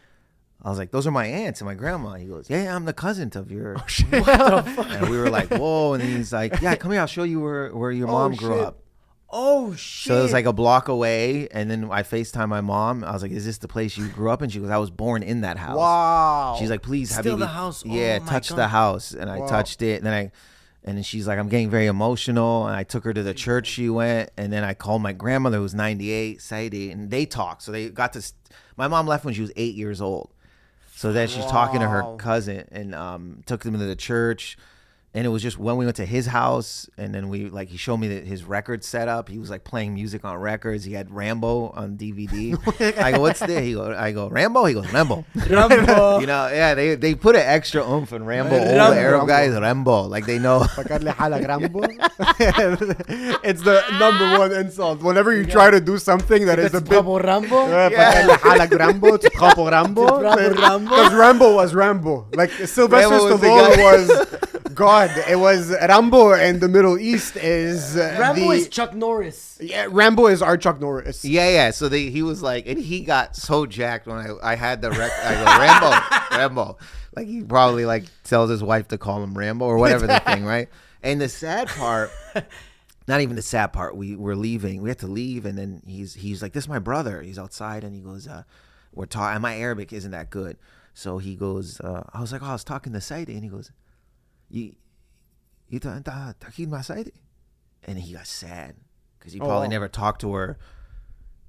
[0.66, 2.93] I was like, "Those are my aunts and my grandma." He goes, "Yeah, I'm the
[2.93, 4.12] cousin of your." Oh, shit.
[4.28, 7.01] and we were like, "Whoa!" And he's like, "Yeah, come here.
[7.01, 8.64] I'll show you where where your oh, mom grew shit.
[8.66, 8.78] up."
[9.30, 10.09] Oh shit!
[10.09, 13.05] So it was like a block away, and then I FaceTime my mom.
[13.05, 14.90] I was like, "Is this the place you grew up in?" She goes, "I was
[14.90, 16.56] born in that house." Wow.
[16.59, 17.84] She's like, "Please, Still Habibi." the house?
[17.86, 18.56] Oh Yeah, my touch God.
[18.59, 19.47] the house, and I Wow.
[19.47, 20.32] touched it, and then I,
[20.82, 23.68] and then she's like, "I'm getting very emotional," and I took her to the church.
[23.68, 27.62] She went, and then I called my grandmother, who was 98, Saidi, and they talked.
[27.62, 28.32] So they got to.
[28.76, 30.30] My mom left when she was eight years old,
[30.97, 32.16] so then she's talking to her Wow.
[32.16, 34.56] cousin, and um, took them to the church.
[35.15, 37.78] And it was just when we went to his house, and then we like he
[37.78, 39.31] showed me that his record setup.
[39.31, 40.85] He was like playing music on records.
[40.85, 42.53] He had Rambo on DVD.
[43.03, 46.19] I go, "What's this?" He go, "I go Rambo." He goes, "Rambo." Rambo.
[46.20, 48.59] you know, yeah, they they put an extra oomph in Rambo.
[48.59, 48.95] All the Rambo.
[48.95, 50.61] Arab guys, Rambo, like they know.
[50.61, 51.81] Pakat le halak Rambo.
[53.43, 55.03] it's the number one insult.
[55.03, 56.93] Whenever you try to do something that is a bit.
[56.93, 57.66] Rambo Rambo.
[57.66, 60.07] Pakat le halak Rambo, tu prends pour Rambo.
[60.07, 60.91] prends pour Rambo.
[60.91, 62.27] Because Rambo was Rambo.
[62.35, 63.83] Like Sylvester Rambo was the Stallone guy.
[63.83, 65.11] was God.
[65.28, 69.59] It was Rambo in the Middle East is uh, Rambo the, is Chuck Norris.
[69.61, 71.24] yeah, Rambo is our Chuck Norris.
[71.24, 71.70] Yeah, yeah.
[71.70, 74.90] So they, he was like, and he got so jacked when I, I had the
[74.90, 75.11] rec.
[75.24, 76.78] I go Rambo, Rambo.
[77.16, 80.44] Like he probably like tells his wife to call him Rambo or whatever the thing,
[80.44, 80.69] right?
[81.03, 82.11] And the sad part,
[83.09, 83.97] not even the sad part.
[83.97, 84.82] We were leaving.
[84.82, 87.82] We had to leave, and then he's he's like, "This is my brother." He's outside,
[87.82, 88.43] and he goes, uh,
[88.93, 90.59] "We're talking." My Arabic isn't that good,
[90.93, 91.81] so he goes.
[91.81, 93.70] Uh, I was like, "Oh, I was talking to Saidi," and he goes,
[94.48, 94.74] "You,
[95.68, 97.12] you ta- ta- talking my Saidi?"
[97.85, 98.74] And he got sad
[99.18, 99.73] because he oh, probably wow.
[99.73, 100.59] never talked to her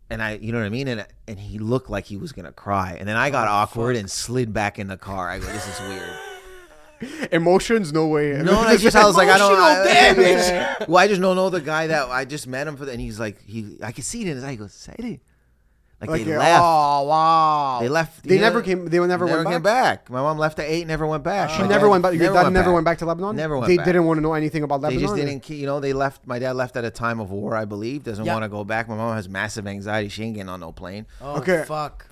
[0.09, 2.51] and I, you know what I mean, and and he looked like he was gonna
[2.51, 5.29] cry, and then I got oh, awkward and slid back in the car.
[5.29, 7.29] I go, this is weird.
[7.31, 8.31] Emotions, no way.
[8.41, 9.53] No, I just I was like, I don't.
[9.59, 10.87] I, damage.
[10.87, 13.01] well, I just don't know the guy that I just met him for, the, and
[13.01, 14.51] he's like, he, I can see it in his eye.
[14.51, 15.19] He goes, Sadie,
[15.99, 16.61] Like, Like, they left.
[16.63, 17.79] Oh wow.
[17.81, 18.23] They left.
[18.23, 18.85] They yeah, never came.
[18.85, 20.05] They never, never went came back.
[20.05, 20.09] back.
[20.11, 20.85] My mom left at eight.
[20.85, 21.49] Never went back.
[21.49, 22.13] She My never dad went back.
[22.13, 23.35] Your dad never went back to Lebanon.
[23.35, 23.85] Never went They back.
[23.87, 25.01] didn't want to know anything about Lebanon.
[25.01, 25.49] They just didn't.
[25.49, 26.27] You know, they left.
[26.27, 28.03] My dad left at a time of war, I believe.
[28.03, 28.33] Doesn't Yeah.
[28.33, 28.87] want to go back.
[28.87, 30.09] My mom has massive anxiety.
[30.09, 31.07] She ain't getting on no plane.
[31.19, 31.63] Oh, Okay.
[31.67, 32.06] fuck.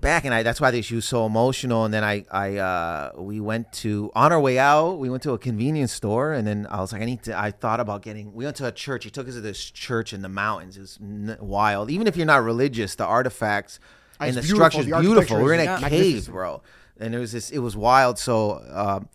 [0.00, 3.12] Back and I that's why they, she was so emotional and then I I uh
[3.16, 6.66] we went to on our way out we went to a convenience store and then
[6.70, 9.04] I was like I need to I thought about getting we went to a church
[9.04, 12.16] he took us to this church in the mountains it was n- wild even if
[12.16, 13.78] you're not religious the artifacts
[14.20, 14.70] Ah, and it's the beautiful.
[14.70, 15.88] structure's The beautiful we're in a yeah.
[15.88, 16.62] cave bro
[17.00, 19.08] and it was this it was wild so um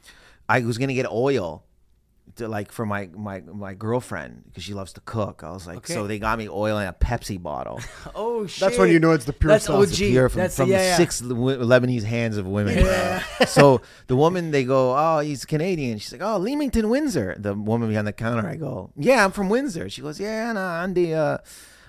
[0.48, 1.64] I was gonna get oil
[2.42, 5.94] like for my my my girlfriend because she loves to cook I was like Okay.
[5.94, 7.80] so they got me oil in a Pepsi bottle
[8.16, 8.60] Oh shit.
[8.62, 9.78] That's when you know it's the pure That's stuff.
[9.78, 9.90] OG.
[9.90, 10.98] It's pure from, That's from yeah, the yeah.
[10.98, 12.82] six Lebanese hands of women.
[12.84, 13.20] bro.
[13.48, 17.90] so the woman, they go, "Oh, he's Canadian." She's like, "Oh, Leamington, Windsor." The woman
[17.90, 21.38] behind the counter, I go, "Yeah, I'm from Windsor." She goes, "Yeah, no, Andy, uh,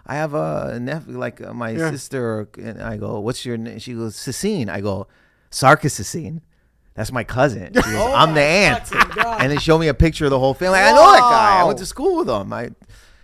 [0.07, 1.91] I have a nephew, like uh, my Yeah.
[1.91, 5.07] sister." And I go, "What's your name?" She goes, "Cecine." I go,
[5.51, 5.93] "Sarkis
[6.95, 7.73] That's my cousin.
[7.73, 8.91] Goes, Oh I'm the aunt.
[9.41, 10.79] And they show me a picture of the whole family.
[10.79, 11.61] I know that guy.
[11.61, 12.53] I went to school with him.
[12.53, 12.71] I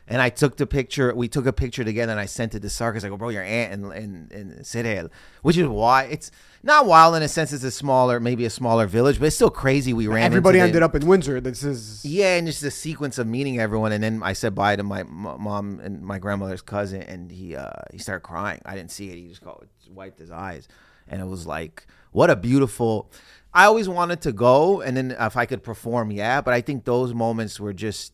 [0.09, 1.13] and I took the picture.
[1.15, 3.05] We took a picture together, and I sent it to Sarkis.
[3.05, 5.11] I go, bro, your aunt and and and Sirel,
[5.43, 6.31] which is why it's
[6.63, 7.53] not wild in a sense.
[7.53, 9.93] It's a smaller, maybe a smaller village, but it's still crazy.
[9.93, 10.25] We ran.
[10.25, 11.41] Everybody ended the, up in Windsor.
[11.41, 14.77] This is Yeah, and just the sequence of meeting everyone, and then I said bye
[14.77, 18.61] to my m- mom and my grandmother's cousin, and he uh, he started crying.
[18.65, 19.17] I didn't see it.
[19.17, 20.69] He just go, wiped his eyes,
[21.09, 23.11] and it was like, what a beautiful.
[23.57, 26.43] I always wanted to go, and then if I could perform, yeah.
[26.43, 28.13] But I think those moments were just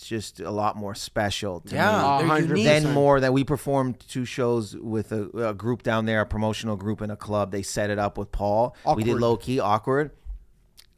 [0.00, 2.64] just a lot more special to me Yeah, they're 100%.
[2.64, 6.76] then more that we performed two shows with a, a group down there, a promotional
[6.76, 7.50] group in a club.
[7.50, 8.74] They set it up with Paul.
[8.96, 10.12] We did low key awkward.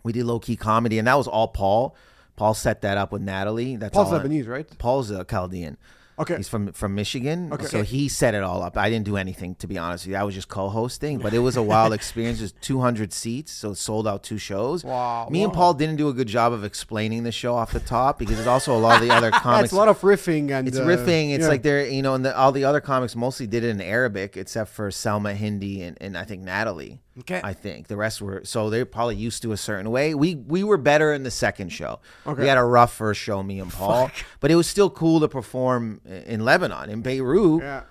[0.05, 1.97] We did low key comedy, and that was all Paul.
[2.37, 3.77] Paul set that up with Natalie.
[3.77, 4.67] That's Paul's all Lebanese, right?
[4.79, 5.77] Paul's a Chaldean.
[6.19, 6.37] Okay.
[6.37, 7.53] He's from from Michigan.
[7.53, 7.65] Okay.
[7.67, 8.77] So he set it all up.
[8.77, 10.17] I didn't do anything to be honest with you.
[10.19, 12.39] I was just co-hosting, but it was a wild experience.
[12.39, 14.85] There's 200 seats, so it sold out two shows.
[14.85, 15.53] Wow, Me and.
[15.53, 18.47] Paul didn't do a good job of explaining the show off the top because there's
[18.47, 19.65] also a lot of the other comics.
[19.65, 21.35] it's a lot of riffing and It's uh, riffing.
[21.35, 21.49] It's yeah.
[21.49, 24.37] like they're you know, and the, all the other comics mostly did it in Arabic,
[24.37, 27.01] except for Salma Hindy and, and I think Natalie.
[27.21, 27.41] Okay.
[27.45, 30.15] I think the rest were so they're probably used to a certain way.
[30.15, 32.01] We we were better in the second show.
[32.27, 32.43] Okay.
[32.43, 34.11] We had a rough first show, me and Paul,
[34.41, 37.83] but it was still cool to perform in Lebanon, in Beirut, yeah.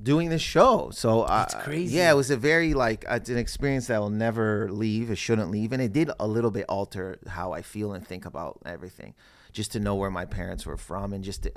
[0.00, 0.90] doing this show.
[0.92, 1.96] So uh, crazy.
[1.96, 5.10] Yeah, it was a very like uh, it's an experience that will never leave.
[5.10, 8.26] It shouldn't leave, and it did a little bit alter how I feel and think
[8.26, 9.14] about everything.
[9.52, 11.52] Just to know where my parents were from, and just to,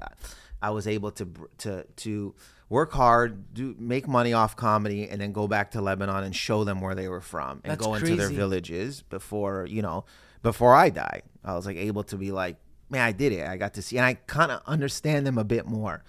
[0.60, 1.30] I was able to
[1.60, 2.34] to to
[2.74, 6.64] work hard, do make money off comedy, and then go back to Lebanon and show
[6.64, 10.06] them where they were from, and That's go into their villages before you know
[10.41, 11.22] before I die.
[11.45, 12.58] I was like able to be like,
[12.90, 13.48] man, I did it.
[13.48, 16.04] I got to see, and I kind of understand them a bit more.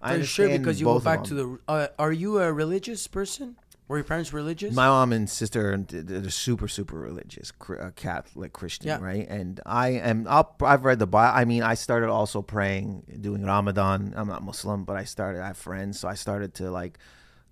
[0.00, 1.58] I For sure, because you go back to the.
[1.66, 3.56] Uh, are you a religious person?
[3.88, 4.74] Were your parents religious?
[4.74, 8.98] My mom and sister are they're super super religious, uh, Catholic Christian, Yeah.
[9.00, 9.26] right?
[9.28, 10.26] And I am.
[10.28, 11.32] I'll, I've read the Bible.
[11.38, 14.12] I mean, I started also praying, doing Ramadan.
[14.16, 15.40] I'm not Muslim, but I started.
[15.40, 16.98] I have friends, so I started to like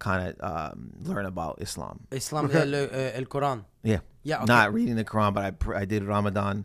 [0.01, 0.35] kind of
[0.73, 2.01] um, learn about Islam.
[2.11, 3.65] Islam, el, el Quran.
[3.85, 4.47] Yeah, Yeah, okay.
[4.47, 6.65] Not reading the Quran, but I pr- I did Ramadan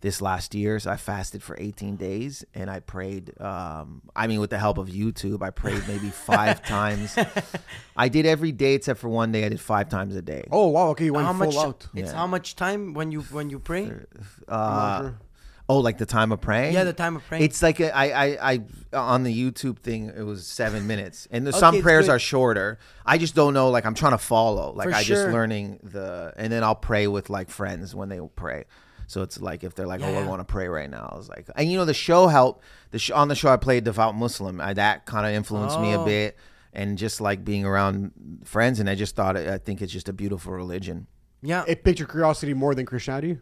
[0.00, 0.78] this last year.
[0.78, 3.38] So I fasted for 18 days and I prayed.
[3.40, 7.16] Um, I mean, with the help of YouTube, I prayed maybe five times.
[7.96, 9.44] I did every day except for one day.
[9.44, 10.44] I did five times a day.
[10.52, 11.56] Oh wow, okay, you went How full much?
[11.56, 11.86] out.
[11.94, 12.16] It's Yeah.
[12.16, 13.90] how much time when you when you pray?
[14.46, 15.10] Uh,
[15.68, 16.74] oh, like the time of praying?
[16.74, 17.44] Yeah, the time of praying.
[17.44, 18.52] It's like a, I, I,
[18.92, 20.12] I on the YouTube thing.
[20.16, 22.12] It was seven minutes, and there's some prayers good.
[22.12, 22.78] are shorter.
[23.04, 23.70] I just don't know.
[23.70, 24.72] Like I'm trying to follow.
[24.72, 28.20] Like For I just learning the, and then I'll pray with like friends when they
[28.36, 28.64] pray.
[29.08, 31.08] So it's like if they're like, oh, I want to pray right now.
[31.12, 32.62] I was like, and you know, the show helped.
[32.92, 34.60] The sh- on the show, I played devout Muslim.
[34.60, 36.04] I, that kind of influenced me a Oh.
[36.04, 36.36] bit,
[36.72, 38.12] and just like being around
[38.44, 38.78] friends.
[38.80, 41.06] And I just thought, I think it's just a beautiful religion.
[41.42, 41.64] yeah.
[41.66, 43.38] It piqued your curiosity more than Christianity.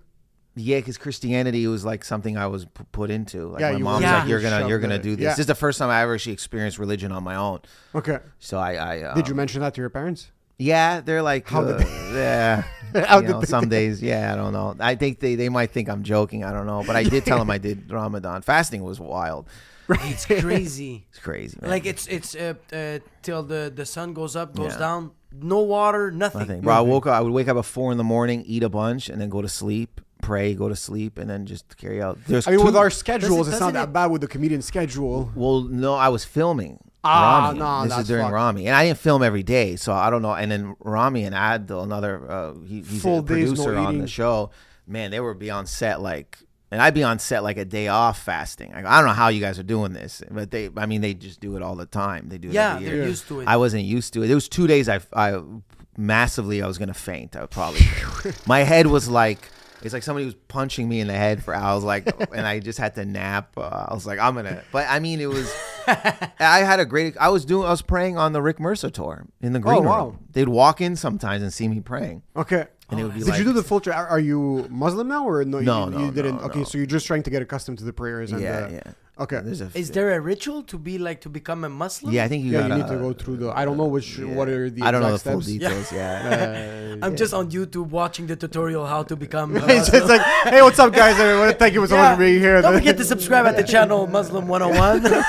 [0.58, 3.48] Yeah, because Christianity was like something I was p- put into.
[3.48, 5.02] Like Yeah, my mom's were like, "You're gonna, you're gonna it.
[5.02, 5.30] do this." Yeah.
[5.30, 7.60] This is the first time I ever actually experienced religion on my own.
[7.94, 8.20] Okay.
[8.38, 10.30] So I, I uh, Did you mention that to your parents?
[10.58, 12.62] Yeah, they're like, How did uh, yeah.
[13.06, 14.74] How you know, some days, yeah, I don't know.
[14.80, 16.44] I think they, they might think I'm joking.
[16.44, 18.42] I don't know, but I did tell them I did Ramadan.
[18.42, 19.46] Fasting was wild.
[19.88, 21.06] It's crazy.
[21.10, 21.70] It's crazy, man.
[21.70, 24.78] like it's it's uh, uh, till the the sun goes up, goes Yeah.
[24.78, 25.10] down.
[25.32, 26.40] No water, nothing.
[26.40, 26.60] Nothing.
[26.62, 27.14] Bro, I woke up.
[27.14, 29.42] I would wake up at four in the morning, eat a bunch, and then go
[29.42, 32.18] to sleep, pray, go to sleep, and then just carry out.
[32.26, 34.22] There's I mean, two- with our schedules, Doesn't- it's not doesn't that it- bad with
[34.22, 35.30] the comedian schedule.
[35.36, 36.80] Well, no, I was filming.
[37.08, 37.58] Ah, Ramy.
[37.58, 38.34] no, this that's is during fucked.
[38.34, 40.32] Ramy, and I didn't film every day, so I don't know.
[40.34, 43.98] And then Ramy and Adil, another, uh, he, he's Full a days, no producer on
[43.98, 44.50] the show.
[44.86, 46.38] Man, they were beyond set like,
[46.70, 48.72] and I'd be on set like a day off fasting.
[48.74, 51.00] I, go, I don't know how you guys are doing this, but they, I mean,
[51.00, 52.28] they just do it all the time.
[52.28, 53.08] They do it Yeah, every they're year.
[53.08, 53.48] used to it.
[53.48, 54.30] I wasn't used to it.
[54.30, 54.88] It was two days.
[54.88, 55.40] I, I
[55.96, 57.36] massively, I was gonna faint.
[57.36, 57.80] I would probably,
[58.46, 59.48] my head was like.
[59.82, 62.78] It's like somebody was punching me in the head for hours, like, and I just
[62.78, 63.50] had to nap.
[63.56, 64.62] Uh, I was like, I'm gonna.
[64.72, 65.54] But I mean, it was.
[65.86, 67.16] I had a great.
[67.18, 67.66] I was doing.
[67.66, 70.04] I was praying on the Rick Mercer tour in the green Oh, wow.
[70.06, 70.18] room.
[70.32, 72.66] They'd walk in sometimes and see me praying, Okay.
[72.90, 73.80] and it would be Did like, you do the full?
[73.80, 75.60] Tra- are, are you Muslim now or no?
[75.60, 76.36] No, you, no, you didn't.
[76.38, 76.64] no, okay, no.
[76.64, 78.32] so you're just trying to get accustomed to the prayers.
[78.32, 78.92] And yeah, the, yeah.
[79.18, 79.40] Okay.
[79.42, 79.70] There's a.
[79.74, 82.12] Is there a ritual to be like to become a Muslim?
[82.12, 82.76] Yeah, I think you yeah, gotta.
[82.76, 83.50] you need to go through the.
[83.50, 84.18] I don't know which.
[84.18, 84.82] What are the?
[84.82, 85.58] I don't know the exact full steps.
[85.58, 85.92] details.
[85.92, 86.98] Yeah.
[87.00, 89.56] Uh, I'm just on YouTube watching the tutorial how to become.
[89.56, 90.02] A it's, Muslim.
[90.02, 90.20] it's like,
[90.52, 91.18] hey, what's up, guys?
[91.18, 92.60] I want to thank you so much for being here.
[92.60, 95.24] Don't forget to subscribe at the channel Muslim 101.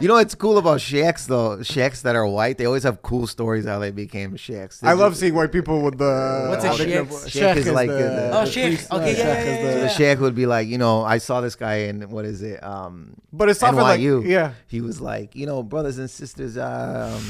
[0.00, 1.62] You know what's cool about sheikhs though?
[1.62, 4.82] Sheikhs that are white, they always have cool stories how they became sheikhs.
[4.82, 6.46] I love seeing white people with the.
[6.50, 7.10] What's a how they- sheikh?
[7.10, 8.92] Sheikh Sheikh is is like the, the- Oh, the sheikh.
[8.92, 11.54] Okay, yeah, yeah, yeah, the- the sheikh would be like, you know, I saw this
[11.56, 12.62] guy in what is it?
[12.62, 14.26] Um, But it's often like, NYU.
[14.26, 14.52] yeah.
[14.66, 17.22] He was like, you know, brothers and sisters, um,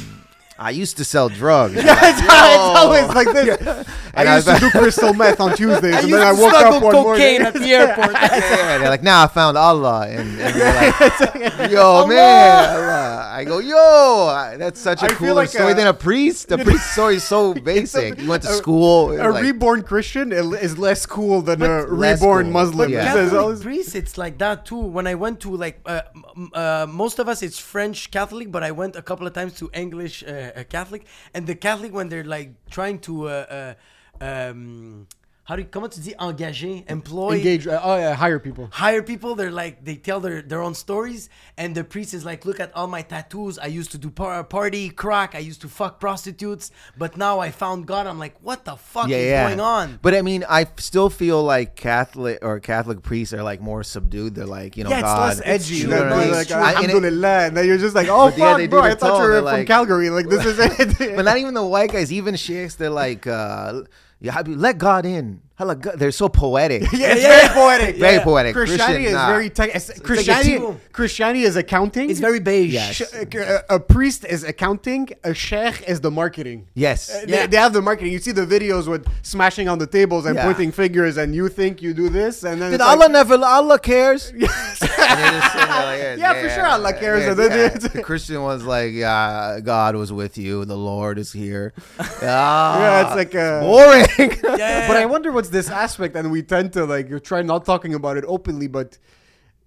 [0.59, 1.75] I used to sell drugs.
[1.87, 3.87] Yeah, it's, it's always like this.
[4.15, 6.55] And I used I- to do crystal meth on Tuesdays, I and then I woke
[6.55, 7.43] up one cocaine morning.
[7.43, 8.13] at the airport.
[8.13, 10.93] yeah, they're like, now I found Allah, and, and they're
[11.61, 13.31] like, yo, man, Allah.
[13.37, 16.49] I go, yo, that's such a I feel cooler like story a- than a priest.
[16.49, 18.19] The priest story is so basic.
[18.19, 19.13] You went to school.
[19.13, 22.53] A like- reborn Christian is less cool than a reborn cool.
[22.53, 22.91] Muslim.
[22.91, 23.03] Yeah.
[23.03, 24.79] It Catholic always- priests, it's like that too.
[24.81, 26.01] When I went to like uh,
[26.55, 29.71] uh, most of us, it's French Catholic, but I went a couple of times to
[29.75, 33.29] English uh, uh, Catholic, and the Catholic when they're like trying to.
[33.29, 33.75] Uh, uh,
[34.19, 35.07] um,
[35.47, 38.69] how do you, comment tu dis engager, employ, engage, uh, oh, yeah, hire people.
[38.73, 39.37] hire people.
[39.37, 42.75] They're like they tell their their own stories, and the priest is like, look at
[42.75, 43.57] all my tattoos.
[43.59, 45.35] I used to do par- party crack.
[45.37, 48.07] I used to fuck prostitutes, but now I found God.
[48.09, 49.47] I'm like, what the fuck yeah, is yeah.
[49.49, 49.99] going on?
[50.03, 54.35] But I mean, I still feel like Catholic or Catholic priests are like more subdued.
[54.35, 55.29] They're like, you know, Yeah, it's God.
[55.29, 55.75] less edgy.
[55.77, 56.31] you know what I they're mean?
[56.33, 58.95] like, I- and and then you're just like, oh But yeah, fuck, they bro, I
[58.97, 60.11] thought you were they're from like- Calgary.
[60.11, 60.99] Like this is it.
[61.17, 63.83] but not even the white guys, even sheikhs, they're like, uh,
[64.21, 65.43] yeah, Habibi, let God in.
[65.59, 66.83] Hala God- They're so poetic.
[66.93, 67.55] Yeah, it's Yeah, very yeah.
[67.55, 67.97] poetic.
[67.97, 68.25] Very yeah.
[68.25, 68.53] poetic.
[68.55, 69.27] Christianity Christian, is nah.
[69.29, 69.69] very tech.
[69.71, 70.59] it's- Christianity.
[70.59, 70.81] team.
[70.93, 72.11] Christianity is accounting.
[72.11, 72.73] It's very beige.
[72.75, 72.95] Yes.
[72.97, 75.09] Sh- a, a priest is accounting.
[75.25, 76.67] A sheikh is the marketing.
[76.75, 77.09] Yes.
[77.11, 77.41] Uh, Yeah.
[77.43, 78.13] They, they have the marketing.
[78.13, 80.45] You see the videos with smashing on the tables and Yeah.
[80.45, 83.35] pointing fingers, and you think you do this, and then Did it's Allah like, never?
[83.43, 84.33] Allah cares.
[85.09, 87.25] And they're just sitting there like, Yeah, for sure Allah cares.
[87.27, 90.65] And then it's- the Christian one's like, yeah, God was with you.
[90.65, 91.73] The Lord is here.
[91.99, 94.39] Ah, Yeah, it's like uh, boring.
[94.43, 98.17] But I wonder what's this aspect, and we tend to like try not talking about
[98.17, 98.99] it openly, but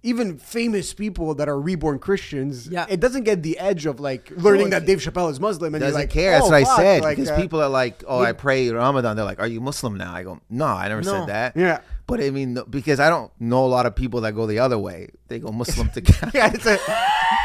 [0.02, 2.86] even famous people that are reborn Christians, Yeah.
[2.88, 5.80] it doesn't get the edge of like learning No, that Dave Chappelle is Muslim, and
[5.82, 6.32] doesn't you're like, care.
[6.32, 7.02] That's oh, what fuck, I said.
[7.02, 9.96] like, because uh, people are like, "Oh, I pray Ramadan." They're like, "Are you Muslim
[9.96, 11.12] now?" I go, "No, I never No.
[11.12, 11.80] said that." Yeah.
[12.06, 14.78] But I mean, because I don't know a lot of people that go the other
[14.78, 15.10] way.
[15.28, 16.34] They go Muslim to Catholic.
[16.34, 16.74] yeah, it's a,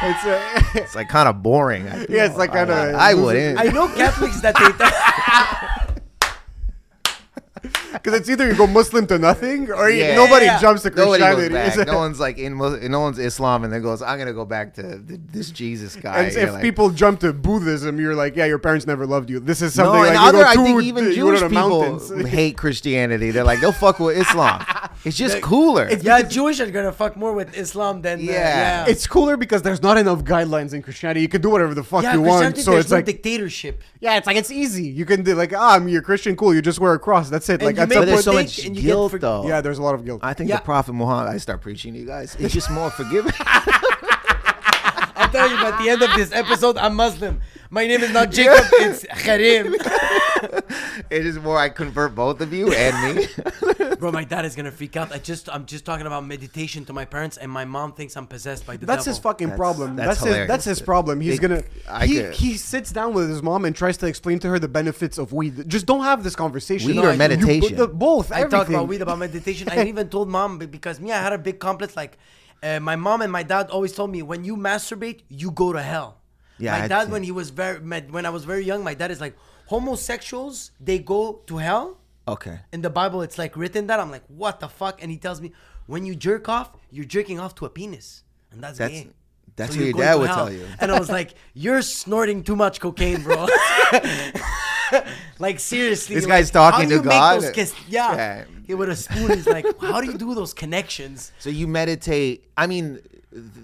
[0.03, 1.87] it's a, It's like kind of boring.
[1.87, 2.95] I yeah, it's like kind of.
[2.95, 3.59] I wouldn't.
[3.59, 5.84] I know Catholics that they.
[8.03, 10.59] because it's either you go Muslim to nothing, or you- nobody Yeah.
[10.59, 11.49] jumps to Christianity.
[11.49, 11.87] goes It's back.
[11.87, 15.01] No one's like in no one's Islam and then goes, I'm gonna go back to
[15.05, 16.23] this Jesus guy.
[16.23, 19.39] and if like, people jump to Buddhism, you're like, yeah, your parents never loved you.
[19.39, 21.37] This is no, something and like you other, go I think even you go to
[21.39, 22.27] Jewish people mountains.
[22.29, 23.31] hate Christianity.
[23.31, 24.63] They're like, they'll fuck with Islam.
[25.05, 25.89] It's just cooler.
[25.89, 28.31] yeah, Jewish are gonna fuck more with Islam than uh, Yeah.
[28.85, 28.85] yeah.
[28.91, 31.21] It's cooler because there's not enough guidelines in Christianity.
[31.21, 32.41] You can do whatever the fuck yeah, you want.
[32.55, 33.81] Christianity, So it's no like, dictatorship.
[33.99, 34.85] yeah, it's like it's easy.
[34.87, 36.53] You can do like, ah, I'm you're Christian, cool.
[36.55, 37.29] You just wear a cross.
[37.29, 37.61] That's it.
[37.61, 39.47] And like you at but there's so much and guilt for- though.
[39.47, 40.21] yeah, there's a lot of guilt.
[40.23, 40.57] I think Yeah.
[40.57, 41.33] the Prophet Muhammad.
[41.33, 42.35] I start preaching to you guys.
[42.39, 43.33] It's just more forgiving.
[45.35, 47.41] I'll tell you by the end of this episode, I'm Muslim.
[47.69, 49.75] My name is not Jacob, it's Karim.
[51.09, 51.57] it's more.
[51.57, 53.27] I convert both of you and me.
[53.99, 55.11] Bro, my dad is gonna freak out.
[55.11, 58.27] I just I'm just talking about meditation to my parents, and my mom thinks I'm
[58.27, 59.11] possessed by the That's devil.
[59.15, 59.95] his fucking That's- problem.
[59.95, 61.21] that's That's, his, that's his problem.
[61.21, 64.05] He's It- gonna I he, could- he sits down with his mom and tries to
[64.07, 65.67] explain to her the benefits of weed.
[65.67, 66.87] Just don't have this conversation.
[66.87, 67.75] Weed No, or I- meditation?
[67.77, 68.31] the- both.
[68.31, 69.69] I talk about weed, about meditation.
[69.69, 71.95] I even told mom because me, I had a big complex.
[71.97, 72.17] Like,
[72.63, 75.81] uh, my mom and my dad always told me, when you masturbate, you go to
[75.81, 76.21] hell.
[76.57, 79.19] Yeah, my dad, when he was very, when I was very young, my dad is
[79.19, 79.35] like,
[79.67, 81.97] homosexuals they go to hell.
[82.27, 82.59] okay.
[82.71, 83.99] In the Bible, it's like written that.
[83.99, 85.01] I'm like, what the fuck?
[85.01, 85.51] And he tells me,
[85.87, 89.09] when you jerk off, you're jerking off to a penis, and that's, That's- gay.
[89.55, 90.35] that's So what your dad would hell.
[90.47, 90.65] tell you.
[90.79, 93.47] And I was like, you're snorting too much cocaine, bro.
[95.39, 97.41] like seriously, This like, guy's talking how do to you God?
[97.41, 98.15] Make those yeah.
[98.15, 98.43] Yeah.
[98.67, 99.29] He with a spoon.
[99.31, 101.31] He's like, how do you do those connections?
[101.39, 102.49] So you meditate.
[102.57, 102.99] I mean,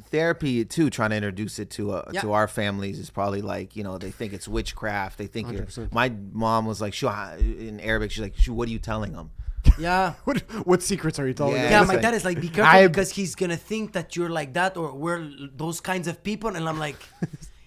[0.10, 0.90] therapy too.
[0.90, 2.22] Trying to introduce it to uh, Yeah.
[2.22, 5.18] to our families is probably like you know they think it's witchcraft.
[5.18, 9.14] They think you're, my mom was like, In Arabic, she's like, what are you telling
[9.14, 9.32] them?"
[9.80, 10.14] Yeah.
[10.26, 10.38] What
[10.68, 11.70] what secrets are you telling Yeah.
[11.70, 14.30] Yeah, my like- dad is like, be careful I- because he's gonna think that you're
[14.30, 16.98] like that or we're those kinds of people, and I'm like,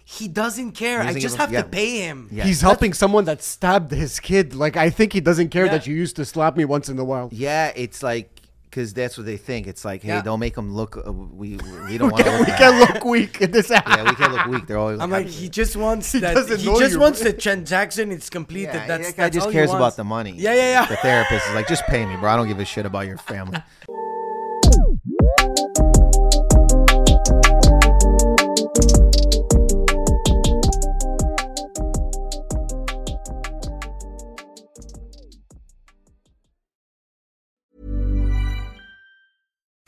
[0.05, 1.01] he doesn't care.
[1.03, 1.63] He I doesn't just give a- have yeah.
[1.63, 2.29] to pay him.
[2.31, 2.45] Yeah.
[2.45, 4.55] He's helping someone that stabbed his kid.
[4.55, 5.73] Like I think he doesn't care Yeah.
[5.73, 7.29] that you used to slap me once in a while.
[7.33, 8.31] Yeah, it's like
[8.69, 9.69] because that's what they think.
[9.69, 10.23] It's like, hey, Yeah.
[10.23, 10.97] don't make them look.
[10.97, 11.59] Uh, we
[11.89, 12.49] we don't want to can, look.
[12.49, 13.71] we can look weak in this.
[13.71, 14.67] Yeah, we can't look weak.
[14.67, 14.99] They're always.
[15.05, 16.35] I'm like, he just wants He that.
[16.35, 16.99] doesn't He know just you.
[17.01, 18.11] wants the transaction.
[18.11, 18.75] It's completed.
[18.75, 19.79] Yeah, that's that guy that's just all he cares wants.
[19.81, 20.33] about the money.
[20.37, 20.87] Yeah, yeah, yeah.
[20.87, 22.31] The therapist is like, just pay me, bro.
[22.33, 23.63] I don't give a shit about your family.